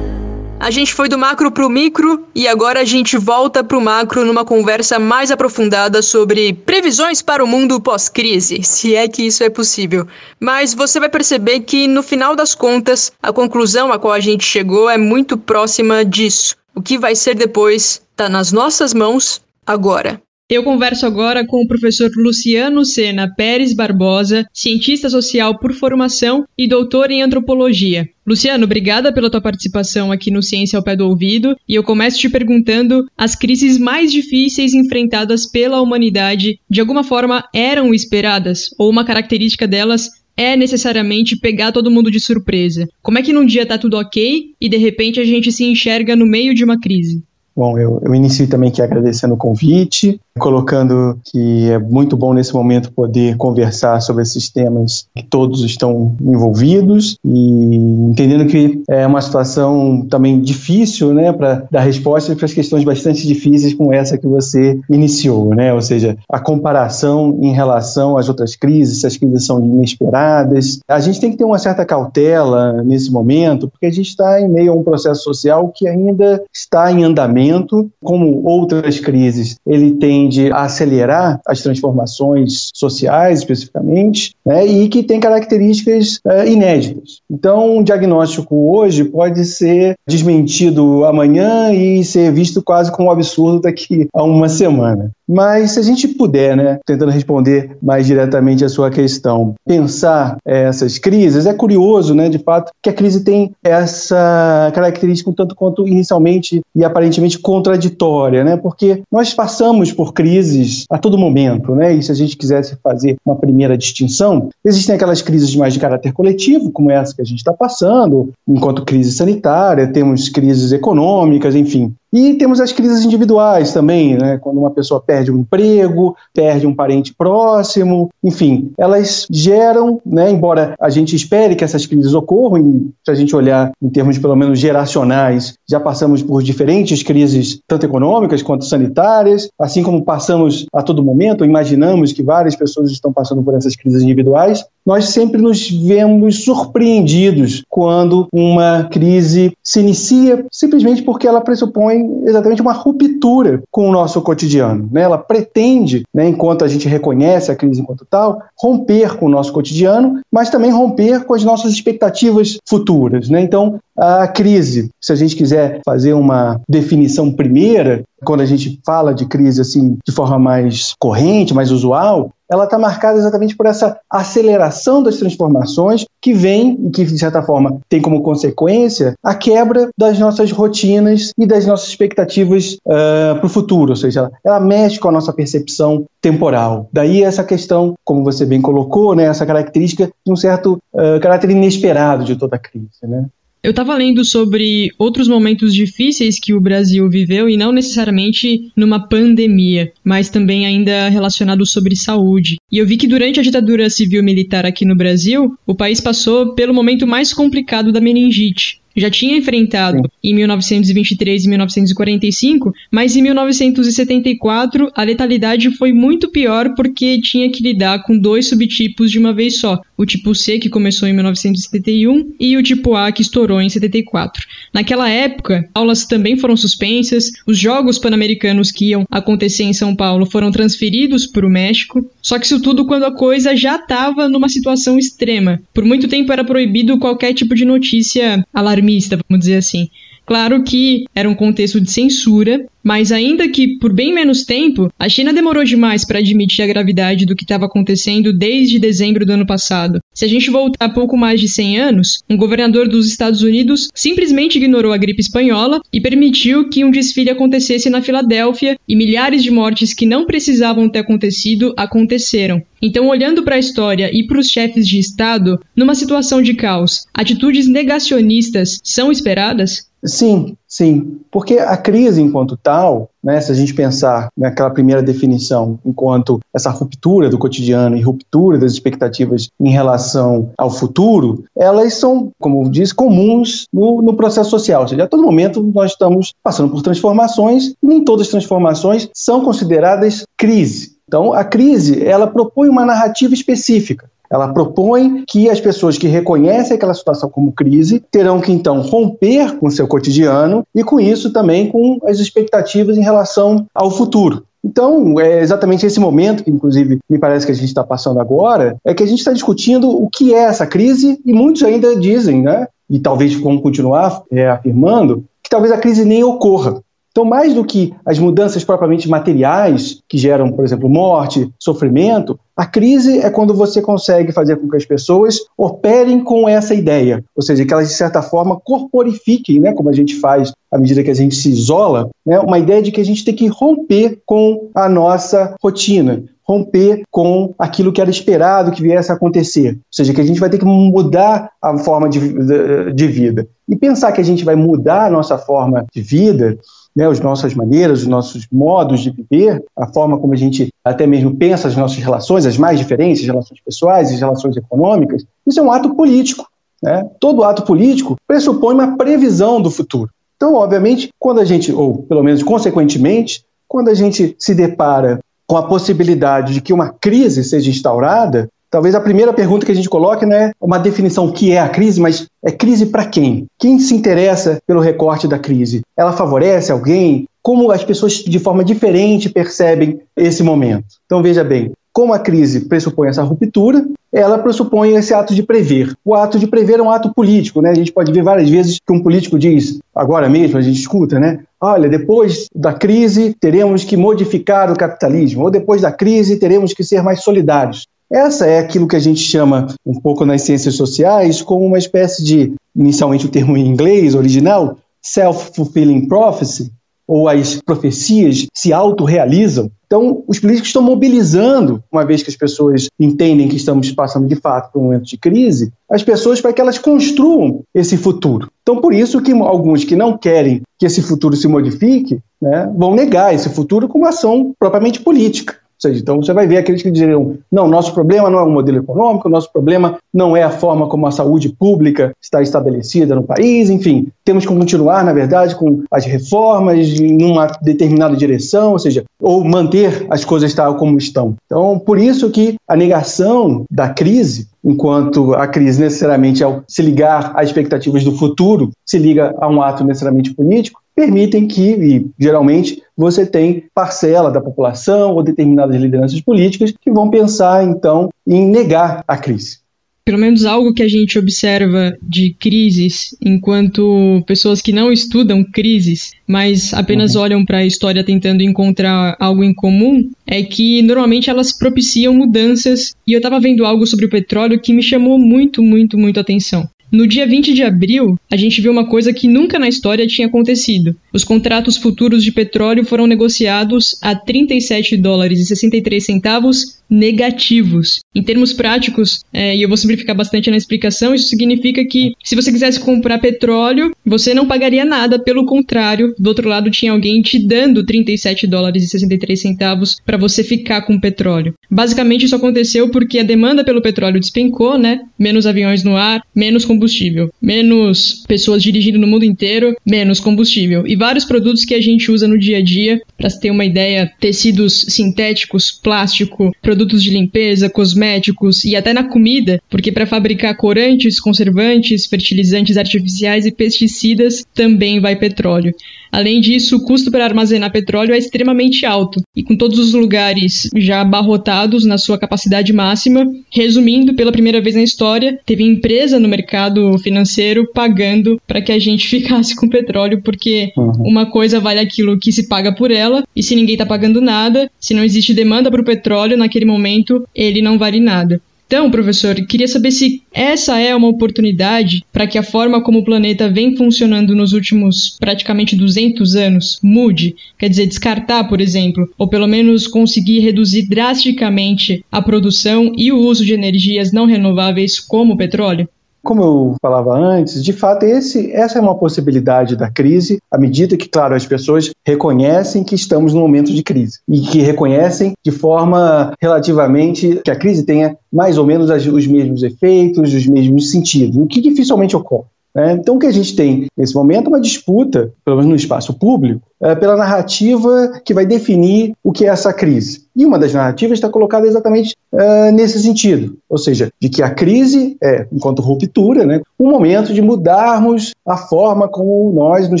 A 0.62 0.70
gente 0.70 0.94
foi 0.94 1.08
do 1.08 1.18
macro 1.18 1.50
pro 1.50 1.68
micro 1.68 2.24
e 2.32 2.46
agora 2.46 2.82
a 2.82 2.84
gente 2.84 3.18
volta 3.18 3.64
pro 3.64 3.80
macro 3.80 4.24
numa 4.24 4.44
conversa 4.44 4.96
mais 4.96 5.32
aprofundada 5.32 6.00
sobre 6.00 6.52
previsões 6.52 7.20
para 7.20 7.42
o 7.42 7.48
mundo 7.48 7.80
pós-crise, 7.80 8.62
se 8.62 8.94
é 8.94 9.08
que 9.08 9.26
isso 9.26 9.42
é 9.42 9.50
possível. 9.50 10.06
Mas 10.38 10.72
você 10.72 11.00
vai 11.00 11.08
perceber 11.08 11.62
que 11.62 11.88
no 11.88 12.00
final 12.00 12.36
das 12.36 12.54
contas, 12.54 13.10
a 13.20 13.32
conclusão 13.32 13.92
a 13.92 13.98
qual 13.98 14.12
a 14.12 14.20
gente 14.20 14.44
chegou 14.44 14.88
é 14.88 14.96
muito 14.96 15.36
próxima 15.36 16.04
disso. 16.04 16.54
O 16.76 16.80
que 16.80 16.96
vai 16.96 17.16
ser 17.16 17.34
depois 17.34 18.00
está 18.12 18.28
nas 18.28 18.52
nossas 18.52 18.94
mãos 18.94 19.42
agora. 19.66 20.22
Eu 20.52 20.62
converso 20.62 21.06
agora 21.06 21.46
com 21.46 21.62
o 21.62 21.66
professor 21.66 22.10
Luciano 22.14 22.84
Sena 22.84 23.26
Pérez 23.26 23.74
Barbosa, 23.74 24.44
cientista 24.52 25.08
social 25.08 25.58
por 25.58 25.72
formação 25.72 26.44
e 26.58 26.68
doutor 26.68 27.10
em 27.10 27.22
antropologia. 27.22 28.06
Luciano, 28.26 28.64
obrigada 28.64 29.10
pela 29.10 29.30
tua 29.30 29.40
participação 29.40 30.12
aqui 30.12 30.30
no 30.30 30.42
Ciência 30.42 30.76
ao 30.76 30.84
Pé 30.84 30.94
do 30.94 31.06
Ouvido. 31.06 31.56
E 31.66 31.74
eu 31.74 31.82
começo 31.82 32.18
te 32.18 32.28
perguntando: 32.28 33.06
as 33.16 33.34
crises 33.34 33.78
mais 33.78 34.12
difíceis 34.12 34.74
enfrentadas 34.74 35.50
pela 35.50 35.80
humanidade, 35.80 36.60
de 36.68 36.80
alguma 36.80 37.02
forma, 37.02 37.42
eram 37.54 37.94
esperadas? 37.94 38.68
Ou 38.78 38.90
uma 38.90 39.06
característica 39.06 39.66
delas 39.66 40.10
é 40.36 40.54
necessariamente 40.54 41.34
pegar 41.34 41.72
todo 41.72 41.90
mundo 41.90 42.10
de 42.10 42.20
surpresa? 42.20 42.86
Como 43.00 43.16
é 43.16 43.22
que 43.22 43.32
num 43.32 43.46
dia 43.46 43.64
tá 43.64 43.78
tudo 43.78 43.96
ok 43.96 44.50
e 44.60 44.68
de 44.68 44.76
repente 44.76 45.18
a 45.18 45.24
gente 45.24 45.50
se 45.50 45.64
enxerga 45.64 46.14
no 46.14 46.26
meio 46.26 46.52
de 46.52 46.62
uma 46.62 46.78
crise? 46.78 47.22
Bom, 47.54 47.78
eu, 47.78 48.00
eu 48.02 48.14
inicio 48.14 48.48
também 48.48 48.70
aqui 48.70 48.80
agradecendo 48.80 49.34
o 49.34 49.36
convite, 49.38 50.18
colocando 50.38 51.18
que 51.24 51.70
é 51.70 51.78
muito 51.78 52.16
bom 52.16 52.32
nesse 52.32 52.54
momento 52.54 52.92
poder 52.92 53.36
conversar 53.36 54.00
sobre 54.00 54.22
esses 54.22 54.50
temas 54.50 55.06
que 55.14 55.22
todos 55.22 55.62
estão 55.62 56.16
envolvidos 56.20 57.16
e 57.24 57.74
entendendo 58.10 58.46
que 58.46 58.82
é 58.88 59.06
uma 59.06 59.20
situação 59.20 60.06
também 60.08 60.40
difícil, 60.40 61.12
né, 61.12 61.32
para 61.32 61.66
dar 61.70 61.80
respostas 61.80 62.36
para 62.36 62.46
as 62.46 62.52
questões 62.52 62.84
bastante 62.84 63.26
difíceis 63.26 63.74
como 63.74 63.92
essa 63.92 64.18
que 64.18 64.26
você 64.26 64.78
iniciou, 64.90 65.54
né, 65.54 65.72
ou 65.72 65.82
seja, 65.82 66.16
a 66.28 66.38
comparação 66.38 67.38
em 67.42 67.52
relação 67.52 68.16
às 68.16 68.28
outras 68.28 68.56
crises, 68.56 69.00
se 69.00 69.06
as 69.06 69.16
crises 69.16 69.44
são 69.44 69.64
inesperadas. 69.64 70.80
A 70.88 71.00
gente 71.00 71.20
tem 71.20 71.30
que 71.30 71.36
ter 71.36 71.44
uma 71.44 71.58
certa 71.58 71.84
cautela 71.84 72.82
nesse 72.82 73.10
momento, 73.10 73.68
porque 73.68 73.86
a 73.86 73.90
gente 73.90 74.08
está 74.08 74.40
em 74.40 74.48
meio 74.48 74.72
a 74.72 74.74
um 74.74 74.82
processo 74.82 75.22
social 75.22 75.72
que 75.74 75.86
ainda 75.86 76.42
está 76.52 76.90
em 76.90 77.04
andamento 77.04 77.90
como 78.02 78.42
outras 78.44 78.98
crises, 78.98 79.56
ele 79.66 79.92
tende 80.22 80.52
a 80.52 80.62
acelerar 80.62 81.40
as 81.46 81.62
transformações 81.62 82.70
sociais, 82.74 83.40
especificamente, 83.40 84.34
né, 84.44 84.64
e 84.66 84.88
que 84.88 85.02
tem 85.02 85.20
características 85.20 86.20
é, 86.26 86.48
inéditas. 86.48 87.20
Então, 87.30 87.78
um 87.78 87.82
diagnóstico 87.82 88.72
hoje 88.74 89.04
pode 89.04 89.44
ser 89.44 89.94
desmentido 90.06 91.04
amanhã 91.04 91.72
e 91.72 92.04
ser 92.04 92.32
visto 92.32 92.62
quase 92.62 92.92
como 92.92 93.08
um 93.08 93.12
absurdo 93.12 93.60
daqui 93.60 94.08
a 94.14 94.22
uma 94.22 94.48
semana. 94.48 95.10
Mas 95.32 95.72
se 95.72 95.80
a 95.80 95.82
gente 95.82 96.06
puder, 96.08 96.54
né, 96.54 96.78
tentando 96.84 97.10
responder 97.10 97.74
mais 97.82 98.06
diretamente 98.06 98.64
a 98.64 98.68
sua 98.68 98.90
questão, 98.90 99.54
pensar 99.66 100.36
essas 100.44 100.98
crises, 100.98 101.46
é 101.46 101.54
curioso, 101.54 102.14
né, 102.14 102.28
de 102.28 102.38
fato, 102.38 102.70
que 102.82 102.90
a 102.90 102.92
crise 102.92 103.24
tem 103.24 103.52
essa 103.64 104.70
característica 104.74 105.30
um 105.30 105.32
tanto 105.32 105.54
quanto 105.54 105.88
inicialmente 105.88 106.60
e 106.76 106.84
aparentemente 106.84 107.38
contraditória, 107.38 108.44
né, 108.44 108.58
porque 108.58 109.02
nós 109.10 109.32
passamos 109.32 109.90
por 109.90 110.12
crises 110.12 110.84
a 110.90 110.98
todo 110.98 111.16
momento, 111.16 111.74
né, 111.74 111.94
e 111.94 112.02
se 112.02 112.12
a 112.12 112.14
gente 112.14 112.36
quisesse 112.36 112.76
fazer 112.82 113.16
uma 113.24 113.36
primeira 113.36 113.78
distinção, 113.78 114.50
existem 114.62 114.94
aquelas 114.94 115.22
crises 115.22 115.56
mais 115.56 115.72
de 115.72 115.80
caráter 115.80 116.12
coletivo, 116.12 116.70
como 116.70 116.90
essa 116.90 117.14
que 117.14 117.22
a 117.22 117.24
gente 117.24 117.38
está 117.38 117.54
passando, 117.54 118.30
enquanto 118.46 118.84
crise 118.84 119.12
sanitária, 119.12 119.86
temos 119.90 120.28
crises 120.28 120.72
econômicas, 120.72 121.54
enfim, 121.54 121.94
e 122.12 122.34
temos 122.34 122.60
as 122.60 122.72
crises 122.72 123.04
individuais 123.04 123.72
também, 123.72 124.16
né? 124.16 124.38
quando 124.38 124.58
uma 124.58 124.70
pessoa 124.70 125.00
perde 125.00 125.32
um 125.32 125.38
emprego, 125.38 126.14
perde 126.34 126.66
um 126.66 126.74
parente 126.74 127.14
próximo, 127.14 128.10
enfim, 128.22 128.72
elas 128.76 129.26
geram, 129.30 130.00
né, 130.04 130.30
embora 130.30 130.74
a 130.78 130.90
gente 130.90 131.16
espere 131.16 131.56
que 131.56 131.64
essas 131.64 131.86
crises 131.86 132.12
ocorram, 132.12 132.58
e 132.58 132.90
se 133.04 133.10
a 133.10 133.14
gente 133.14 133.34
olhar 133.34 133.72
em 133.80 133.88
termos 133.88 134.18
pelo 134.18 134.36
menos 134.36 134.58
geracionais, 134.58 135.54
já 135.68 135.80
passamos 135.80 136.22
por 136.22 136.42
diferentes 136.42 137.02
crises, 137.02 137.60
tanto 137.66 137.86
econômicas 137.86 138.42
quanto 138.42 138.64
sanitárias, 138.64 139.48
assim 139.58 139.82
como 139.82 140.04
passamos 140.04 140.66
a 140.72 140.82
todo 140.82 141.02
momento, 141.02 141.44
imaginamos 141.44 142.12
que 142.12 142.22
várias 142.22 142.54
pessoas 142.54 142.90
estão 142.90 143.12
passando 143.12 143.42
por 143.42 143.54
essas 143.54 143.74
crises 143.74 144.02
individuais, 144.02 144.64
nós 144.84 145.06
sempre 145.10 145.40
nos 145.40 145.70
vemos 145.70 146.44
surpreendidos 146.44 147.62
quando 147.68 148.26
uma 148.32 148.84
crise 148.84 149.52
se 149.62 149.80
inicia 149.80 150.44
simplesmente 150.50 151.02
porque 151.02 151.26
ela 151.26 151.40
pressupõe 151.40 152.22
exatamente 152.24 152.62
uma 152.62 152.72
ruptura 152.72 153.62
com 153.70 153.88
o 153.88 153.92
nosso 153.92 154.20
cotidiano. 154.22 154.88
Né? 154.90 155.02
Ela 155.02 155.18
pretende, 155.18 156.02
né, 156.12 156.28
enquanto 156.28 156.64
a 156.64 156.68
gente 156.68 156.88
reconhece 156.88 157.50
a 157.50 157.56
crise 157.56 157.80
enquanto 157.80 158.06
tal, 158.08 158.42
romper 158.58 159.16
com 159.16 159.26
o 159.26 159.30
nosso 159.30 159.52
cotidiano, 159.52 160.20
mas 160.30 160.50
também 160.50 160.70
romper 160.70 161.24
com 161.24 161.34
as 161.34 161.44
nossas 161.44 161.72
expectativas 161.72 162.58
futuras. 162.68 163.28
Né? 163.28 163.40
Então, 163.40 163.78
a 163.96 164.26
crise, 164.26 164.90
se 165.00 165.12
a 165.12 165.16
gente 165.16 165.36
quiser 165.36 165.80
fazer 165.84 166.14
uma 166.14 166.60
definição 166.68 167.30
primeira, 167.30 168.02
quando 168.24 168.40
a 168.40 168.46
gente 168.46 168.80
fala 168.84 169.14
de 169.14 169.26
crise 169.26 169.60
assim 169.60 169.98
de 170.04 170.12
forma 170.12 170.38
mais 170.38 170.94
corrente, 170.98 171.54
mais 171.54 171.70
usual, 171.70 172.30
ela 172.52 172.64
está 172.64 172.78
marcada 172.78 173.18
exatamente 173.18 173.56
por 173.56 173.64
essa 173.64 173.98
aceleração 174.10 175.02
das 175.02 175.16
transformações 175.16 176.04
que 176.20 176.34
vem 176.34 176.78
e 176.86 176.90
que, 176.90 177.02
de 177.04 177.18
certa 177.18 177.42
forma, 177.42 177.80
tem 177.88 178.00
como 178.00 178.22
consequência 178.22 179.14
a 179.24 179.34
quebra 179.34 179.88
das 179.96 180.18
nossas 180.18 180.52
rotinas 180.52 181.32
e 181.38 181.46
das 181.46 181.64
nossas 181.66 181.88
expectativas 181.88 182.76
uh, 182.86 183.38
para 183.38 183.46
o 183.46 183.48
futuro, 183.48 183.90
ou 183.92 183.96
seja, 183.96 184.20
ela, 184.20 184.32
ela, 184.44 184.60
mexe 184.60 185.00
com 185.00 185.08
a 185.08 185.12
nossa 185.12 185.32
percepção 185.32 186.04
temporal. 186.20 186.88
Daí 186.92 187.22
essa 187.22 187.42
questão, 187.42 187.94
como 188.04 188.22
você 188.22 188.44
bem 188.44 188.60
colocou, 188.60 189.14
né, 189.14 189.24
essa 189.24 189.46
característica 189.46 190.10
de 190.24 190.32
um 190.32 190.36
certo 190.36 190.78
uh, 190.92 191.18
caráter 191.20 191.50
inesperado 191.50 192.22
de 192.22 192.36
toda 192.36 192.56
a 192.56 192.58
crise. 192.58 192.86
Né? 193.02 193.24
Eu 193.62 193.70
estava 193.70 193.96
lendo 193.96 194.24
sobre 194.24 194.90
outros 194.98 195.28
momentos 195.28 195.72
difíceis 195.72 196.36
que 196.40 196.52
o 196.52 196.60
Brasil 196.60 197.08
viveu 197.08 197.48
e 197.48 197.56
não 197.56 197.70
necessariamente 197.70 198.72
numa 198.74 199.08
pandemia, 199.08 199.92
mas 200.02 200.28
também 200.28 200.66
ainda 200.66 201.08
relacionado 201.08 201.64
sobre 201.64 201.94
saúde. 201.94 202.56
E 202.72 202.78
eu 202.78 202.84
vi 202.84 202.96
que 202.96 203.06
durante 203.06 203.38
a 203.38 203.42
ditadura 203.42 203.88
civil-militar 203.88 204.66
aqui 204.66 204.84
no 204.84 204.96
Brasil, 204.96 205.56
o 205.64 205.76
país 205.76 206.00
passou 206.00 206.56
pelo 206.56 206.74
momento 206.74 207.06
mais 207.06 207.32
complicado 207.32 207.92
da 207.92 208.00
meningite. 208.00 208.82
Já 208.96 209.10
tinha 209.10 209.36
enfrentado 209.36 210.02
em 210.22 210.34
1923 210.34 211.44
e 211.44 211.48
1945, 211.48 212.72
mas 212.90 213.16
em 213.16 213.22
1974 213.22 214.90
a 214.94 215.02
letalidade 215.02 215.70
foi 215.76 215.92
muito 215.92 216.30
pior 216.30 216.74
porque 216.74 217.20
tinha 217.20 217.50
que 217.50 217.62
lidar 217.62 218.02
com 218.02 218.18
dois 218.18 218.48
subtipos 218.48 219.10
de 219.10 219.18
uma 219.18 219.32
vez 219.32 219.58
só: 219.58 219.80
o 220.02 220.06
tipo 220.06 220.34
C, 220.34 220.58
que 220.58 220.68
começou 220.68 221.08
em 221.08 221.12
1971, 221.12 222.34
e 222.38 222.56
o 222.56 222.62
tipo 222.62 222.94
A, 222.94 223.12
que 223.12 223.22
estourou 223.22 223.60
em 223.60 223.68
74. 223.68 224.46
Naquela 224.72 225.08
época, 225.08 225.68
aulas 225.74 226.04
também 226.04 226.36
foram 226.36 226.56
suspensas, 226.56 227.30
os 227.46 227.58
Jogos 227.58 227.98
Pan-Americanos 227.98 228.70
que 228.70 228.90
iam 228.90 229.04
acontecer 229.10 229.64
em 229.64 229.72
São 229.72 229.94
Paulo 229.94 230.26
foram 230.26 230.50
transferidos 230.50 231.26
para 231.26 231.46
o 231.46 231.50
México, 231.50 232.04
só 232.20 232.38
que 232.38 232.46
isso 232.46 232.60
tudo 232.60 232.86
quando 232.86 233.04
a 233.04 233.14
coisa 233.14 233.56
já 233.56 233.76
estava 233.76 234.28
numa 234.28 234.48
situação 234.48 234.98
extrema. 234.98 235.60
Por 235.72 235.84
muito 235.84 236.08
tempo 236.08 236.32
era 236.32 236.44
proibido 236.44 236.98
qualquer 236.98 237.32
tipo 237.32 237.54
de 237.54 237.64
notícia 237.64 238.44
alarmista, 238.52 239.18
vamos 239.28 239.44
dizer 239.44 239.56
assim. 239.56 239.88
Claro 240.24 240.62
que 240.62 241.04
era 241.14 241.28
um 241.28 241.34
contexto 241.34 241.80
de 241.80 241.90
censura, 241.90 242.64
mas 242.82 243.12
ainda 243.12 243.48
que 243.48 243.78
por 243.78 243.92
bem 243.92 244.12
menos 244.12 244.44
tempo, 244.44 244.90
a 244.98 245.08
China 245.08 245.32
demorou 245.32 245.64
demais 245.64 246.04
para 246.04 246.18
admitir 246.18 246.62
a 246.62 246.66
gravidade 246.66 247.26
do 247.26 247.36
que 247.36 247.44
estava 247.44 247.66
acontecendo 247.66 248.32
desde 248.32 248.78
dezembro 248.78 249.24
do 249.24 249.32
ano 249.32 249.46
passado. 249.46 250.00
Se 250.14 250.24
a 250.24 250.28
gente 250.28 250.50
voltar 250.50 250.88
pouco 250.90 251.16
mais 251.16 251.40
de 251.40 251.48
100 251.48 251.78
anos, 251.78 252.22
um 252.28 252.36
governador 252.36 252.88
dos 252.88 253.06
Estados 253.06 253.42
Unidos 253.42 253.88
simplesmente 253.94 254.56
ignorou 254.58 254.92
a 254.92 254.96
gripe 254.96 255.20
espanhola 255.20 255.80
e 255.92 256.00
permitiu 256.00 256.68
que 256.68 256.84
um 256.84 256.90
desfile 256.90 257.30
acontecesse 257.30 257.88
na 257.88 258.02
Filadélfia 258.02 258.76
e 258.88 258.96
milhares 258.96 259.42
de 259.42 259.50
mortes 259.50 259.94
que 259.94 260.06
não 260.06 260.26
precisavam 260.26 260.88
ter 260.88 261.00
acontecido 261.00 261.72
aconteceram. 261.76 262.62
Então, 262.80 263.08
olhando 263.08 263.44
para 263.44 263.56
a 263.56 263.60
história 263.60 264.10
e 264.12 264.26
para 264.26 264.40
os 264.40 264.48
chefes 264.48 264.88
de 264.88 264.98
Estado, 264.98 265.60
numa 265.76 265.94
situação 265.94 266.42
de 266.42 266.54
caos, 266.54 267.06
atitudes 267.14 267.68
negacionistas 267.68 268.80
são 268.82 269.12
esperadas? 269.12 269.91
Sim, 270.04 270.56
sim. 270.66 271.20
Porque 271.30 271.58
a 271.58 271.76
crise, 271.76 272.20
enquanto 272.20 272.56
tal, 272.56 273.08
né, 273.22 273.40
se 273.40 273.52
a 273.52 273.54
gente 273.54 273.72
pensar 273.72 274.28
naquela 274.36 274.70
primeira 274.70 275.02
definição, 275.02 275.78
enquanto 275.84 276.40
essa 276.52 276.70
ruptura 276.70 277.30
do 277.30 277.38
cotidiano 277.38 277.96
e 277.96 278.02
ruptura 278.02 278.58
das 278.58 278.72
expectativas 278.72 279.48
em 279.60 279.70
relação 279.70 280.50
ao 280.58 280.70
futuro, 280.70 281.44
elas 281.56 281.94
são, 281.94 282.32
como 282.40 282.68
diz, 282.68 282.92
comuns 282.92 283.66
no, 283.72 284.02
no 284.02 284.14
processo 284.14 284.50
social. 284.50 284.82
Ou 284.82 284.88
seja, 284.88 285.04
a 285.04 285.08
todo 285.08 285.22
momento 285.22 285.62
nós 285.62 285.92
estamos 285.92 286.32
passando 286.42 286.70
por 286.70 286.82
transformações, 286.82 287.74
e 287.82 287.86
nem 287.86 288.04
todas 288.04 288.26
as 288.26 288.30
transformações 288.30 289.08
são 289.14 289.44
consideradas 289.44 290.24
crise. 290.36 290.96
Então, 291.06 291.32
a 291.32 291.44
crise, 291.44 292.04
ela 292.04 292.26
propõe 292.26 292.68
uma 292.68 292.86
narrativa 292.86 293.34
específica. 293.34 294.10
Ela 294.32 294.48
propõe 294.48 295.24
que 295.28 295.50
as 295.50 295.60
pessoas 295.60 295.98
que 295.98 296.08
reconhecem 296.08 296.74
aquela 296.74 296.94
situação 296.94 297.28
como 297.28 297.52
crise 297.52 298.02
terão 298.10 298.40
que 298.40 298.50
então 298.50 298.80
romper 298.80 299.58
com 299.58 299.66
o 299.66 299.70
seu 299.70 299.86
cotidiano 299.86 300.64
e 300.74 300.82
com 300.82 300.98
isso 300.98 301.30
também 301.30 301.68
com 301.68 301.98
as 302.06 302.18
expectativas 302.18 302.96
em 302.96 303.02
relação 303.02 303.66
ao 303.74 303.90
futuro. 303.90 304.44
Então, 304.64 305.20
é 305.20 305.40
exatamente 305.40 305.84
esse 305.84 306.00
momento 306.00 306.44
que, 306.44 306.50
inclusive, 306.50 306.98
me 307.10 307.18
parece 307.18 307.44
que 307.44 307.52
a 307.52 307.54
gente 307.54 307.66
está 307.66 307.84
passando 307.84 308.20
agora, 308.20 308.76
é 308.84 308.94
que 308.94 309.02
a 309.02 309.06
gente 309.06 309.18
está 309.18 309.32
discutindo 309.32 309.90
o 309.90 310.08
que 310.08 310.32
é 310.32 310.44
essa 310.44 310.66
crise 310.66 311.20
e 311.26 311.32
muitos 311.32 311.62
ainda 311.62 311.94
dizem, 311.96 312.42
né, 312.42 312.68
e 312.88 313.00
talvez 313.00 313.34
vão 313.34 313.58
continuar 313.58 314.22
é, 314.30 314.48
afirmando, 314.48 315.24
que 315.42 315.50
talvez 315.50 315.72
a 315.72 315.78
crise 315.78 316.04
nem 316.04 316.24
ocorra. 316.24 316.80
Então, 317.12 317.26
mais 317.26 317.54
do 317.54 317.62
que 317.62 317.94
as 318.06 318.18
mudanças 318.18 318.64
propriamente 318.64 319.08
materiais, 319.08 320.02
que 320.08 320.16
geram, 320.16 320.50
por 320.50 320.64
exemplo, 320.64 320.88
morte, 320.88 321.48
sofrimento, 321.58 322.40
a 322.56 322.64
crise 322.64 323.18
é 323.18 323.28
quando 323.28 323.54
você 323.54 323.82
consegue 323.82 324.32
fazer 324.32 324.56
com 324.56 324.68
que 324.68 324.76
as 324.76 324.86
pessoas 324.86 325.38
operem 325.56 326.24
com 326.24 326.48
essa 326.48 326.74
ideia, 326.74 327.22
ou 327.36 327.42
seja, 327.42 327.66
que 327.66 327.72
elas, 327.72 327.88
de 327.88 327.94
certa 327.94 328.22
forma, 328.22 328.58
corporifiquem, 328.58 329.60
né, 329.60 329.72
como 329.74 329.90
a 329.90 329.92
gente 329.92 330.18
faz 330.20 330.52
à 330.70 330.78
medida 330.78 331.02
que 331.02 331.10
a 331.10 331.14
gente 331.14 331.34
se 331.34 331.50
isola, 331.50 332.08
né, 332.24 332.40
uma 332.40 332.58
ideia 332.58 332.82
de 332.82 332.90
que 332.90 333.00
a 333.00 333.04
gente 333.04 333.24
tem 333.24 333.34
que 333.34 333.46
romper 333.46 334.20
com 334.24 334.70
a 334.74 334.88
nossa 334.88 335.54
rotina, 335.62 336.24
romper 336.42 337.02
com 337.10 337.54
aquilo 337.58 337.92
que 337.92 338.00
era 338.00 338.10
esperado 338.10 338.72
que 338.72 338.82
viesse 338.82 339.12
a 339.12 339.14
acontecer. 339.14 339.72
Ou 339.72 339.80
seja, 339.90 340.12
que 340.12 340.20
a 340.20 340.24
gente 340.24 340.40
vai 340.40 340.50
ter 340.50 340.58
que 340.58 340.64
mudar 340.64 341.50
a 341.60 341.76
forma 341.78 342.08
de, 342.08 342.20
de, 342.20 342.92
de 342.92 343.06
vida. 343.06 343.46
E 343.68 343.76
pensar 343.76 344.12
que 344.12 344.20
a 344.20 344.24
gente 344.24 344.44
vai 344.44 344.54
mudar 344.54 345.06
a 345.06 345.10
nossa 345.10 345.38
forma 345.38 345.86
de 345.92 346.02
vida 346.02 346.58
né, 346.94 347.06
as 347.06 347.20
nossas 347.20 347.54
maneiras, 347.54 348.00
os 348.00 348.06
nossos 348.06 348.46
modos 348.50 349.00
de 349.00 349.10
viver, 349.10 349.62
a 349.76 349.86
forma 349.86 350.18
como 350.18 350.34
a 350.34 350.36
gente 350.36 350.72
até 350.84 351.06
mesmo 351.06 351.34
pensa 351.34 351.68
as 351.68 351.76
nossas 351.76 351.98
relações, 351.98 352.46
as 352.46 352.58
mais 352.58 352.78
diferentes, 352.78 353.22
as 353.22 353.28
relações 353.28 353.60
pessoais, 353.64 354.12
as 354.12 354.20
relações 354.20 354.56
econômicas, 354.56 355.24
isso 355.46 355.58
é 355.58 355.62
um 355.62 355.72
ato 355.72 355.94
político. 355.94 356.46
Né? 356.82 357.08
Todo 357.20 357.44
ato 357.44 357.62
político 357.62 358.16
pressupõe 358.26 358.74
uma 358.74 358.96
previsão 358.96 359.60
do 359.60 359.70
futuro. 359.70 360.10
Então, 360.36 360.54
obviamente, 360.54 361.10
quando 361.18 361.40
a 361.40 361.44
gente, 361.44 361.72
ou 361.72 362.02
pelo 362.02 362.22
menos 362.22 362.42
consequentemente, 362.42 363.44
quando 363.68 363.88
a 363.88 363.94
gente 363.94 364.34
se 364.38 364.54
depara 364.54 365.20
com 365.46 365.56
a 365.56 365.62
possibilidade 365.62 366.54
de 366.54 366.60
que 366.60 366.72
uma 366.72 366.90
crise 366.90 367.44
seja 367.44 367.70
instaurada, 367.70 368.48
Talvez 368.72 368.94
a 368.94 369.00
primeira 369.02 369.34
pergunta 369.34 369.66
que 369.66 369.72
a 369.72 369.74
gente 369.74 369.90
coloque 369.90 370.24
não 370.24 370.34
é 370.34 370.50
uma 370.58 370.78
definição 370.78 371.30
que 371.30 371.52
é 371.52 371.60
a 371.60 371.68
crise, 371.68 372.00
mas 372.00 372.26
é 372.42 372.50
crise 372.50 372.86
para 372.86 373.04
quem? 373.04 373.44
Quem 373.58 373.78
se 373.78 373.94
interessa 373.94 374.62
pelo 374.66 374.80
recorte 374.80 375.28
da 375.28 375.38
crise? 375.38 375.82
Ela 375.94 376.14
favorece 376.14 376.72
alguém? 376.72 377.28
Como 377.42 377.70
as 377.70 377.84
pessoas 377.84 378.14
de 378.14 378.38
forma 378.38 378.64
diferente 378.64 379.28
percebem 379.28 380.00
esse 380.16 380.42
momento? 380.42 380.86
Então 381.04 381.22
veja 381.22 381.44
bem, 381.44 381.72
como 381.92 382.14
a 382.14 382.18
crise 382.18 382.60
pressupõe 382.60 383.08
essa 383.08 383.22
ruptura, 383.22 383.84
ela 384.10 384.38
pressupõe 384.38 384.94
esse 384.94 385.12
ato 385.12 385.34
de 385.34 385.42
prever. 385.42 385.92
O 386.02 386.14
ato 386.14 386.38
de 386.38 386.46
prever 386.46 386.80
é 386.80 386.82
um 386.82 386.90
ato 386.90 387.12
político, 387.12 387.60
né? 387.60 387.68
A 387.68 387.74
gente 387.74 387.92
pode 387.92 388.10
ver 388.10 388.22
várias 388.22 388.48
vezes 388.48 388.78
que 388.78 388.92
um 388.92 389.02
político 389.02 389.38
diz, 389.38 389.80
agora 389.94 390.30
mesmo 390.30 390.56
a 390.56 390.62
gente 390.62 390.80
escuta, 390.80 391.20
né? 391.20 391.40
Olha, 391.60 391.90
depois 391.90 392.46
da 392.54 392.72
crise 392.72 393.36
teremos 393.38 393.84
que 393.84 393.98
modificar 393.98 394.72
o 394.72 394.76
capitalismo, 394.76 395.42
ou 395.42 395.50
depois 395.50 395.82
da 395.82 395.92
crise 395.92 396.38
teremos 396.38 396.72
que 396.72 396.82
ser 396.82 397.02
mais 397.02 397.22
solidários. 397.22 397.86
Essa 398.12 398.44
é 398.44 398.58
aquilo 398.58 398.86
que 398.86 398.94
a 398.94 399.00
gente 399.00 399.20
chama, 399.20 399.68
um 399.86 399.98
pouco 399.98 400.26
nas 400.26 400.42
ciências 400.42 400.74
sociais, 400.74 401.40
como 401.40 401.64
uma 401.64 401.78
espécie 401.78 402.22
de, 402.22 402.52
inicialmente 402.76 403.24
o 403.24 403.30
termo 403.30 403.56
em 403.56 403.66
inglês 403.66 404.14
original, 404.14 404.76
self-fulfilling 405.00 406.06
prophecy, 406.06 406.70
ou 407.08 407.26
as 407.26 407.58
profecias 407.62 408.46
se 408.54 408.70
autorrealizam. 408.70 409.70
Então, 409.86 410.22
os 410.28 410.38
políticos 410.38 410.68
estão 410.68 410.82
mobilizando, 410.82 411.82
uma 411.90 412.04
vez 412.04 412.22
que 412.22 412.28
as 412.28 412.36
pessoas 412.36 412.86
entendem 413.00 413.48
que 413.48 413.56
estamos 413.56 413.90
passando 413.92 414.26
de 414.26 414.36
fato 414.36 414.70
por 414.72 414.80
um 414.80 414.84
momento 414.84 415.04
de 415.04 415.16
crise, 415.16 415.72
as 415.90 416.02
pessoas 416.02 416.38
para 416.38 416.52
que 416.52 416.60
elas 416.60 416.78
construam 416.78 417.62
esse 417.74 417.96
futuro. 417.96 418.50
Então, 418.62 418.78
por 418.78 418.92
isso 418.92 419.22
que 419.22 419.32
alguns 419.32 419.84
que 419.84 419.96
não 419.96 420.18
querem 420.18 420.60
que 420.78 420.84
esse 420.84 421.00
futuro 421.00 421.34
se 421.34 421.48
modifique, 421.48 422.20
né, 422.40 422.70
vão 422.76 422.94
negar 422.94 423.34
esse 423.34 423.48
futuro 423.48 423.88
como 423.88 424.06
ação 424.06 424.52
propriamente 424.58 425.00
política 425.00 425.62
seja, 425.82 426.00
então 426.00 426.16
você 426.16 426.32
vai 426.32 426.46
ver 426.46 426.58
aqueles 426.58 426.82
que 426.82 426.90
diriam: 426.90 427.38
não, 427.50 427.68
nosso 427.68 427.92
problema 427.92 428.30
não 428.30 428.38
é 428.38 428.42
o 428.42 428.50
modelo 428.50 428.78
econômico, 428.78 429.28
nosso 429.28 429.52
problema 429.52 429.98
não 430.12 430.36
é 430.36 430.42
a 430.42 430.50
forma 430.50 430.88
como 430.88 431.06
a 431.06 431.10
saúde 431.10 431.48
pública 431.48 432.12
está 432.22 432.40
estabelecida 432.40 433.14
no 433.14 433.22
país, 433.22 433.68
enfim, 433.70 434.08
temos 434.24 434.46
que 434.46 434.54
continuar, 434.54 435.04
na 435.04 435.12
verdade, 435.12 435.54
com 435.54 435.82
as 435.90 436.04
reformas 436.04 436.88
em 436.88 437.22
uma 437.22 437.46
determinada 437.60 438.16
direção, 438.16 438.72
ou 438.72 438.78
seja, 438.78 439.04
ou 439.20 439.44
manter 439.44 440.06
as 440.10 440.24
coisas 440.24 440.54
tal 440.54 440.76
como 440.76 440.98
estão. 440.98 441.34
Então, 441.46 441.78
por 441.78 441.98
isso 441.98 442.30
que 442.30 442.56
a 442.68 442.76
negação 442.76 443.64
da 443.70 443.88
crise 443.88 444.52
enquanto 444.64 445.34
a 445.34 445.46
crise 445.46 445.80
necessariamente 445.80 446.44
ao 446.44 446.62
se 446.68 446.82
ligar 446.82 447.32
às 447.34 447.48
expectativas 447.48 448.04
do 448.04 448.16
futuro 448.16 448.70
se 448.86 448.98
liga 448.98 449.34
a 449.38 449.48
um 449.48 449.60
ato 449.60 449.84
necessariamente 449.84 450.32
político, 450.32 450.81
permitem 450.94 451.46
que, 451.46 451.70
e 451.72 452.10
geralmente, 452.18 452.82
você 452.96 453.26
tem 453.26 453.64
parcela 453.74 454.30
da 454.30 454.40
população 454.40 455.14
ou 455.14 455.22
determinadas 455.22 455.80
lideranças 455.80 456.20
políticas 456.20 456.72
que 456.72 456.90
vão 456.90 457.10
pensar, 457.10 457.64
então, 457.64 458.10
em 458.26 458.46
negar 458.46 459.02
a 459.06 459.16
crise. 459.16 459.62
Pelo 460.04 460.18
menos 460.18 460.44
algo 460.44 460.74
que 460.74 460.82
a 460.82 460.88
gente 460.88 461.16
observa 461.16 461.96
de 462.02 462.34
crises, 462.38 463.16
enquanto 463.24 464.20
pessoas 464.26 464.60
que 464.60 464.72
não 464.72 464.90
estudam 464.90 465.44
crises, 465.44 466.10
mas 466.26 466.74
apenas 466.74 467.14
uhum. 467.14 467.22
olham 467.22 467.44
para 467.44 467.58
a 467.58 467.64
história 467.64 468.02
tentando 468.02 468.42
encontrar 468.42 469.16
algo 469.20 469.44
em 469.44 469.54
comum, 469.54 470.10
é 470.26 470.42
que 470.42 470.82
normalmente 470.82 471.30
elas 471.30 471.56
propiciam 471.56 472.12
mudanças. 472.14 472.96
E 473.06 473.12
eu 473.12 473.18
estava 473.18 473.38
vendo 473.38 473.64
algo 473.64 473.86
sobre 473.86 474.06
o 474.06 474.10
petróleo 474.10 474.60
que 474.60 474.72
me 474.72 474.82
chamou 474.82 475.20
muito, 475.20 475.62
muito, 475.62 475.96
muito 475.96 476.18
atenção. 476.18 476.68
No 476.92 477.06
dia 477.06 477.26
20 477.26 477.54
de 477.54 477.62
abril, 477.62 478.18
a 478.30 478.36
gente 478.36 478.60
viu 478.60 478.70
uma 478.70 478.86
coisa 478.86 479.14
que 479.14 479.26
nunca 479.26 479.58
na 479.58 479.66
história 479.66 480.06
tinha 480.06 480.28
acontecido. 480.28 480.94
Os 481.12 481.24
contratos 481.24 481.76
futuros 481.76 482.24
de 482.24 482.32
petróleo 482.32 482.84
foram 482.84 483.06
negociados 483.06 483.96
a 484.00 484.14
37 484.14 484.96
dólares 484.96 485.40
e 485.40 485.44
63 485.44 486.04
centavos 486.04 486.82
negativos. 486.92 488.00
Em 488.14 488.22
termos 488.22 488.52
práticos, 488.52 489.20
é, 489.32 489.56
e 489.56 489.62
eu 489.62 489.68
vou 489.68 489.78
simplificar 489.78 490.14
bastante 490.14 490.50
na 490.50 490.56
explicação, 490.58 491.14
isso 491.14 491.28
significa 491.28 491.82
que 491.86 492.12
se 492.22 492.36
você 492.36 492.52
quisesse 492.52 492.78
comprar 492.78 493.18
petróleo, 493.18 493.90
você 494.04 494.34
não 494.34 494.46
pagaria 494.46 494.84
nada, 494.84 495.18
pelo 495.18 495.46
contrário, 495.46 496.14
do 496.18 496.28
outro 496.28 496.48
lado 496.48 496.70
tinha 496.70 496.92
alguém 496.92 497.22
te 497.22 497.38
dando 497.38 497.84
37 497.84 498.46
dólares 498.46 498.84
e 498.84 498.88
63 498.88 499.40
centavos 499.40 499.96
para 500.04 500.18
você 500.18 500.44
ficar 500.44 500.82
com 500.82 501.00
petróleo. 501.00 501.54
Basicamente 501.70 502.26
isso 502.26 502.36
aconteceu 502.36 502.90
porque 502.90 503.18
a 503.18 503.22
demanda 503.22 503.64
pelo 503.64 503.80
petróleo 503.80 504.20
despencou, 504.20 504.76
né? 504.76 505.00
Menos 505.18 505.46
aviões 505.46 505.82
no 505.82 505.96
ar, 505.96 506.22
menos 506.34 506.66
combustível, 506.66 507.30
menos 507.40 508.22
pessoas 508.28 508.62
dirigindo 508.62 508.98
no 508.98 509.06
mundo 509.06 509.24
inteiro, 509.24 509.74
menos 509.86 510.20
combustível 510.20 510.86
e 510.86 510.94
vários 511.02 511.24
produtos 511.24 511.64
que 511.64 511.74
a 511.74 511.80
gente 511.80 512.12
usa 512.12 512.28
no 512.28 512.38
dia 512.38 512.58
a 512.58 512.62
dia, 512.62 513.00
para 513.18 513.28
ter 513.30 513.50
uma 513.50 513.64
ideia, 513.64 514.08
tecidos 514.20 514.86
sintéticos, 514.88 515.72
plástico, 515.72 516.54
produtos 516.62 516.92
produtos 516.92 517.02
de 517.02 517.10
limpeza, 517.10 517.70
cosméticos 517.70 518.64
e 518.64 518.76
até 518.76 518.92
na 518.92 519.04
comida, 519.04 519.60
porque 519.70 519.92
para 519.92 520.06
fabricar 520.06 520.56
corantes, 520.56 521.20
conservantes, 521.20 522.06
fertilizantes 522.06 522.76
artificiais 522.76 523.46
e 523.46 523.52
pesticidas 523.52 524.44
também 524.54 525.00
vai 525.00 525.16
petróleo. 525.16 525.72
Além 526.12 526.42
disso, 526.42 526.76
o 526.76 526.84
custo 526.84 527.10
para 527.10 527.24
armazenar 527.24 527.72
petróleo 527.72 528.14
é 528.14 528.18
extremamente 528.18 528.84
alto 528.84 529.22
e 529.34 529.42
com 529.42 529.56
todos 529.56 529.78
os 529.78 529.94
lugares 529.94 530.68
já 530.76 531.00
abarrotados 531.00 531.86
na 531.86 531.96
sua 531.96 532.18
capacidade 532.18 532.70
máxima, 532.70 533.24
resumindo, 533.50 534.14
pela 534.14 534.30
primeira 534.30 534.60
vez 534.60 534.74
na 534.74 534.82
história, 534.82 535.40
teve 535.46 535.64
empresa 535.64 536.20
no 536.20 536.28
mercado 536.28 536.98
financeiro 536.98 537.66
pagando 537.72 538.38
para 538.46 538.60
que 538.60 538.70
a 538.70 538.78
gente 538.78 539.08
ficasse 539.08 539.56
com 539.56 539.68
petróleo, 539.68 540.20
porque 540.22 540.70
uhum. 540.76 540.92
uma 541.04 541.24
coisa 541.24 541.58
vale 541.58 541.80
aquilo 541.80 542.18
que 542.18 542.30
se 542.30 542.46
paga 542.46 542.74
por 542.74 542.90
ela, 542.90 543.22
e 543.34 543.42
se 543.42 543.54
ninguém 543.54 543.74
está 543.74 543.86
pagando 543.86 544.20
nada, 544.20 544.70
se 544.78 544.92
não 544.92 545.02
existe 545.02 545.32
demanda 545.32 545.70
para 545.70 545.80
o 545.80 545.84
petróleo 545.84 546.36
naquele 546.36 546.66
momento, 546.66 547.26
ele 547.34 547.62
não 547.62 547.78
vale 547.78 547.98
nada. 547.98 548.40
Então, 548.72 548.90
professor, 548.90 549.34
queria 549.34 549.68
saber 549.68 549.90
se 549.90 550.22
essa 550.32 550.80
é 550.80 550.96
uma 550.96 551.06
oportunidade 551.06 552.02
para 552.10 552.26
que 552.26 552.38
a 552.38 552.42
forma 552.42 552.82
como 552.82 553.00
o 553.00 553.04
planeta 553.04 553.46
vem 553.46 553.76
funcionando 553.76 554.34
nos 554.34 554.54
últimos 554.54 555.14
praticamente 555.20 555.76
200 555.76 556.34
anos 556.36 556.80
mude, 556.82 557.36
quer 557.58 557.68
dizer, 557.68 557.84
descartar, 557.84 558.44
por 558.44 558.62
exemplo, 558.62 559.12
ou 559.18 559.28
pelo 559.28 559.46
menos 559.46 559.86
conseguir 559.86 560.38
reduzir 560.38 560.88
drasticamente 560.88 562.02
a 562.10 562.22
produção 562.22 562.94
e 562.96 563.12
o 563.12 563.18
uso 563.18 563.44
de 563.44 563.52
energias 563.52 564.10
não 564.10 564.24
renováveis 564.24 564.98
como 564.98 565.34
o 565.34 565.36
petróleo? 565.36 565.86
Como 566.22 566.42
eu 566.42 566.74
falava 566.80 567.16
antes, 567.16 567.62
de 567.64 567.72
fato, 567.72 568.04
esse, 568.04 568.52
essa 568.52 568.78
é 568.78 568.82
uma 568.82 568.96
possibilidade 568.96 569.76
da 569.76 569.90
crise, 569.90 570.38
à 570.50 570.56
medida 570.56 570.96
que, 570.96 571.08
claro, 571.08 571.34
as 571.34 571.44
pessoas 571.44 571.90
reconhecem 572.06 572.84
que 572.84 572.94
estamos 572.94 573.34
num 573.34 573.40
momento 573.40 573.72
de 573.72 573.82
crise 573.82 574.20
e 574.28 574.40
que 574.40 574.60
reconhecem 574.60 575.32
de 575.44 575.50
forma 575.50 576.32
relativamente 576.40 577.40
que 577.44 577.50
a 577.50 577.56
crise 577.56 577.84
tenha 577.84 578.16
mais 578.32 578.56
ou 578.56 578.64
menos 578.64 578.88
os 578.88 579.26
mesmos 579.26 579.62
efeitos, 579.62 580.32
os 580.32 580.46
mesmos 580.46 580.90
sentidos, 580.90 581.36
o 581.36 581.46
que 581.46 581.60
dificilmente 581.60 582.16
ocorre. 582.16 582.51
Né? 582.74 582.92
Então, 582.92 583.16
o 583.16 583.18
que 583.18 583.26
a 583.26 583.32
gente 583.32 583.54
tem 583.54 583.86
nesse 583.96 584.14
momento 584.14 584.46
é 584.46 584.48
uma 584.48 584.60
disputa, 584.60 585.32
pelo 585.44 585.56
menos 585.56 585.70
no 585.70 585.76
espaço 585.76 586.14
público, 586.14 586.62
é, 586.80 586.94
pela 586.94 587.16
narrativa 587.16 588.20
que 588.24 588.34
vai 588.34 588.46
definir 588.46 589.12
o 589.22 589.32
que 589.32 589.44
é 589.44 589.48
essa 589.48 589.72
crise. 589.72 590.24
E 590.34 590.44
uma 590.44 590.58
das 590.58 590.72
narrativas 590.72 591.18
está 591.18 591.28
colocada 591.28 591.66
exatamente 591.66 592.16
é, 592.32 592.72
nesse 592.72 593.00
sentido, 593.02 593.56
ou 593.68 593.78
seja, 593.78 594.10
de 594.20 594.28
que 594.28 594.42
a 594.42 594.50
crise 594.50 595.16
é, 595.22 595.46
enquanto 595.52 595.82
ruptura, 595.82 596.46
né, 596.46 596.62
um 596.80 596.90
momento 596.90 597.32
de 597.34 597.42
mudarmos 597.42 598.32
a 598.46 598.56
forma 598.56 599.06
como 599.06 599.52
nós 599.52 599.88
nos 599.88 600.00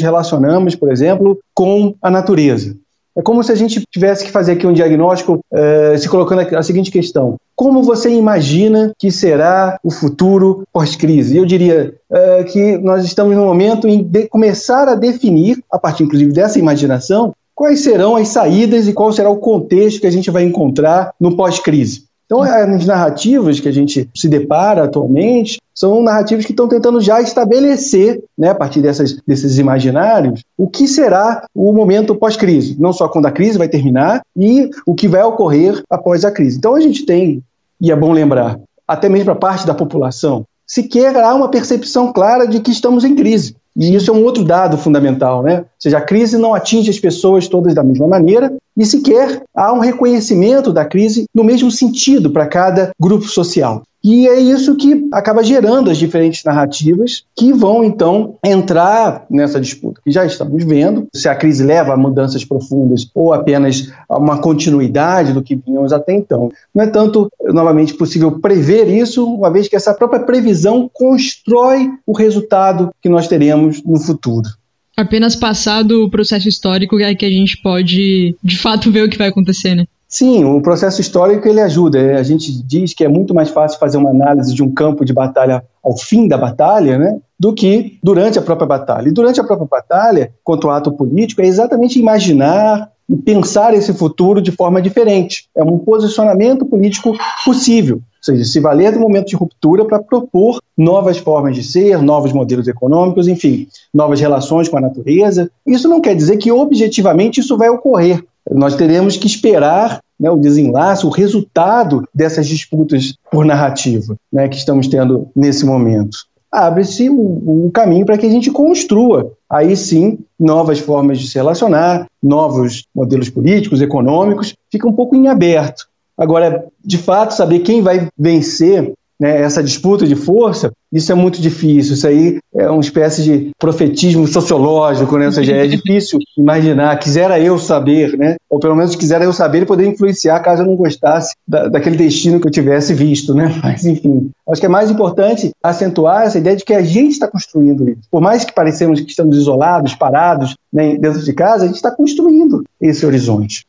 relacionamos, 0.00 0.74
por 0.74 0.90
exemplo, 0.90 1.38
com 1.54 1.94
a 2.00 2.10
natureza. 2.10 2.74
É 3.16 3.22
como 3.22 3.42
se 3.42 3.52
a 3.52 3.54
gente 3.54 3.84
tivesse 3.90 4.24
que 4.24 4.30
fazer 4.30 4.52
aqui 4.52 4.66
um 4.66 4.72
diagnóstico 4.72 5.40
uh, 5.52 5.98
se 5.98 6.08
colocando 6.08 6.56
a 6.56 6.62
seguinte 6.62 6.90
questão: 6.90 7.36
como 7.54 7.82
você 7.82 8.10
imagina 8.10 8.92
que 8.98 9.10
será 9.10 9.78
o 9.84 9.90
futuro 9.90 10.62
pós-crise? 10.72 11.36
Eu 11.36 11.44
diria 11.44 11.94
uh, 12.10 12.44
que 12.44 12.78
nós 12.78 13.04
estamos 13.04 13.36
no 13.36 13.44
momento 13.44 13.86
em 13.86 14.08
começar 14.28 14.88
a 14.88 14.94
definir, 14.94 15.62
a 15.70 15.78
partir 15.78 16.04
inclusive 16.04 16.32
dessa 16.32 16.58
imaginação, 16.58 17.34
quais 17.54 17.80
serão 17.80 18.16
as 18.16 18.28
saídas 18.28 18.88
e 18.88 18.92
qual 18.92 19.12
será 19.12 19.28
o 19.28 19.36
contexto 19.36 20.00
que 20.00 20.06
a 20.06 20.10
gente 20.10 20.30
vai 20.30 20.44
encontrar 20.44 21.12
no 21.20 21.36
pós-crise. 21.36 22.04
Então, 22.32 22.40
as 22.40 22.86
narrativas 22.86 23.60
que 23.60 23.68
a 23.68 23.72
gente 23.72 24.08
se 24.16 24.26
depara 24.26 24.84
atualmente 24.84 25.60
são 25.74 26.02
narrativas 26.02 26.46
que 26.46 26.52
estão 26.52 26.66
tentando 26.66 26.98
já 26.98 27.20
estabelecer, 27.20 28.24
né, 28.38 28.48
a 28.48 28.54
partir 28.54 28.80
dessas, 28.80 29.18
desses 29.26 29.58
imaginários, 29.58 30.42
o 30.56 30.66
que 30.66 30.88
será 30.88 31.44
o 31.54 31.74
momento 31.74 32.14
pós-crise. 32.14 32.74
Não 32.80 32.90
só 32.90 33.06
quando 33.06 33.26
a 33.26 33.30
crise 33.30 33.58
vai 33.58 33.68
terminar 33.68 34.22
e 34.34 34.70
o 34.86 34.94
que 34.94 35.08
vai 35.08 35.22
ocorrer 35.22 35.82
após 35.90 36.24
a 36.24 36.30
crise. 36.30 36.56
Então, 36.56 36.74
a 36.74 36.80
gente 36.80 37.04
tem, 37.04 37.42
e 37.78 37.92
é 37.92 37.96
bom 37.96 38.12
lembrar, 38.12 38.58
até 38.88 39.10
mesmo 39.10 39.26
para 39.26 39.34
parte 39.34 39.66
da 39.66 39.74
população, 39.74 40.46
sequer 40.66 41.14
há 41.14 41.34
uma 41.34 41.50
percepção 41.50 42.14
clara 42.14 42.46
de 42.46 42.60
que 42.60 42.70
estamos 42.70 43.04
em 43.04 43.14
crise. 43.14 43.54
E 43.76 43.94
isso 43.94 44.10
é 44.10 44.14
um 44.14 44.24
outro 44.24 44.42
dado 44.42 44.78
fundamental, 44.78 45.42
né? 45.42 45.58
Ou 45.58 45.66
seja, 45.78 45.98
a 45.98 46.02
crise 46.02 46.38
não 46.38 46.54
atinge 46.54 46.88
as 46.88 46.98
pessoas 46.98 47.46
todas 47.46 47.74
da 47.74 47.82
mesma 47.82 48.08
maneira 48.08 48.54
e 48.76 48.84
sequer 48.84 49.42
há 49.54 49.72
um 49.72 49.78
reconhecimento 49.78 50.72
da 50.72 50.84
crise 50.84 51.26
no 51.34 51.44
mesmo 51.44 51.70
sentido 51.70 52.30
para 52.30 52.46
cada 52.46 52.90
grupo 52.98 53.26
social. 53.26 53.82
E 54.04 54.26
é 54.26 54.40
isso 54.40 54.74
que 54.74 55.08
acaba 55.12 55.44
gerando 55.44 55.88
as 55.88 55.96
diferentes 55.96 56.42
narrativas 56.42 57.24
que 57.36 57.52
vão 57.52 57.84
então 57.84 58.36
entrar 58.44 59.24
nessa 59.30 59.60
disputa. 59.60 60.00
Que 60.04 60.10
já 60.10 60.26
estamos 60.26 60.64
vendo 60.64 61.06
se 61.14 61.28
a 61.28 61.36
crise 61.36 61.62
leva 61.62 61.92
a 61.92 61.96
mudanças 61.96 62.44
profundas 62.44 63.08
ou 63.14 63.32
apenas 63.32 63.92
a 64.08 64.18
uma 64.18 64.38
continuidade 64.38 65.32
do 65.32 65.42
que 65.42 65.54
vínhamos 65.54 65.92
até 65.92 66.12
então. 66.12 66.50
Não 66.74 66.82
é 66.82 66.88
tanto, 66.88 67.30
novamente, 67.44 67.94
possível 67.94 68.40
prever 68.40 68.88
isso, 68.88 69.24
uma 69.24 69.50
vez 69.50 69.68
que 69.68 69.76
essa 69.76 69.94
própria 69.94 70.20
previsão 70.20 70.90
constrói 70.92 71.88
o 72.04 72.12
resultado 72.12 72.90
que 73.00 73.08
nós 73.08 73.28
teremos 73.28 73.84
no 73.84 74.00
futuro. 74.00 74.48
Apenas 74.96 75.34
passado 75.34 76.04
o 76.04 76.10
processo 76.10 76.48
histórico 76.48 76.98
é 77.00 77.14
que 77.14 77.24
a 77.24 77.30
gente 77.30 77.60
pode, 77.62 78.36
de 78.42 78.58
fato, 78.58 78.90
ver 78.90 79.04
o 79.04 79.08
que 79.08 79.18
vai 79.18 79.28
acontecer, 79.28 79.74
né? 79.74 79.86
Sim, 80.12 80.44
o 80.44 80.60
processo 80.60 81.00
histórico 81.00 81.48
ele 81.48 81.60
ajuda. 81.60 81.98
É, 81.98 82.16
a 82.16 82.22
gente 82.22 82.52
diz 82.64 82.92
que 82.92 83.02
é 83.02 83.08
muito 83.08 83.34
mais 83.34 83.48
fácil 83.48 83.78
fazer 83.78 83.96
uma 83.96 84.10
análise 84.10 84.54
de 84.54 84.62
um 84.62 84.70
campo 84.70 85.06
de 85.06 85.12
batalha 85.14 85.64
ao 85.82 85.96
fim 85.96 86.28
da 86.28 86.36
batalha, 86.36 86.98
né, 86.98 87.18
do 87.40 87.54
que 87.54 87.98
durante 88.02 88.38
a 88.38 88.42
própria 88.42 88.66
batalha. 88.66 89.08
E 89.08 89.12
durante 89.12 89.40
a 89.40 89.44
própria 89.44 89.66
batalha, 89.66 90.30
quanto 90.44 90.68
ao 90.68 90.74
ato 90.76 90.92
político, 90.92 91.40
é 91.40 91.46
exatamente 91.46 91.98
imaginar 91.98 92.91
e 93.08 93.16
pensar 93.16 93.74
esse 93.74 93.92
futuro 93.92 94.40
de 94.40 94.52
forma 94.52 94.80
diferente. 94.80 95.46
É 95.56 95.62
um 95.62 95.78
posicionamento 95.78 96.64
político 96.64 97.16
possível. 97.44 97.96
Ou 97.96 98.02
seja, 98.24 98.44
se 98.44 98.60
valer 98.60 98.92
do 98.92 99.00
momento 99.00 99.26
de 99.26 99.36
ruptura 99.36 99.84
para 99.84 100.02
propor 100.02 100.60
novas 100.76 101.18
formas 101.18 101.56
de 101.56 101.62
ser, 101.64 102.00
novos 102.00 102.32
modelos 102.32 102.68
econômicos, 102.68 103.26
enfim, 103.26 103.66
novas 103.92 104.20
relações 104.20 104.68
com 104.68 104.78
a 104.78 104.80
natureza. 104.80 105.50
Isso 105.66 105.88
não 105.88 106.00
quer 106.00 106.14
dizer 106.14 106.36
que 106.36 106.52
objetivamente 106.52 107.40
isso 107.40 107.56
vai 107.56 107.68
ocorrer. 107.68 108.24
Nós 108.50 108.74
teremos 108.74 109.16
que 109.16 109.26
esperar 109.26 110.00
né, 110.18 110.30
o 110.30 110.36
desenlace, 110.36 111.04
o 111.04 111.10
resultado 111.10 112.04
dessas 112.14 112.46
disputas 112.46 113.14
por 113.30 113.44
narrativa 113.44 114.16
né, 114.32 114.48
que 114.48 114.56
estamos 114.56 114.86
tendo 114.86 115.28
nesse 115.34 115.66
momento. 115.66 116.18
Abre-se 116.50 117.08
o, 117.08 117.66
o 117.66 117.70
caminho 117.72 118.04
para 118.04 118.18
que 118.18 118.26
a 118.26 118.30
gente 118.30 118.50
construa, 118.50 119.32
aí 119.52 119.76
sim, 119.76 120.18
novas 120.40 120.78
formas 120.78 121.18
de 121.18 121.28
se 121.28 121.34
relacionar, 121.34 122.06
novos 122.22 122.86
modelos 122.94 123.28
políticos, 123.28 123.82
econômicos, 123.82 124.56
fica 124.70 124.88
um 124.88 124.92
pouco 124.94 125.14
em 125.14 125.28
aberto. 125.28 125.86
Agora, 126.16 126.64
de 126.82 126.96
fato, 126.96 127.34
saber 127.34 127.60
quem 127.60 127.82
vai 127.82 128.08
vencer 128.18 128.94
né, 129.22 129.40
essa 129.40 129.62
disputa 129.62 130.04
de 130.04 130.16
força, 130.16 130.72
isso 130.92 131.12
é 131.12 131.14
muito 131.14 131.40
difícil. 131.40 131.94
Isso 131.94 132.08
aí 132.08 132.40
é 132.52 132.68
uma 132.68 132.80
espécie 132.80 133.22
de 133.22 133.50
profetismo 133.56 134.26
sociológico, 134.26 135.16
né? 135.16 135.26
Ou 135.26 135.32
seja, 135.32 135.54
é 135.54 135.64
difícil 135.64 136.18
imaginar. 136.36 136.98
Quisera 136.98 137.38
eu 137.38 137.56
saber, 137.56 138.18
né? 138.18 138.34
Ou 138.50 138.58
pelo 138.58 138.74
menos 138.74 138.96
quisera 138.96 139.22
eu 139.22 139.32
saber 139.32 139.62
e 139.62 139.66
poder 139.66 139.86
influenciar 139.86 140.40
caso 140.40 140.62
eu 140.62 140.66
não 140.66 140.74
gostasse 140.74 141.36
da, 141.46 141.68
daquele 141.68 141.96
destino 141.96 142.40
que 142.40 142.48
eu 142.48 142.50
tivesse 142.50 142.92
visto, 142.94 143.32
né? 143.32 143.54
Mas, 143.62 143.84
enfim, 143.84 144.28
acho 144.48 144.60
que 144.60 144.66
é 144.66 144.68
mais 144.68 144.90
importante 144.90 145.52
acentuar 145.62 146.24
essa 146.24 146.38
ideia 146.38 146.56
de 146.56 146.64
que 146.64 146.74
a 146.74 146.82
gente 146.82 147.12
está 147.12 147.28
construindo 147.28 147.88
isso. 147.88 148.00
Por 148.10 148.20
mais 148.20 148.44
que 148.44 148.52
parecemos 148.52 149.00
que 149.00 149.10
estamos 149.10 149.36
isolados, 149.36 149.94
parados 149.94 150.56
né, 150.72 150.96
dentro 150.96 151.22
de 151.22 151.32
casa, 151.32 151.62
a 151.62 151.66
gente 151.68 151.76
está 151.76 151.92
construindo 151.92 152.64
esse 152.80 153.06
horizonte. 153.06 153.64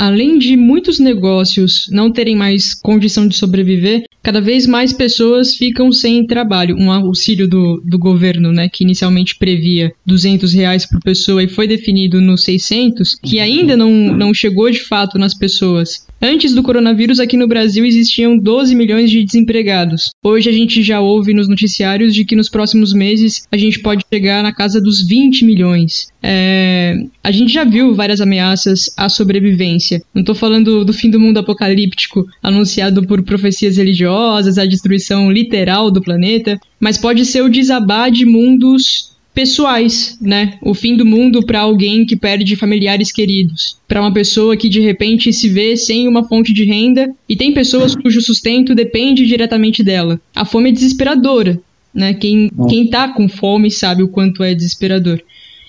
Além 0.00 0.38
de 0.38 0.56
muitos 0.56 1.00
negócios 1.00 1.88
não 1.90 2.12
terem 2.12 2.36
mais 2.36 2.72
condição 2.72 3.26
de 3.26 3.34
sobreviver, 3.34 4.04
cada 4.28 4.42
vez 4.42 4.66
mais 4.66 4.92
pessoas 4.92 5.54
ficam 5.54 5.90
sem 5.90 6.26
trabalho. 6.26 6.76
Um 6.78 6.92
auxílio 6.92 7.48
do, 7.48 7.82
do 7.82 7.98
governo, 7.98 8.52
né, 8.52 8.68
que 8.68 8.84
inicialmente 8.84 9.34
previa 9.38 9.90
200 10.04 10.52
reais 10.52 10.84
por 10.84 11.00
pessoa 11.00 11.42
e 11.42 11.48
foi 11.48 11.66
definido 11.66 12.20
no 12.20 12.36
600, 12.36 13.14
que 13.14 13.40
ainda 13.40 13.74
não, 13.74 13.90
não 13.90 14.34
chegou 14.34 14.70
de 14.70 14.80
fato 14.80 15.18
nas 15.18 15.32
pessoas. 15.32 16.06
Antes 16.20 16.52
do 16.52 16.64
coronavírus, 16.64 17.20
aqui 17.20 17.36
no 17.36 17.46
Brasil 17.46 17.84
existiam 17.84 18.36
12 18.36 18.74
milhões 18.74 19.08
de 19.08 19.24
desempregados. 19.24 20.10
Hoje 20.24 20.50
a 20.50 20.52
gente 20.52 20.82
já 20.82 21.00
ouve 21.00 21.32
nos 21.32 21.48
noticiários 21.48 22.12
de 22.12 22.24
que 22.24 22.34
nos 22.34 22.48
próximos 22.48 22.92
meses 22.92 23.46
a 23.52 23.56
gente 23.56 23.78
pode 23.78 24.04
chegar 24.12 24.42
na 24.42 24.52
casa 24.52 24.80
dos 24.80 25.06
20 25.06 25.44
milhões. 25.44 26.08
É... 26.20 26.96
A 27.22 27.30
gente 27.30 27.52
já 27.52 27.62
viu 27.62 27.94
várias 27.94 28.20
ameaças 28.20 28.86
à 28.96 29.08
sobrevivência. 29.08 30.02
Não 30.12 30.22
estou 30.22 30.34
falando 30.34 30.84
do 30.84 30.92
fim 30.92 31.08
do 31.08 31.20
mundo 31.20 31.38
apocalíptico 31.38 32.26
anunciado 32.42 33.06
por 33.06 33.22
profecias 33.22 33.76
religiosas, 33.76 34.58
a 34.58 34.66
destruição 34.66 35.30
literal 35.30 35.88
do 35.88 36.02
planeta, 36.02 36.58
mas 36.80 36.98
pode 36.98 37.24
ser 37.24 37.42
o 37.42 37.48
desabar 37.48 38.10
de 38.10 38.26
mundos 38.26 39.16
pessoais, 39.38 40.18
né? 40.20 40.58
O 40.60 40.74
fim 40.74 40.96
do 40.96 41.06
mundo 41.06 41.46
para 41.46 41.60
alguém 41.60 42.04
que 42.04 42.16
perde 42.16 42.56
familiares 42.56 43.12
queridos, 43.12 43.78
para 43.86 44.00
uma 44.00 44.12
pessoa 44.12 44.56
que 44.56 44.68
de 44.68 44.80
repente 44.80 45.32
se 45.32 45.48
vê 45.48 45.76
sem 45.76 46.08
uma 46.08 46.24
fonte 46.24 46.52
de 46.52 46.64
renda 46.64 47.08
e 47.28 47.36
tem 47.36 47.54
pessoas 47.54 47.94
cujo 47.94 48.20
sustento 48.20 48.74
depende 48.74 49.24
diretamente 49.26 49.80
dela. 49.84 50.20
A 50.34 50.44
fome 50.44 50.70
é 50.70 50.72
desesperadora, 50.72 51.60
né? 51.94 52.14
Quem 52.14 52.50
quem 52.68 52.88
tá 52.88 53.10
com 53.14 53.28
fome 53.28 53.70
sabe 53.70 54.02
o 54.02 54.08
quanto 54.08 54.42
é 54.42 54.56
desesperador. 54.56 55.22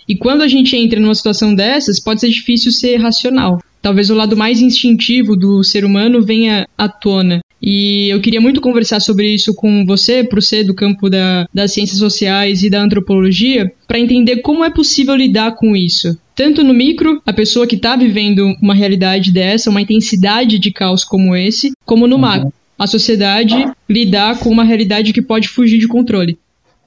E 0.07 0.15
quando 0.15 0.41
a 0.41 0.47
gente 0.47 0.75
entra 0.75 0.99
numa 0.99 1.13
situação 1.13 1.53
dessas, 1.53 1.99
pode 1.99 2.21
ser 2.21 2.29
difícil 2.29 2.71
ser 2.71 2.97
racional. 2.97 3.61
Talvez 3.83 4.09
o 4.09 4.15
lado 4.15 4.35
mais 4.35 4.61
instintivo 4.61 5.35
do 5.35 5.63
ser 5.63 5.85
humano 5.85 6.23
venha 6.23 6.67
à 6.75 6.89
tona. 6.89 7.39
E 7.61 8.07
eu 8.09 8.21
queria 8.21 8.39
muito 8.39 8.61
conversar 8.61 8.99
sobre 8.99 9.33
isso 9.33 9.53
com 9.53 9.85
você, 9.85 10.23
por 10.23 10.41
ser 10.41 10.63
do 10.63 10.73
campo 10.73 11.09
da, 11.09 11.47
das 11.53 11.73
ciências 11.73 11.99
sociais 11.99 12.63
e 12.63 12.69
da 12.69 12.81
antropologia, 12.81 13.71
para 13.87 13.99
entender 13.99 14.37
como 14.37 14.63
é 14.63 14.69
possível 14.69 15.15
lidar 15.15 15.55
com 15.55 15.75
isso. 15.75 16.17
Tanto 16.35 16.63
no 16.63 16.73
micro, 16.73 17.21
a 17.25 17.33
pessoa 17.33 17.67
que 17.67 17.75
está 17.75 17.97
vivendo 17.97 18.55
uma 18.61 18.73
realidade 18.73 19.31
dessa, 19.31 19.69
uma 19.69 19.81
intensidade 19.81 20.57
de 20.57 20.71
caos 20.71 21.03
como 21.03 21.35
esse, 21.35 21.73
como 21.85 22.07
no 22.07 22.17
macro, 22.17 22.53
a 22.77 22.87
sociedade 22.87 23.55
lidar 23.89 24.39
com 24.39 24.49
uma 24.49 24.63
realidade 24.63 25.11
que 25.11 25.21
pode 25.21 25.49
fugir 25.49 25.79
de 25.79 25.87
controle. 25.87 26.37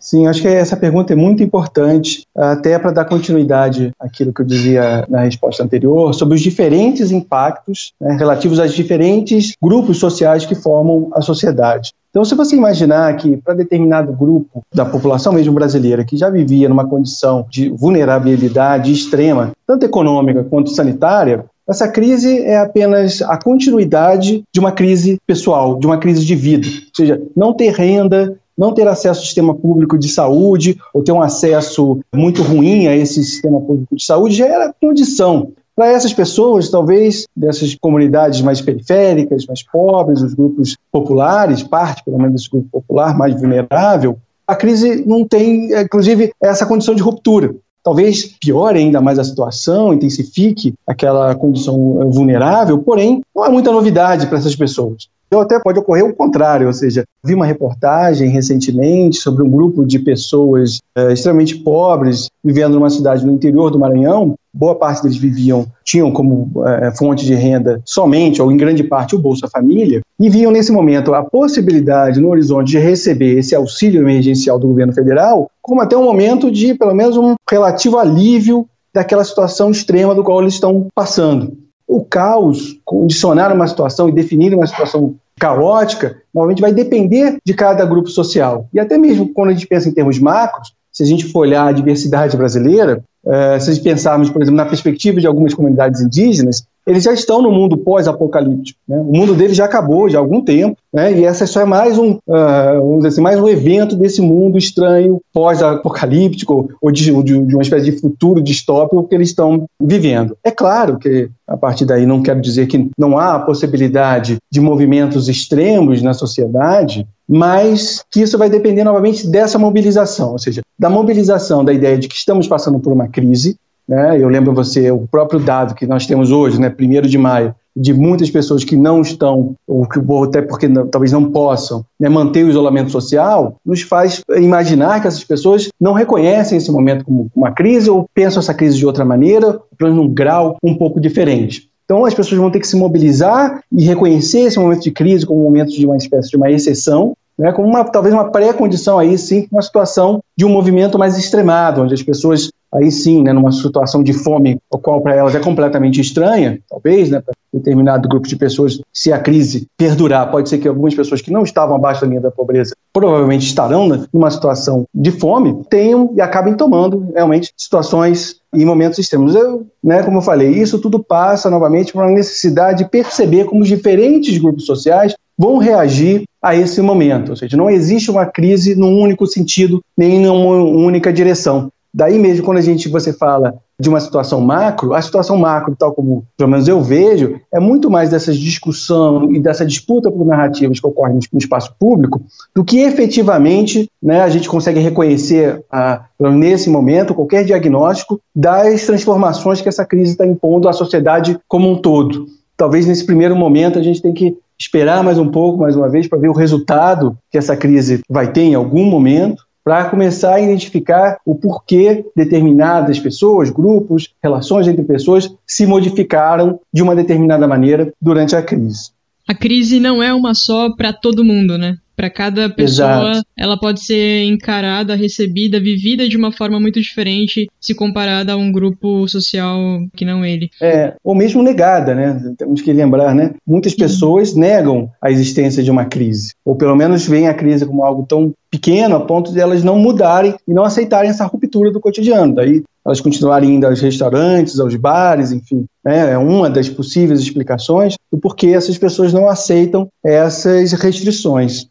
Sim, 0.03 0.27
acho 0.27 0.43
que 0.43 0.49
essa 0.49 0.77
pergunta 0.77 1.13
é 1.13 1.17
muito 1.17 1.45
importante, 1.45 2.27
até 2.37 2.77
para 2.77 2.91
dar 2.91 3.05
continuidade 3.05 3.93
àquilo 4.01 4.33
que 4.35 4.43
eu 4.43 4.45
dizia 4.45 5.07
na 5.09 5.21
resposta 5.21 5.63
anterior, 5.63 6.13
sobre 6.13 6.35
os 6.35 6.41
diferentes 6.41 7.13
impactos 7.13 7.93
né, 8.01 8.17
relativos 8.19 8.59
aos 8.59 8.75
diferentes 8.75 9.53
grupos 9.63 9.99
sociais 9.99 10.45
que 10.45 10.57
formam 10.57 11.09
a 11.15 11.21
sociedade. 11.21 11.93
Então, 12.11 12.25
se 12.25 12.35
você 12.35 12.57
imaginar 12.57 13.17
que 13.17 13.37
para 13.37 13.55
determinado 13.55 14.13
grupo 14.13 14.65
da 14.75 14.85
população 14.85 15.33
mesmo 15.33 15.55
brasileira 15.55 16.05
que 16.05 16.17
já 16.17 16.29
vivia 16.29 16.69
numa 16.69 16.87
condição 16.87 17.47
de 17.49 17.69
vulnerabilidade 17.71 18.93
extrema, 18.93 19.53
tanto 19.65 19.87
econômica 19.87 20.43
quanto 20.43 20.71
sanitária, 20.71 21.45
essa 21.69 21.87
crise 21.87 22.43
é 22.43 22.59
apenas 22.59 23.23
a 23.23 23.37
continuidade 23.39 24.43
de 24.53 24.61
uma 24.61 24.73
crise 24.73 25.19
pessoal, 25.27 25.79
de 25.79 25.87
uma 25.87 25.97
crise 25.97 26.25
de 26.25 26.35
vida. 26.35 26.67
Ou 26.67 26.95
seja, 26.95 27.23
não 27.37 27.55
ter 27.55 27.73
renda, 27.73 28.37
não 28.57 28.73
ter 28.73 28.87
acesso 28.87 29.21
ao 29.21 29.27
sistema 29.27 29.55
público 29.55 29.99
de 29.99 30.09
saúde 30.09 30.79
ou 30.93 31.03
ter 31.03 31.13
um 31.13 31.23
acesso 31.23 32.01
muito 32.15 32.43
ruim 32.43 32.87
a 32.87 32.97
esse 32.97 33.23
sistema 33.25 33.61
público 33.61 33.97
de 33.97 34.05
saúde 34.05 34.37
já 34.37 34.47
era 34.47 34.75
condição. 34.81 35.53
Para 35.75 35.89
essas 35.89 36.13
pessoas, 36.13 36.71
talvez 36.71 37.27
dessas 37.35 37.75
comunidades 37.75 38.43
mais 38.43 38.61
periféricas, 38.61 39.47
mais 39.47 39.63
pobres, 39.63 40.21
os 40.21 40.35
grupos 40.35 40.77
populares, 40.91 41.63
parte 41.63 42.05
pelo 42.05 42.19
menos 42.19 42.35
desse 42.35 42.51
grupo 42.51 42.69
popular 42.71 43.17
mais 43.17 43.35
vulnerável, 43.41 44.19
a 44.47 44.55
crise 44.55 45.03
não 45.07 45.27
tem, 45.27 45.73
inclusive, 45.73 46.33
essa 46.43 46.67
condição 46.67 46.95
de 46.95 47.03
ruptura. 47.03 47.55
Talvez 47.83 48.27
piore 48.39 48.79
ainda 48.79 49.01
mais 49.01 49.19
a 49.19 49.25
situação, 49.25 49.93
intensifique 49.93 50.75
aquela 50.87 51.35
condição 51.35 51.77
vulnerável, 52.11 52.79
porém, 52.79 53.23
não 53.35 53.43
há 53.43 53.51
muita 53.51 53.73
novidade 53.73 54.27
para 54.27 54.39
essas 54.39 54.55
pessoas. 54.55 55.09
Então, 55.33 55.41
até 55.41 55.59
pode 55.59 55.79
ocorrer 55.79 56.05
o 56.05 56.13
contrário, 56.13 56.67
ou 56.67 56.75
seja, 56.75 57.05
vi 57.25 57.33
uma 57.33 57.47
reportagem 57.47 58.29
recentemente 58.29 59.17
sobre 59.17 59.43
um 59.43 59.49
grupo 59.49 59.83
de 59.83 59.99
pessoas 59.99 60.79
é, 60.95 61.11
extremamente 61.11 61.57
pobres 61.57 62.27
vivendo 62.45 62.75
numa 62.75 62.91
cidade 62.91 63.25
no 63.25 63.33
interior 63.33 63.71
do 63.71 63.79
Maranhão. 63.79 64.35
Boa 64.53 64.75
parte 64.75 65.03
deles 65.03 65.17
viviam, 65.17 65.67
tinham 65.83 66.13
como 66.13 66.53
é, 66.67 66.91
fonte 66.95 67.25
de 67.25 67.35
renda 67.35 67.81
somente, 67.83 68.43
ou 68.43 68.53
em 68.53 68.59
grande 68.59 68.85
parte, 68.85 69.17
o 69.17 69.19
Bolsa 69.19 69.49
Família, 69.49 70.03
e 70.21 70.29
viam 70.29 70.53
nesse 70.53 70.71
momento 70.71 71.15
a 71.15 71.23
possibilidade 71.23 72.21
no 72.21 72.29
horizonte 72.29 72.73
de 72.73 72.79
receber 72.79 73.39
esse 73.39 73.55
auxílio 73.55 74.03
emergencial 74.03 74.59
do 74.59 74.69
governo 74.69 74.93
federal, 74.93 75.51
como 75.63 75.81
até 75.81 75.97
um 75.97 76.05
momento 76.05 76.51
de, 76.51 76.75
pelo 76.75 76.95
menos, 76.95 77.17
um 77.17 77.37
relativo 77.51 77.97
alívio 77.97 78.69
daquela 78.95 79.25
situação 79.25 79.71
extrema 79.71 80.15
do 80.15 80.23
qual 80.23 80.43
eles 80.43 80.53
estão 80.53 80.89
passando. 80.95 81.57
O 81.89 82.05
caos, 82.05 82.79
condicionar 82.85 83.51
uma 83.51 83.67
situação 83.67 84.11
e 84.11 84.13
definir 84.13 84.55
uma 84.55 84.67
situação 84.67 85.15
caótica, 85.43 86.23
normalmente 86.33 86.61
vai 86.61 86.73
depender 86.73 87.37
de 87.45 87.53
cada 87.53 87.85
grupo 87.85 88.09
social. 88.09 88.69
E 88.73 88.79
até 88.79 88.97
mesmo 88.97 89.35
quando 89.35 89.51
a 89.51 89.53
gente 89.53 89.67
pensa 89.67 89.89
em 89.89 89.93
termos 89.93 90.21
macros, 90.21 90.73
se 90.93 91.03
a 91.03 91.07
gente 91.07 91.25
for 91.25 91.41
olhar 91.41 91.67
a 91.67 91.73
diversidade 91.73 92.37
brasileira, 92.37 93.03
uh, 93.25 93.61
se 93.61 93.83
pensarmos, 93.83 94.31
por 94.31 94.41
exemplo, 94.41 94.59
na 94.59 94.67
perspectiva 94.67 95.21
de 95.21 95.27
algumas 95.27 95.53
comunidades 95.53 96.01
indígenas, 96.01 96.65
eles 96.87 97.05
já 97.05 97.13
estão 97.13 97.41
no 97.41 97.51
mundo 97.51 97.77
pós-apocalíptico. 97.77 98.79
Né? 98.89 98.99
O 98.99 99.05
mundo 99.05 99.35
deles 99.35 99.57
já 99.57 99.65
acabou 99.65 100.09
já 100.09 100.19
há 100.19 100.21
algum 100.21 100.41
tempo, 100.41 100.77
né? 100.93 101.13
e 101.13 101.25
essa 101.25 101.47
só 101.47 101.61
é 101.61 101.65
mais 101.65 101.99
um, 101.99 102.19
uh, 102.27 103.07
assim, 103.07 103.21
mais 103.21 103.41
um 103.41 103.49
evento 103.49 103.97
desse 103.97 104.21
mundo 104.21 104.59
estranho 104.59 105.21
pós-apocalíptico 105.33 106.71
ou 106.81 106.91
de, 106.91 107.05
de, 107.23 107.47
de, 107.47 107.55
uma 107.55 107.63
espécie 107.63 107.91
de 107.91 108.01
futuro 108.01 108.43
distópico 108.43 109.07
que 109.07 109.15
eles 109.15 109.29
estão 109.29 109.67
vivendo. 109.81 110.37
É 110.43 110.51
claro 110.51 110.99
que 110.99 111.31
a 111.47 111.57
partir 111.57 111.85
daí 111.85 112.07
não 112.07 112.23
quero 112.23 112.41
dizer 112.41 112.67
que 112.67 112.91
não 112.99 113.19
há 113.19 113.39
possibilidade 113.39 114.39
de 114.51 114.61
movimentos 114.61 115.29
extremos 115.29 116.03
na 116.03 116.15
sociedade, 116.15 117.07
mas 117.29 118.05
que 118.11 118.21
isso 118.21 118.37
vai 118.37 118.51
depender 118.51 118.85
novamente 118.85 119.27
dessa 119.27 119.59
mobilização, 119.59 120.33
ou 120.33 120.39
seja, 120.39 120.63
da 120.79 120.91
mobilização 120.91 121.65
da 121.65 121.73
ideia 121.73 121.97
de 121.97 122.09
que 122.09 122.17
estamos 122.17 122.49
passando 122.49 122.79
por 122.79 122.93
uma 122.93 123.09
crise, 123.09 123.57
né? 123.89 124.21
Eu 124.21 124.29
lembro 124.29 124.53
você, 124.55 124.91
o 124.91 125.07
próprio 125.11 125.41
dado 125.41 125.75
que 125.75 125.87
nós 125.87 126.07
temos 126.07 126.31
hoje, 126.31 126.61
né, 126.61 126.75
1 126.79 127.03
de 127.03 127.19
maio, 127.19 127.55
de 127.75 127.95
muitas 127.95 128.31
pessoas 128.31 128.65
que 128.65 128.77
não 128.77 129.01
estão, 129.01 129.55
ou 129.67 129.87
que, 129.87 129.99
até 130.25 130.43
porque 130.43 130.69
não, 130.69 130.87
talvez 130.87 131.11
não 131.11 131.31
possam, 131.31 131.85
né, 131.99 132.09
manter 132.09 132.45
o 132.45 132.51
isolamento 132.51 132.91
social, 132.91 133.57
nos 133.65 133.83
faz 133.83 134.23
imaginar 134.37 135.01
que 135.01 135.09
essas 135.09 135.25
pessoas 135.25 135.69
não 135.81 135.95
reconhecem 135.95 136.59
esse 136.59 136.71
momento 136.71 137.05
como 137.05 137.31
uma 137.35 137.51
crise 137.51 137.89
ou 137.89 138.07
pensam 138.15 138.41
essa 138.41 138.55
crise 138.55 138.77
de 138.77 138.87
outra 138.87 139.05
maneira, 139.05 139.59
pelo 139.79 139.91
menos 139.91 140.07
num 140.07 140.13
grau 140.13 140.57
um 140.63 140.77
pouco 140.77 141.01
diferente. 141.01 141.71
Então 141.85 142.05
as 142.05 142.15
pessoas 142.15 142.41
vão 142.41 142.51
ter 142.51 142.61
que 142.61 142.69
se 142.69 142.77
mobilizar 142.77 143.63
e 143.73 143.85
reconhecer 143.85 144.41
esse 144.41 144.59
momento 144.59 144.83
de 144.83 144.91
crise 144.91 145.27
como 145.27 145.41
um 145.41 145.45
momento 145.45 145.73
de 145.73 145.85
uma 145.85 145.97
espécie 145.97 146.31
de 146.31 146.37
uma 146.37 146.51
exceção, 146.51 147.15
né, 147.39 147.53
como 147.53 147.67
uma, 147.67 147.85
talvez 147.85 148.15
uma 148.15 148.31
pré-condição 148.31 148.99
aí 148.99 149.17
sim, 149.17 149.47
uma 149.51 149.63
situação 149.63 150.21
de 150.37 150.45
um 150.45 150.51
movimento 150.51 150.99
mais 150.99 151.17
extremado, 151.17 151.83
onde 151.83 151.95
as 151.95 152.03
pessoas 152.03 152.51
aí 152.73 152.91
sim, 152.91 153.23
né, 153.23 153.33
numa 153.33 153.53
situação 153.53 154.03
de 154.03 154.13
fome, 154.13 154.59
o 154.71 154.79
qual 154.79 155.01
para 155.01 155.15
elas 155.15 155.35
é 155.35 155.41
completamente 155.41 156.01
estranha, 156.01 156.59
talvez, 156.69 157.11
né, 157.11 157.21
para 157.21 157.35
determinado 157.53 158.09
grupo 158.09 158.27
de 158.27 158.35
pessoas, 158.35 158.81
se 158.93 159.13
a 159.13 159.19
crise 159.19 159.67
perdurar, 159.77 160.31
pode 160.31 160.49
ser 160.49 160.59
que 160.59 160.67
algumas 160.67 160.95
pessoas 160.95 161.21
que 161.21 161.31
não 161.31 161.43
estavam 161.43 161.77
abaixo 161.77 162.01
da 162.01 162.07
linha 162.07 162.21
da 162.21 162.31
pobreza 162.31 162.75
provavelmente 162.93 163.47
estarão 163.47 163.89
né, 163.89 164.05
numa 164.13 164.31
situação 164.31 164.87
de 164.95 165.11
fome, 165.11 165.63
tenham 165.69 166.13
e 166.17 166.21
acabem 166.21 166.55
tomando 166.55 167.11
realmente 167.15 167.53
situações 167.57 168.37
em 168.55 168.65
momentos 168.65 168.99
extremos. 168.99 169.35
Eu, 169.35 169.67
né, 169.83 170.03
como 170.03 170.19
eu 170.19 170.23
falei, 170.23 170.51
isso 170.51 170.79
tudo 170.79 171.03
passa 171.03 171.51
novamente 171.51 171.93
por 171.93 172.03
uma 172.03 172.11
necessidade 172.11 172.85
de 172.85 172.91
perceber 172.91 173.45
como 173.45 173.63
os 173.63 173.69
diferentes 173.69 174.39
grupos 174.39 174.65
sociais 174.65 175.15
vão 175.39 175.59
reagir 175.59 176.25
a 176.41 176.55
esse 176.55 176.81
momento. 176.83 177.31
Ou 177.31 177.37
seja, 177.37 177.57
não 177.57 177.71
existe 177.71 178.11
uma 178.11 178.27
crise 178.27 178.75
num 178.75 179.01
único 179.01 179.27
sentido, 179.27 179.83
nem 179.97 180.21
numa 180.21 180.57
única 180.57 181.13
direção. 181.13 181.71
Daí 181.95 182.19
mesmo, 182.19 182.45
quando 182.45 182.59
a 182.59 182.63
gente 182.63 182.89
você 182.89 183.13
fala 183.13 183.55
de 183.79 183.89
uma 183.89 184.01
situação 184.01 184.41
macro, 184.41 184.95
a 184.95 185.03
situação 185.03 185.37
macro, 185.37 185.77
tal 185.77 185.93
como 185.93 186.25
pelo 186.37 186.49
menos 186.49 186.67
eu 186.67 186.81
vejo, 186.81 187.39
é 187.53 187.61
muito 187.61 187.91
mais 187.91 188.11
dessa 188.11 188.33
discussão 188.33 189.31
e 189.31 189.39
dessa 189.39 189.67
disputa 189.67 190.11
por 190.11 190.25
narrativas 190.25 190.81
que 190.81 190.87
ocorrem 190.87 191.19
no 191.33 191.39
espaço 191.39 191.75
público, 191.79 192.23
do 192.55 192.65
que 192.65 192.81
efetivamente 192.81 193.91
né, 194.03 194.23
a 194.23 194.29
gente 194.29 194.49
consegue 194.49 194.81
reconhecer, 194.81 195.63
a, 195.71 196.05
nesse 196.19 196.71
momento, 196.71 197.15
qualquer 197.15 197.45
diagnóstico 197.45 198.21
das 198.35 198.87
transformações 198.87 199.61
que 199.61 199.69
essa 199.69 199.85
crise 199.85 200.13
está 200.13 200.27
impondo 200.27 200.69
à 200.69 200.73
sociedade 200.73 201.39
como 201.47 201.69
um 201.71 201.77
todo. 201.77 202.27
Talvez 202.57 202.87
nesse 202.87 203.05
primeiro 203.05 203.37
momento 203.37 203.79
a 203.79 203.83
gente 203.83 204.01
tem 204.01 204.15
que 204.15 204.37
esperar 204.59 205.03
mais 205.03 205.19
um 205.19 205.29
pouco, 205.29 205.59
mais 205.59 205.77
uma 205.77 205.89
vez, 205.89 206.07
para 206.07 206.19
ver 206.19 206.29
o 206.29 206.35
resultado 206.35 207.19
que 207.31 207.37
essa 207.37 207.57
crise 207.57 208.01
vai 208.09 208.33
ter 208.33 208.43
em 208.43 208.55
algum 208.55 208.85
momento, 208.85 209.45
para 209.65 209.85
começar 209.87 210.35
a 210.35 210.41
identificar 210.41 211.19
o 211.25 211.35
porquê 211.35 212.05
determinadas 212.17 212.99
pessoas, 212.99 213.51
grupos, 213.51 214.13
relações 214.23 214.67
entre 214.67 214.85
pessoas 214.85 215.33
se 215.47 215.67
modificaram 215.67 216.61
de 216.73 216.83
uma 216.83 216.97
determinada 216.97 217.47
maneira 217.47 217.93
durante 218.01 218.35
a 218.35 218.43
crise. 218.43 218.91
A 219.29 219.35
crise 219.35 219.79
não 219.79 220.03
é 220.03 220.13
uma 220.13 220.35
só 220.35 220.75
para 220.75 220.93
todo 220.93 221.25
mundo, 221.25 221.57
né? 221.57 221.77
Para 221.95 222.11
cada 222.11 222.49
pessoa, 222.49 223.13
Exato. 223.13 223.27
ela 223.37 223.57
pode 223.57 223.85
ser 223.85 224.25
encarada, 224.25 224.97
recebida, 224.97 225.61
vivida 225.61 226.09
de 226.09 226.17
uma 226.17 226.33
forma 226.33 226.59
muito 226.59 226.81
diferente 226.81 227.49
se 227.61 227.75
comparada 227.75 228.33
a 228.33 228.37
um 228.37 228.51
grupo 228.51 229.07
social 229.07 229.59
que 229.95 230.05
não 230.05 230.25
ele. 230.25 230.51
É, 230.61 230.95
ou 231.05 231.15
mesmo 231.15 231.43
negada, 231.43 231.95
né? 231.95 232.35
Temos 232.37 232.63
que 232.63 232.73
lembrar, 232.73 233.15
né? 233.15 233.35
Muitas 233.47 233.75
pessoas 233.75 234.35
negam 234.35 234.91
a 235.01 235.11
existência 235.11 235.63
de 235.63 235.71
uma 235.71 235.85
crise, 235.85 236.33
ou 236.45 236.57
pelo 236.57 236.75
menos 236.75 237.07
veem 237.07 237.29
a 237.29 237.35
crise 237.35 237.67
como 237.67 237.85
algo 237.85 238.05
tão 238.09 238.35
pequeno 238.53 238.97
a 238.97 239.01
ponto 239.01 239.33
de 239.33 239.41
elas 239.41 239.65
não 239.65 239.79
mudarem 239.79 240.35
e 240.47 240.53
não 240.53 240.63
aceitarem 240.63 241.11
essa 241.11 241.25
ruptura 241.25 241.73
do 241.73 241.81
cotidiano. 241.81 242.35
Daí 242.35 242.63
elas 242.85 243.01
continuarem 243.01 243.55
indo 243.55 243.67
aos 243.67 243.81
restaurantes, 243.81 244.61
aos 244.61 244.77
bares, 244.77 245.33
enfim. 245.33 245.65
Né? 245.83 246.13
É 246.13 246.19
uma 246.19 246.51
das 246.51 246.69
possíveis 246.69 247.21
explicações 247.21 247.95
do 248.13 248.19
porquê 248.19 248.49
essas 248.49 248.77
pessoas 248.77 249.13
não 249.13 249.27
aceitam 249.27 249.89
essas 250.05 250.73
restrições. 250.73 251.67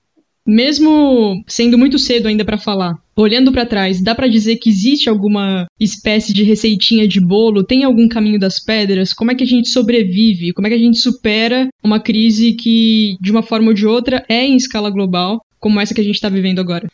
Mesmo 0.47 1.43
sendo 1.47 1.77
muito 1.77 1.99
cedo 1.99 2.27
ainda 2.27 2.43
para 2.43 2.57
falar, 2.57 2.95
olhando 3.15 3.51
para 3.51 3.63
trás, 3.63 4.01
dá 4.01 4.15
para 4.15 4.27
dizer 4.27 4.55
que 4.55 4.71
existe 4.71 5.07
alguma 5.07 5.67
espécie 5.79 6.34
de 6.34 6.41
receitinha 6.41 7.07
de 7.07 7.21
bolo? 7.21 7.63
Tem 7.63 7.84
algum 7.84 8.07
caminho 8.07 8.39
das 8.39 8.59
pedras? 8.59 9.13
Como 9.13 9.29
é 9.29 9.36
que 9.36 9.43
a 9.43 9.47
gente 9.47 9.69
sobrevive? 9.69 10.51
Como 10.51 10.65
é 10.65 10.71
que 10.71 10.75
a 10.75 10.79
gente 10.79 10.97
supera 10.97 11.67
uma 11.84 11.99
crise 11.99 12.53
que, 12.53 13.17
de 13.21 13.32
uma 13.32 13.43
forma 13.43 13.67
ou 13.67 13.73
de 13.75 13.86
outra, 13.86 14.25
é 14.27 14.43
em 14.43 14.55
escala 14.55 14.89
global, 14.89 15.39
como 15.62 15.80
essa 15.80 15.93
que 15.93 16.01
a 16.01 16.03
gente 16.03 16.16
está 16.16 16.28
vivendo 16.28 16.59
agora? 16.59 16.89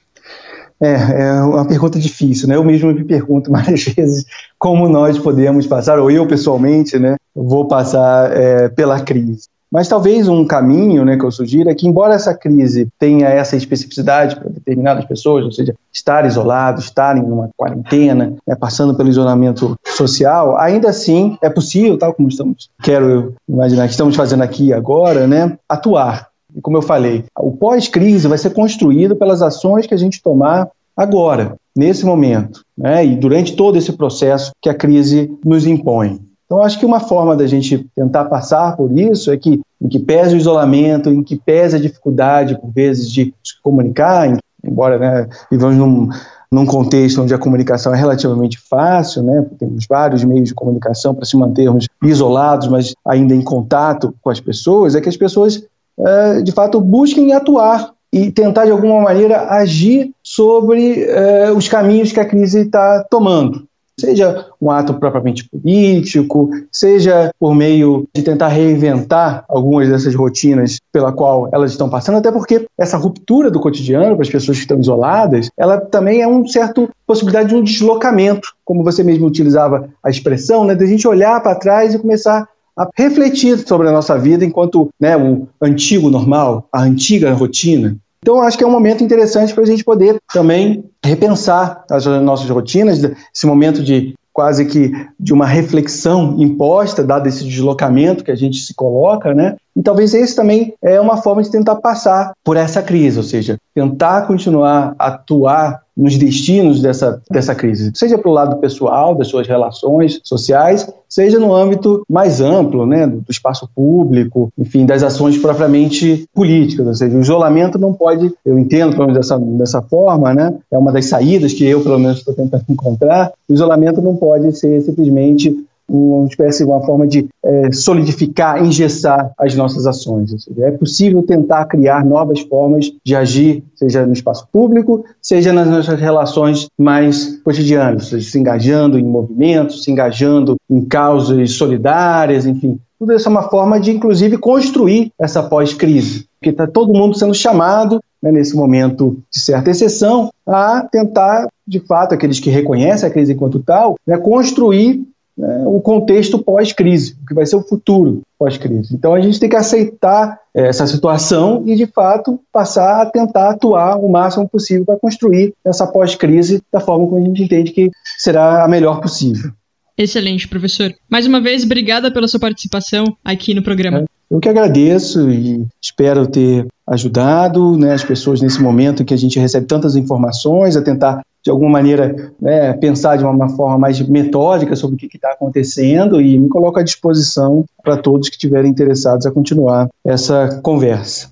É, 0.80 1.24
é 1.24 1.42
uma 1.42 1.66
pergunta 1.66 1.98
difícil, 1.98 2.48
né? 2.48 2.56
Eu 2.56 2.64
mesmo 2.64 2.94
me 2.94 3.04
pergunto 3.04 3.50
várias 3.52 3.84
vezes 3.84 4.26
como 4.60 4.88
nós 4.88 5.18
podemos 5.18 5.66
passar, 5.66 5.98
ou 5.98 6.12
eu 6.12 6.28
pessoalmente, 6.28 7.00
né, 7.00 7.16
vou 7.34 7.68
passar 7.68 8.32
é, 8.32 8.70
pela 8.70 9.00
crise. 9.00 9.48
Mas 9.70 9.90
talvez 9.90 10.30
um 10.30 10.46
caminho 10.46 11.04
né, 11.04 11.18
que 11.18 11.26
eu 11.26 11.32
sugiro 11.32 11.70
é 11.70 11.76
que, 11.76 11.88
embora 11.88 12.14
essa 12.14 12.34
crise 12.34 12.88
tenha 12.98 13.28
essa 13.28 13.58
especificidade 13.58 14.38
para 14.38 14.50
determinadas 14.50 15.04
pessoas, 15.04 15.44
ou 15.44 15.52
seja, 15.52 15.76
estar 15.92 16.26
isolado, 16.26 16.80
estar 16.80 17.18
em 17.18 17.22
uma 17.22 17.50
quarentena, 17.58 18.34
né, 18.48 18.56
passando 18.56 18.96
pelo 18.96 19.10
isolamento 19.10 19.76
social, 19.84 20.58
ainda 20.58 20.90
assim 20.90 21.38
é 21.42 21.50
possível, 21.50 21.98
tal 21.98 22.14
como 22.14 22.30
estamos, 22.30 22.70
quero 22.82 23.36
imaginar 23.48 23.86
que 23.88 23.92
estamos 23.92 24.16
fazendo 24.16 24.44
aqui 24.44 24.72
agora, 24.72 25.28
né, 25.28 25.58
atuar. 25.68 26.30
E 26.58 26.62
como 26.62 26.78
eu 26.78 26.82
falei, 26.82 27.24
o 27.38 27.52
pós-crise 27.52 28.28
vai 28.28 28.38
ser 28.38 28.50
construído 28.50 29.16
pelas 29.16 29.42
ações 29.42 29.86
que 29.86 29.94
a 29.94 29.98
gente 29.98 30.22
tomar 30.22 30.68
agora, 30.96 31.56
nesse 31.76 32.04
momento, 32.04 32.64
né, 32.76 33.06
e 33.06 33.16
durante 33.16 33.56
todo 33.56 33.78
esse 33.78 33.94
processo 33.94 34.52
que 34.60 34.68
a 34.68 34.74
crise 34.74 35.32
nos 35.46 35.68
impõe. 35.68 36.20
Então, 36.46 36.64
acho 36.64 36.80
que 36.80 36.86
uma 36.86 37.00
forma 37.00 37.36
da 37.36 37.46
gente 37.46 37.86
tentar 37.94 38.26
passar 38.26 38.76
por 38.76 38.92
isso 38.98 39.32
é 39.32 39.38
que, 39.38 39.62
em 39.82 39.88
que 39.88 40.00
pese 40.00 40.34
o 40.34 40.38
isolamento, 40.38 41.10
em 41.10 41.22
que 41.22 41.36
pese 41.36 41.76
a 41.76 41.80
dificuldade, 41.80 42.60
por 42.60 42.72
vezes, 42.72 43.12
de 43.12 43.34
se 43.44 43.62
comunicar, 43.62 44.36
embora 44.66 44.98
né, 44.98 45.28
vivamos 45.52 45.78
num, 45.78 46.10
num 46.52 46.66
contexto 46.66 47.22
onde 47.22 47.34
a 47.34 47.38
comunicação 47.38 47.94
é 47.94 47.98
relativamente 47.98 48.58
fácil, 48.58 49.24
né, 49.24 49.46
temos 49.60 49.86
vários 49.88 50.24
meios 50.24 50.48
de 50.50 50.56
comunicação 50.56 51.14
para 51.14 51.26
se 51.26 51.36
mantermos 51.36 51.86
isolados, 52.02 52.68
mas 52.70 52.94
ainda 53.06 53.36
em 53.36 53.42
contato 53.42 54.16
com 54.22 54.30
as 54.30 54.40
pessoas, 54.40 54.96
é 54.96 55.02
que 55.02 55.10
as 55.10 55.18
pessoas, 55.18 55.62
é, 56.00 56.42
de 56.42 56.52
fato, 56.52 56.80
busquem 56.80 57.34
atuar 57.34 57.92
e 58.12 58.32
tentar, 58.32 58.66
de 58.66 58.72
alguma 58.72 59.02
maneira, 59.02 59.50
agir 59.50 60.12
sobre 60.24 61.04
é, 61.04 61.52
os 61.52 61.68
caminhos 61.68 62.12
que 62.12 62.20
a 62.20 62.26
crise 62.26 62.62
está 62.62 63.04
tomando. 63.10 63.68
Seja 64.00 64.46
um 64.62 64.70
ato 64.70 64.94
propriamente 64.94 65.50
político, 65.50 66.52
seja 66.72 67.32
por 67.40 67.56
meio 67.56 68.08
de 68.14 68.22
tentar 68.22 68.50
reinventar 68.50 69.44
algumas 69.50 69.90
dessas 69.90 70.14
rotinas 70.14 70.80
pela 70.92 71.12
qual 71.12 71.50
elas 71.52 71.72
estão 71.72 71.90
passando, 71.90 72.20
até 72.20 72.32
porque 72.32 72.68
essa 72.78 72.96
ruptura 72.96 73.50
do 73.50 73.60
cotidiano 73.60 74.16
para 74.16 74.22
as 74.22 74.30
pessoas 74.30 74.58
que 74.58 74.64
estão 74.66 74.80
isoladas, 74.80 75.50
ela 75.58 75.82
também 75.82 76.22
é 76.22 76.28
uma 76.28 76.48
certa 76.48 76.88
possibilidade 77.08 77.50
de 77.50 77.56
um 77.56 77.64
deslocamento, 77.64 78.50
como 78.64 78.84
você 78.84 79.04
mesmo 79.04 79.26
utilizava 79.26 79.90
a 80.04 80.12
expressão, 80.12 80.64
né, 80.64 80.76
de 80.76 80.84
a 80.84 80.88
gente 80.88 81.08
olhar 81.08 81.42
para 81.42 81.56
trás 81.56 81.96
e 81.96 82.00
começar 82.00 82.48
a 82.78 82.88
refletir 82.96 83.58
sobre 83.68 83.88
a 83.88 83.92
nossa 83.92 84.18
vida 84.18 84.46
enquanto 84.46 84.90
né, 85.00 85.18
o 85.18 85.48
antigo 85.62 86.10
normal, 86.10 86.68
a 86.72 86.82
antiga 86.82 87.34
rotina. 87.34 87.98
Então, 88.22 88.42
acho 88.42 88.58
que 88.58 88.64
é 88.64 88.68
um 88.68 88.72
momento 88.72 89.04
interessante 89.04 89.54
para 89.54 89.64
a 89.64 89.68
gente 89.68 89.84
poder 89.84 90.18
também 90.34 90.84
repensar 91.04 91.86
as 91.90 92.06
nossas 92.06 92.50
rotinas, 92.50 93.02
esse 93.04 93.46
momento 93.46 93.84
de 93.84 94.16
quase 94.34 94.66
que 94.66 94.92
de 95.20 95.34
uma 95.34 95.48
reflexão 95.48 96.36
imposta, 96.38 97.04
dado 97.04 97.28
esse 97.28 97.44
deslocamento 97.44 98.24
que 98.24 98.32
a 98.32 98.36
gente 98.36 98.60
se 98.60 98.74
coloca, 98.76 99.34
né? 99.34 99.56
E 99.78 99.84
talvez 99.84 100.12
esse 100.16 100.36
também 100.36 100.74
é 100.82 101.00
uma 101.00 101.18
forma 101.18 101.44
de 101.44 101.52
tentar 101.52 101.76
passar 101.76 102.34
por 102.44 102.58
essa 102.58 102.82
crise, 102.82 103.20
ou 103.20 103.24
seja, 103.24 103.60
tentar 103.76 104.24
continuar 104.26 104.96
a 104.98 105.08
atuar 105.10 105.84
nos 105.96 106.18
destinos 106.18 106.82
dessa, 106.82 107.22
dessa 107.30 107.54
crise, 107.54 107.92
seja 107.96 108.18
para 108.18 108.30
o 108.30 108.34
lado 108.34 108.58
pessoal, 108.58 109.14
das 109.16 109.28
suas 109.28 109.48
relações 109.48 110.20
sociais, 110.24 110.88
seja 111.10 111.40
no 111.40 111.54
âmbito 111.54 112.04
mais 112.10 112.42
amplo, 112.42 112.86
né, 112.86 113.06
do 113.08 113.24
espaço 113.30 113.68
público, 113.76 114.52
enfim, 114.58 114.86
das 114.86 115.02
ações 115.02 115.38
propriamente 115.38 116.28
políticas, 116.34 116.86
ou 116.86 116.94
seja, 116.96 117.18
o 117.18 117.22
isolamento 117.22 117.80
não 117.80 117.94
pode, 117.94 118.32
eu 118.46 118.58
entendo 118.60 118.92
pelo 118.92 119.08
menos 119.08 119.22
dessa, 119.22 119.40
dessa 119.40 119.82
forma, 119.82 120.34
né, 120.34 120.56
é 120.72 120.78
uma 120.78 120.92
das 120.92 121.06
saídas 121.06 121.54
que 121.54 121.66
eu 121.66 121.82
pelo 121.82 122.00
menos 122.00 122.20
estou 122.20 122.34
tentando 122.34 122.66
encontrar, 122.70 123.32
o 123.48 123.54
isolamento 123.54 124.02
não 124.02 124.16
pode 124.16 124.56
ser 124.58 124.82
simplesmente 124.82 125.56
uma 125.90 126.28
espécie, 126.28 126.64
uma 126.64 126.82
forma 126.86 127.08
de 127.08 127.28
é, 127.44 127.72
solidificar, 127.72 128.64
engessar 128.64 129.32
as 129.38 129.56
nossas 129.56 129.88
ações. 129.88 130.32
Seja, 130.44 130.66
é 130.66 130.72
possível 130.72 131.24
tentar 131.24 131.66
criar 131.66 132.04
novas 132.04 132.42
formas 132.42 132.92
de 133.04 133.16
agir, 133.16 133.64
seja 133.76 134.06
no 134.06 134.14
espaço 134.14 134.48
público, 134.52 135.06
seja 135.22 135.54
nas 135.54 135.68
nossas 135.68 136.00
relações 136.00 136.68
mais 136.78 137.40
cotidianas, 137.44 138.08
seja 138.08 138.30
se 138.30 138.38
engajando 138.38 139.00
em 139.00 139.04
movimentos, 139.04 139.84
se 139.84 139.92
engajando 139.92 140.58
em 140.70 140.84
causas 140.84 141.52
solidárias, 141.52 142.46
enfim. 142.46 142.80
Tudo 143.00 143.14
isso 143.14 143.28
é 143.28 143.32
uma 143.32 143.50
forma 143.50 143.80
de, 143.80 143.92
inclusive, 143.92 144.38
construir 144.38 145.12
essa 145.20 145.44
pós-crise, 145.44 146.26
porque 146.40 146.50
está 146.50 146.66
todo 146.66 146.94
mundo 146.94 147.18
sendo 147.18 147.34
chamado 147.34 148.00
né, 148.22 148.32
nesse 148.32 148.56
momento 148.56 149.18
de 149.32 149.40
certa 149.40 149.70
exceção, 149.70 150.32
a 150.46 150.82
tentar, 150.82 151.48
de 151.68 151.80
fato, 151.80 152.14
aqueles 152.14 152.40
que 152.40 152.50
reconhecem 152.50 153.08
a 153.08 153.12
crise 153.12 153.34
enquanto 153.34 153.60
tal, 153.60 153.96
né, 154.06 154.18
construir 154.18 155.06
né, 155.38 155.64
o 155.68 155.80
contexto 155.80 156.40
pós-crise, 156.40 157.16
o 157.22 157.26
que 157.28 157.34
vai 157.34 157.46
ser 157.46 157.56
o 157.56 157.62
futuro 157.62 158.22
pós-crise. 158.40 158.94
Então 158.94 159.14
a 159.14 159.22
gente 159.22 159.40
tem 159.40 159.50
que 159.50 159.56
aceitar 159.56 160.40
é, 160.54 160.68
essa 160.68 160.88
situação 160.88 161.64
e, 161.66 161.76
de 161.76 161.86
fato, 161.86 162.40
passar 162.52 163.02
a 163.02 163.06
tentar 163.06 163.52
atuar 163.52 163.98
o 163.98 164.10
máximo 164.10 164.50
possível 164.50 164.86
para 164.86 165.00
construir 165.00 165.54
essa 165.64 165.86
pós-crise 165.86 166.62
da 166.72 166.80
forma 166.80 167.06
como 167.08 167.22
a 167.22 167.26
gente 167.26 167.44
entende 167.44 167.72
que 167.72 167.92
será 168.18 168.64
a 168.64 168.68
melhor 168.68 169.00
possível. 169.00 169.52
Excelente, 169.98 170.48
professor. 170.48 170.92
Mais 171.10 171.26
uma 171.26 171.42
vez, 171.42 171.64
obrigada 171.64 172.12
pela 172.12 172.28
sua 172.28 172.40
participação 172.40 173.06
aqui 173.24 173.54
no 173.54 173.64
programa. 173.64 174.06
Eu 174.30 174.40
que 174.40 174.50
agradeço 174.50 175.30
e 175.30 175.66
espero 175.82 176.28
ter 176.28 176.68
ajudado 176.88 177.78
né, 177.78 177.94
as 177.94 178.04
pessoas 178.04 178.42
nesse 178.42 178.62
momento 178.62 179.04
que 179.04 179.14
a 179.14 179.18
gente 179.18 179.38
recebe 179.40 179.66
tantas 179.66 179.96
informações, 179.96 180.78
a 180.78 180.82
tentar 180.82 181.22
de 181.44 181.52
alguma 181.52 181.72
maneira, 181.72 182.34
né, 182.42 182.74
pensar 182.74 183.18
de 183.18 183.24
uma 183.24 183.50
forma 183.50 183.78
mais 183.78 184.02
metódica 184.02 184.76
sobre 184.76 184.96
o 184.96 185.00
que 185.00 185.16
está 185.16 185.32
acontecendo 185.32 186.22
e 186.22 186.40
me 186.40 186.50
coloco 186.50 186.80
à 186.80 186.84
disposição 186.84 187.66
para 187.84 187.98
todos 187.98 188.30
que 188.30 188.36
estiverem 188.36 188.72
interessados 188.72 189.26
a 189.26 189.32
continuar 189.32 189.88
essa 190.06 190.60
conversa. 190.62 191.30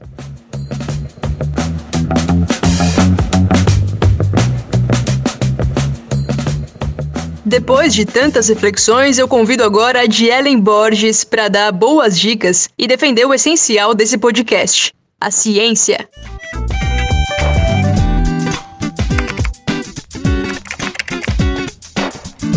Depois 7.45 7.93
de 7.93 8.05
tantas 8.05 8.49
reflexões, 8.49 9.17
eu 9.17 9.27
convido 9.27 9.63
agora 9.63 10.01
a 10.01 10.05
Dielen 10.07 10.59
Borges 10.59 11.23
para 11.23 11.47
dar 11.47 11.71
boas 11.71 12.17
dicas 12.17 12.67
e 12.77 12.87
defender 12.87 13.25
o 13.25 13.33
essencial 13.33 13.93
desse 13.93 14.17
podcast: 14.17 14.91
a 15.25 15.31
ciência. 15.31 16.07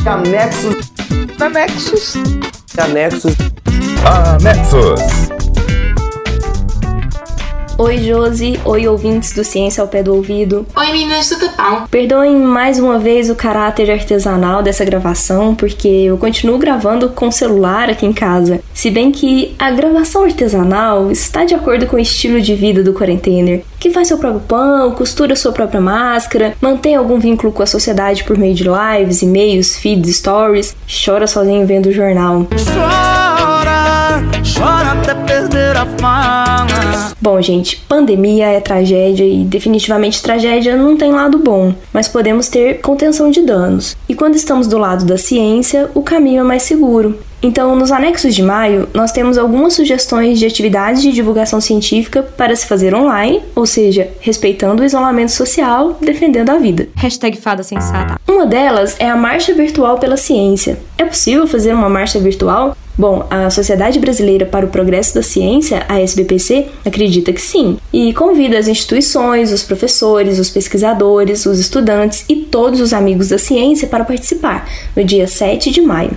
Anexos. 0.05 0.77
Anexos. 1.41 2.15
Anexos. 2.77 3.35
Anexos. 4.05 5.48
Oi, 7.81 7.99
Josi. 7.99 8.59
Oi, 8.65 8.89
ouvintes 8.89 9.33
do 9.33 9.45
Ciência 9.45 9.81
ao 9.81 9.87
Pé 9.87 10.03
do 10.03 10.13
Ouvido. 10.13 10.67
Oi, 10.77 10.87
meninas, 10.91 11.29
tudo 11.29 11.49
bom? 11.57 11.87
Perdoem 11.89 12.35
mais 12.35 12.81
uma 12.81 12.99
vez 12.99 13.31
o 13.31 13.37
caráter 13.37 13.89
artesanal 13.89 14.65
dessa 14.65 14.85
gravação, 14.85 15.55
porque 15.55 15.87
eu 15.87 16.19
continuo 16.19 16.59
gravando 16.59 17.11
com 17.11 17.31
celular 17.31 17.89
aqui 17.89 18.05
em 18.05 18.13
casa. 18.13 18.61
Se 18.75 18.91
bem 18.91 19.13
que 19.13 19.55
a 19.61 19.71
gravação 19.71 20.25
artesanal 20.25 21.09
está 21.13 21.45
de 21.45 21.55
acordo 21.55 21.87
com 21.87 21.95
o 21.95 22.01
estilo 22.01 22.41
de 22.41 22.53
vida 22.57 22.83
do 22.83 22.93
quarentener, 22.93 23.63
que 23.79 23.91
faz 23.91 24.09
seu 24.09 24.19
próprio 24.19 24.41
pão, 24.41 24.91
costura 24.91 25.37
sua 25.37 25.53
própria 25.53 25.81
máscara, 25.81 26.55
mantém 26.61 26.97
algum 26.97 27.21
vínculo 27.21 27.53
com 27.53 27.63
a 27.63 27.67
sociedade 27.67 28.25
por 28.25 28.37
meio 28.37 28.57
de 28.57 28.65
lives, 28.65 29.23
e-mails, 29.23 29.77
feeds, 29.77 30.17
stories, 30.17 30.75
chora 31.05 31.29
sozinho 31.29 31.65
vendo 31.65 31.87
o 31.87 31.93
jornal. 31.93 32.45
Chora, 32.75 34.21
chora 34.43 34.93
até. 35.01 35.18
Bom, 37.21 37.43
gente, 37.43 37.77
pandemia 37.89 38.47
é 38.47 38.61
tragédia 38.61 39.25
e 39.25 39.45
definitivamente 39.45 40.23
tragédia 40.23 40.77
não 40.77 40.97
tem 40.97 41.13
lado 41.13 41.39
bom, 41.39 41.75
mas 41.93 42.09
podemos 42.09 42.49
ter 42.49 42.81
contenção 42.81 43.31
de 43.31 43.43
danos. 43.43 43.97
E 44.09 44.15
quando 44.15 44.37
estamos 44.37 44.67
do 44.67 44.79
lado 44.79 45.05
da 45.05 45.19
ciência, 45.19 45.91
o 45.95 46.03
caminho 46.03 46.41
é 46.41 46.45
mais 46.45 46.63
seguro. 46.63 47.19
Então, 47.41 47.77
nos 47.77 47.93
anexos 47.93 48.35
de 48.35 48.43
maio, 48.43 48.89
nós 48.93 49.13
temos 49.13 49.39
algumas 49.39 49.75
sugestões 49.75 50.39
de 50.41 50.47
atividades 50.47 51.03
de 51.03 51.13
divulgação 51.13 51.61
científica 51.61 52.23
para 52.23 52.55
se 52.57 52.67
fazer 52.67 52.95
online, 52.95 53.43
ou 53.55 53.65
seja, 53.65 54.09
respeitando 54.21 54.83
o 54.83 54.85
isolamento 54.85 55.31
social, 55.31 55.97
defendendo 56.01 56.51
a 56.51 56.59
vida. 56.59 56.89
Hashtag 56.97 57.37
fada 57.37 57.63
sensata. 57.63 58.19
Uma 58.27 58.45
delas 58.45 58.97
é 58.99 59.09
a 59.09 59.17
Marcha 59.17 59.55
Virtual 59.55 59.99
pela 59.99 60.17
Ciência. 60.17 60.79
É 60.97 61.05
possível 61.05 61.47
fazer 61.47 61.73
uma 61.73 61.89
marcha 61.89 62.19
virtual? 62.19 62.77
Bom, 62.99 63.25
a 63.31 63.49
Sociedade 63.49 64.01
Brasileira 64.01 64.45
para 64.45 64.67
o 64.67 64.71
Progresso 64.71 65.15
da 65.15 65.23
Ciência, 65.23 65.87
a 65.89 66.01
SBPC, 66.01 66.67
acredita 66.85 67.33
que 67.33 67.41
sim, 67.41 67.79
e 67.93 68.13
convida 68.13 68.59
as 68.59 68.67
instituições, 68.67 69.53
os 69.53 69.63
professores, 69.63 70.41
os 70.41 70.51
pesquisadores, 70.51 71.47
os 71.47 71.61
estudantes 71.61 72.25
e 72.29 72.35
todos 72.35 72.81
os 72.81 72.93
amigos 72.93 73.29
da 73.29 73.39
ciência 73.39 73.87
para 73.87 74.05
participar, 74.05 74.69
no 74.97 75.05
dia 75.05 75.29
7 75.29 75.71
de 75.71 75.81
maio. 75.81 76.11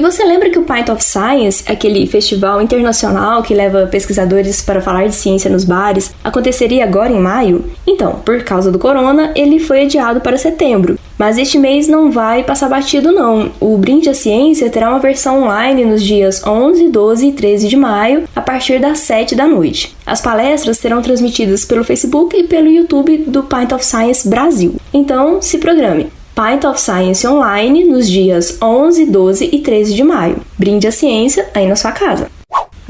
E 0.00 0.02
você 0.02 0.24
lembra 0.24 0.48
que 0.48 0.58
o 0.58 0.62
Pint 0.62 0.88
of 0.88 1.04
Science, 1.04 1.62
aquele 1.70 2.06
festival 2.06 2.62
internacional 2.62 3.42
que 3.42 3.52
leva 3.52 3.86
pesquisadores 3.86 4.62
para 4.62 4.80
falar 4.80 5.06
de 5.06 5.14
ciência 5.14 5.50
nos 5.50 5.62
bares, 5.62 6.10
aconteceria 6.24 6.84
agora 6.84 7.12
em 7.12 7.20
maio? 7.20 7.66
Então, 7.86 8.14
por 8.24 8.42
causa 8.42 8.72
do 8.72 8.78
corona, 8.78 9.30
ele 9.36 9.60
foi 9.60 9.82
adiado 9.82 10.22
para 10.22 10.38
setembro. 10.38 10.98
Mas 11.18 11.36
este 11.36 11.58
mês 11.58 11.86
não 11.86 12.10
vai 12.10 12.42
passar 12.42 12.70
batido 12.70 13.12
não. 13.12 13.52
O 13.60 13.76
Brinde 13.76 14.08
à 14.08 14.14
Ciência 14.14 14.70
terá 14.70 14.88
uma 14.88 15.00
versão 15.00 15.42
online 15.42 15.84
nos 15.84 16.02
dias 16.02 16.42
11, 16.46 16.88
12 16.88 17.26
e 17.26 17.32
13 17.32 17.68
de 17.68 17.76
maio, 17.76 18.24
a 18.34 18.40
partir 18.40 18.80
das 18.80 19.00
7 19.00 19.34
da 19.34 19.46
noite. 19.46 19.94
As 20.06 20.22
palestras 20.22 20.78
serão 20.78 21.02
transmitidas 21.02 21.66
pelo 21.66 21.84
Facebook 21.84 22.34
e 22.34 22.44
pelo 22.44 22.70
YouTube 22.70 23.18
do 23.26 23.42
Pint 23.42 23.72
of 23.72 23.84
Science 23.84 24.26
Brasil. 24.26 24.76
Então, 24.94 25.42
se 25.42 25.58
programe. 25.58 26.10
Pint 26.34 26.64
of 26.64 26.80
Science 26.80 27.26
Online 27.26 27.84
nos 27.84 28.08
dias 28.08 28.58
11, 28.62 29.06
12 29.06 29.50
e 29.52 29.58
13 29.58 29.94
de 29.94 30.02
maio. 30.02 30.40
Brinde 30.58 30.86
a 30.86 30.92
ciência 30.92 31.48
aí 31.54 31.66
na 31.66 31.76
sua 31.76 31.92
casa. 31.92 32.28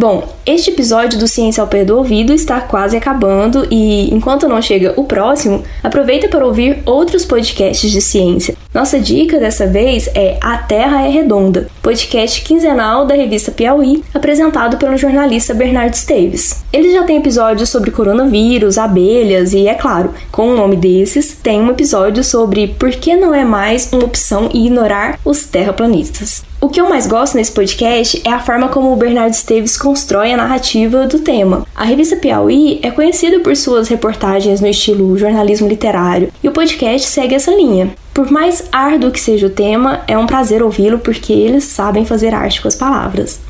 Bom, 0.00 0.26
este 0.46 0.70
episódio 0.70 1.18
do 1.18 1.28
Ciência 1.28 1.60
ao 1.60 1.68
Pé 1.68 1.84
do 1.84 1.98
Ouvido 1.98 2.32
está 2.32 2.58
quase 2.58 2.96
acabando 2.96 3.66
e, 3.70 4.08
enquanto 4.14 4.48
não 4.48 4.62
chega 4.62 4.94
o 4.96 5.04
próximo, 5.04 5.62
aproveita 5.82 6.26
para 6.26 6.46
ouvir 6.46 6.82
outros 6.86 7.26
podcasts 7.26 7.90
de 7.90 8.00
ciência. 8.00 8.56
Nossa 8.72 9.00
dica 9.00 9.36
dessa 9.40 9.66
vez 9.66 10.08
é 10.14 10.38
A 10.40 10.56
Terra 10.56 11.04
é 11.04 11.08
Redonda, 11.08 11.66
podcast 11.82 12.40
quinzenal 12.42 13.04
da 13.04 13.16
revista 13.16 13.50
Piauí, 13.50 14.04
apresentado 14.14 14.76
pelo 14.76 14.96
jornalista 14.96 15.52
Bernardo 15.52 15.94
Esteves. 15.94 16.62
Ele 16.72 16.92
já 16.92 17.02
tem 17.02 17.16
episódios 17.16 17.68
sobre 17.68 17.90
coronavírus, 17.90 18.78
abelhas 18.78 19.54
e, 19.54 19.66
é 19.66 19.74
claro, 19.74 20.14
com 20.30 20.50
o 20.50 20.56
nome 20.56 20.76
desses, 20.76 21.36
tem 21.42 21.60
um 21.60 21.70
episódio 21.70 22.22
sobre 22.22 22.68
por 22.68 22.92
que 22.92 23.16
não 23.16 23.34
é 23.34 23.44
mais 23.44 23.92
uma 23.92 24.04
opção 24.04 24.48
ignorar 24.54 25.18
os 25.24 25.44
terraplanistas. 25.46 26.44
O 26.60 26.68
que 26.68 26.80
eu 26.80 26.88
mais 26.88 27.08
gosto 27.08 27.36
nesse 27.36 27.50
podcast 27.50 28.22
é 28.24 28.30
a 28.30 28.38
forma 28.38 28.68
como 28.68 28.92
o 28.92 28.96
Bernardo 28.96 29.32
Esteves 29.32 29.76
constrói 29.76 30.32
a 30.32 30.36
narrativa 30.36 31.08
do 31.08 31.18
tema. 31.18 31.66
A 31.74 31.82
revista 31.82 32.14
Piauí 32.14 32.78
é 32.84 32.90
conhecida 32.92 33.40
por 33.40 33.56
suas 33.56 33.88
reportagens 33.88 34.60
no 34.60 34.68
estilo 34.68 35.18
jornalismo 35.18 35.66
literário, 35.66 36.30
e 36.40 36.48
o 36.48 36.52
podcast 36.52 37.08
segue 37.08 37.34
essa 37.34 37.50
linha. 37.50 37.90
Por 38.20 38.30
mais 38.30 38.64
árduo 38.70 39.10
que 39.10 39.18
seja 39.18 39.46
o 39.46 39.50
tema, 39.50 40.02
é 40.06 40.18
um 40.18 40.26
prazer 40.26 40.62
ouvi-lo 40.62 40.98
porque 40.98 41.32
eles 41.32 41.64
sabem 41.64 42.04
fazer 42.04 42.34
arte 42.34 42.60
com 42.60 42.68
as 42.68 42.74
palavras. 42.74 43.40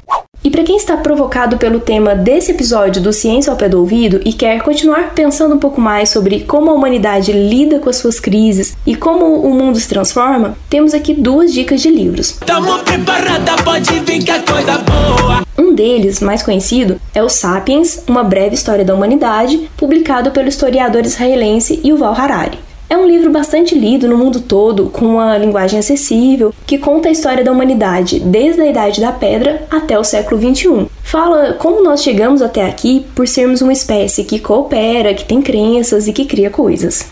E 0.45 0.49
para 0.49 0.63
quem 0.63 0.77
está 0.77 0.97
provocado 0.97 1.59
pelo 1.59 1.81
tema 1.81 2.15
desse 2.15 2.53
episódio 2.53 3.03
do 3.03 3.13
Ciência 3.13 3.51
ao 3.51 3.57
Pé 3.57 3.69
do 3.69 3.81
Ouvido 3.81 4.21
e 4.25 4.33
quer 4.33 4.63
continuar 4.63 5.13
pensando 5.13 5.57
um 5.57 5.59
pouco 5.59 5.81
mais 5.81 6.11
sobre 6.11 6.45
como 6.45 6.71
a 6.71 6.73
humanidade 6.73 7.33
lida 7.33 7.81
com 7.81 7.91
as 7.91 7.97
suas 7.97 8.21
crises 8.21 8.77
e 8.87 8.95
como 8.95 9.41
o 9.41 9.53
mundo 9.53 9.81
se 9.81 9.89
transforma, 9.89 10.57
temos 10.69 10.95
aqui 10.95 11.15
duas 11.15 11.53
dicas 11.53 11.83
de 11.83 11.91
livros. 11.91 12.39
Tamo 12.47 12.79
preparada, 12.85 13.57
pode 13.65 13.91
vir 13.99 14.23
que 14.23 14.31
a 14.31 14.41
coisa 14.41 14.79
boa. 14.79 15.45
Um 15.59 15.75
deles, 15.75 16.21
mais 16.21 16.45
conhecido, 16.45 17.01
é 17.13 17.21
o 17.21 17.29
Sapiens, 17.29 18.05
Uma 18.07 18.23
Breve 18.23 18.55
História 18.55 18.85
da 18.85 18.95
Humanidade, 18.95 19.69
publicado 19.77 20.31
pelo 20.31 20.49
historiador 20.49 21.05
israelense 21.05 21.81
Yuval 21.85 22.15
Harari. 22.15 22.70
É 22.93 22.97
um 22.97 23.07
livro 23.07 23.31
bastante 23.31 23.73
lido 23.73 24.09
no 24.09 24.19
mundo 24.19 24.41
todo, 24.41 24.87
com 24.87 25.05
uma 25.05 25.39
linguagem 25.39 25.79
acessível, 25.79 26.53
que 26.67 26.77
conta 26.77 27.09
a 27.09 27.13
história 27.13 27.45
da 27.45 27.53
humanidade 27.53 28.19
desde 28.19 28.63
a 28.63 28.67
Idade 28.67 29.01
da 29.01 29.13
Pedra 29.13 29.63
até 29.71 29.97
o 29.97 30.03
século 30.03 30.41
XXI. 30.41 30.87
Fala 31.05 31.53
como 31.53 31.85
nós 31.85 32.03
chegamos 32.03 32.43
até 32.43 32.67
aqui 32.67 33.07
por 33.15 33.29
sermos 33.29 33.63
uma 33.63 33.73
espécie 33.73 34.25
que 34.25 34.41
coopera, 34.41 35.15
que 35.15 35.25
tem 35.25 35.41
crenças 35.41 36.09
e 36.09 36.13
que 36.13 36.25
cria 36.25 36.51
coisas. 36.51 37.07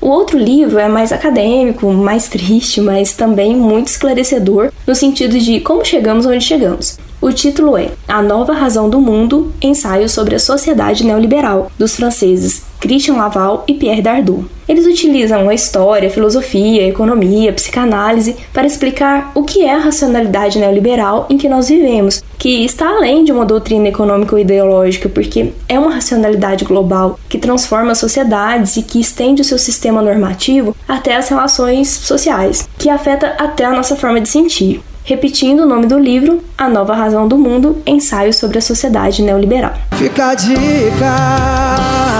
O 0.00 0.08
outro 0.08 0.38
livro 0.38 0.78
é 0.78 0.88
mais 0.88 1.12
acadêmico, 1.12 1.92
mais 1.92 2.28
triste, 2.28 2.80
mas 2.80 3.12
também 3.12 3.54
muito 3.54 3.88
esclarecedor 3.88 4.72
no 4.86 4.94
sentido 4.94 5.38
de 5.38 5.60
como 5.60 5.84
chegamos 5.84 6.24
onde 6.24 6.40
chegamos. 6.40 6.98
O 7.20 7.30
título 7.32 7.76
é 7.76 7.90
A 8.08 8.22
Nova 8.22 8.54
Razão 8.54 8.88
do 8.88 8.98
Mundo 8.98 9.52
Ensaio 9.60 10.08
sobre 10.08 10.36
a 10.36 10.38
Sociedade 10.38 11.04
Neoliberal, 11.04 11.70
dos 11.78 11.96
franceses 11.96 12.67
Christian 12.80 13.14
Laval 13.14 13.64
e 13.66 13.74
Pierre 13.74 14.02
Dardot. 14.02 14.44
Eles 14.68 14.86
utilizam 14.86 15.48
a 15.48 15.54
história, 15.54 16.10
filosofia, 16.10 16.86
economia, 16.86 17.52
psicanálise 17.52 18.36
para 18.52 18.66
explicar 18.66 19.32
o 19.34 19.42
que 19.42 19.64
é 19.64 19.74
a 19.74 19.78
racionalidade 19.78 20.58
neoliberal 20.58 21.26
em 21.30 21.38
que 21.38 21.48
nós 21.48 21.68
vivemos, 21.68 22.22
que 22.38 22.64
está 22.64 22.88
além 22.88 23.24
de 23.24 23.32
uma 23.32 23.46
doutrina 23.46 23.88
econômica 23.88 24.34
ou 24.34 24.40
ideológica, 24.40 25.08
porque 25.08 25.52
é 25.68 25.78
uma 25.78 25.94
racionalidade 25.94 26.64
global 26.66 27.18
que 27.28 27.38
transforma 27.38 27.92
as 27.92 27.98
sociedades 27.98 28.76
e 28.76 28.82
que 28.82 29.00
estende 29.00 29.40
o 29.40 29.44
seu 29.44 29.58
sistema 29.58 30.02
normativo 30.02 30.76
até 30.86 31.16
as 31.16 31.28
relações 31.28 31.88
sociais, 31.88 32.68
que 32.78 32.90
afeta 32.90 33.36
até 33.38 33.64
a 33.64 33.72
nossa 33.72 33.96
forma 33.96 34.20
de 34.20 34.28
sentir 34.28 34.82
repetindo 35.08 35.60
o 35.60 35.66
nome 35.66 35.86
do 35.86 35.98
livro, 35.98 36.44
A 36.56 36.68
Nova 36.68 36.94
Razão 36.94 37.26
do 37.26 37.38
Mundo, 37.38 37.82
Ensaio 37.86 38.30
sobre 38.34 38.58
a 38.58 38.60
Sociedade 38.60 39.22
Neoliberal. 39.22 39.72
Fica 39.96 40.26
a 40.26 40.34
dica! 40.34 42.17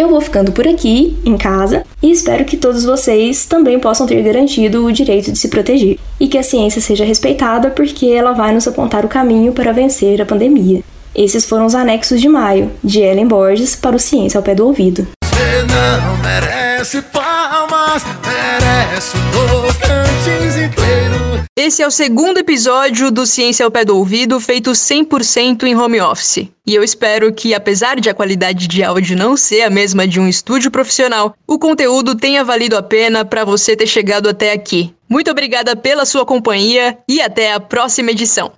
Eu 0.00 0.08
vou 0.08 0.18
ficando 0.22 0.50
por 0.50 0.66
aqui, 0.66 1.14
em 1.26 1.36
casa, 1.36 1.84
e 2.02 2.10
espero 2.10 2.46
que 2.46 2.56
todos 2.56 2.84
vocês 2.84 3.44
também 3.44 3.78
possam 3.78 4.06
ter 4.06 4.22
garantido 4.22 4.82
o 4.82 4.90
direito 4.90 5.30
de 5.30 5.38
se 5.38 5.48
proteger. 5.48 5.98
E 6.18 6.26
que 6.26 6.38
a 6.38 6.42
ciência 6.42 6.80
seja 6.80 7.04
respeitada 7.04 7.68
porque 7.68 8.06
ela 8.06 8.32
vai 8.32 8.50
nos 8.54 8.66
apontar 8.66 9.04
o 9.04 9.10
caminho 9.10 9.52
para 9.52 9.74
vencer 9.74 10.22
a 10.22 10.24
pandemia. 10.24 10.82
Esses 11.14 11.44
foram 11.44 11.66
os 11.66 11.74
anexos 11.74 12.18
de 12.18 12.30
maio, 12.30 12.70
de 12.82 13.00
Ellen 13.00 13.28
Borges 13.28 13.76
para 13.76 13.94
o 13.94 13.98
Ciência 13.98 14.38
ao 14.38 14.42
Pé 14.42 14.54
do 14.54 14.66
Ouvido. 14.66 15.06
Você 15.22 15.66
não 15.68 16.16
merece 16.16 17.02
palmas, 17.02 18.02
merece 18.24 19.18
inteiro. 20.64 20.79
Esse 21.58 21.82
é 21.82 21.86
o 21.86 21.90
segundo 21.90 22.38
episódio 22.38 23.10
do 23.10 23.26
Ciência 23.26 23.64
ao 23.64 23.70
Pé 23.70 23.84
do 23.84 23.96
Ouvido, 23.96 24.38
feito 24.38 24.70
100% 24.70 25.64
em 25.64 25.74
home 25.74 26.00
office. 26.00 26.48
E 26.64 26.74
eu 26.74 26.82
espero 26.82 27.32
que, 27.32 27.52
apesar 27.52 27.98
de 28.00 28.08
a 28.08 28.14
qualidade 28.14 28.68
de 28.68 28.84
áudio 28.84 29.16
não 29.16 29.36
ser 29.36 29.62
a 29.62 29.70
mesma 29.70 30.06
de 30.06 30.20
um 30.20 30.28
estúdio 30.28 30.70
profissional, 30.70 31.34
o 31.46 31.58
conteúdo 31.58 32.14
tenha 32.14 32.44
valido 32.44 32.76
a 32.76 32.82
pena 32.82 33.24
para 33.24 33.44
você 33.44 33.76
ter 33.76 33.88
chegado 33.88 34.28
até 34.28 34.52
aqui. 34.52 34.94
Muito 35.08 35.30
obrigada 35.30 35.74
pela 35.74 36.06
sua 36.06 36.24
companhia 36.24 36.96
e 37.08 37.20
até 37.20 37.52
a 37.52 37.58
próxima 37.58 38.12
edição. 38.12 38.52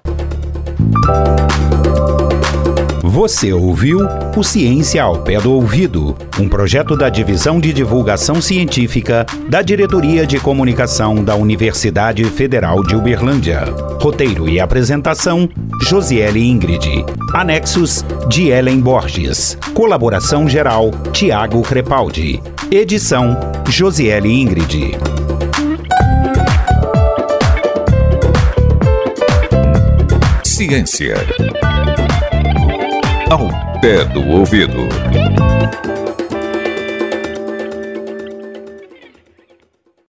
Você 3.12 3.52
ouviu 3.52 3.98
o 4.34 4.42
Ciência 4.42 5.02
ao 5.02 5.22
Pé 5.22 5.38
do 5.38 5.52
Ouvido, 5.52 6.16
um 6.40 6.48
projeto 6.48 6.96
da 6.96 7.10
Divisão 7.10 7.60
de 7.60 7.70
Divulgação 7.70 8.40
Científica 8.40 9.26
da 9.50 9.60
Diretoria 9.60 10.26
de 10.26 10.40
Comunicação 10.40 11.22
da 11.22 11.36
Universidade 11.36 12.24
Federal 12.24 12.82
de 12.82 12.96
Uberlândia. 12.96 13.66
Roteiro 14.00 14.48
e 14.48 14.58
apresentação: 14.58 15.46
Josiele 15.82 16.42
Ingrid. 16.42 17.04
Anexos 17.34 18.02
de 18.30 18.48
Ellen 18.48 18.80
Borges. 18.80 19.58
Colaboração 19.74 20.48
geral: 20.48 20.90
Tiago 21.12 21.60
Crepaldi. 21.60 22.42
Edição: 22.70 23.38
Josiele 23.68 24.32
Ingrid. 24.32 24.96
Ciência. 30.42 31.16
Pé 33.82 34.04
do 34.04 34.24
ouvido. 34.28 34.88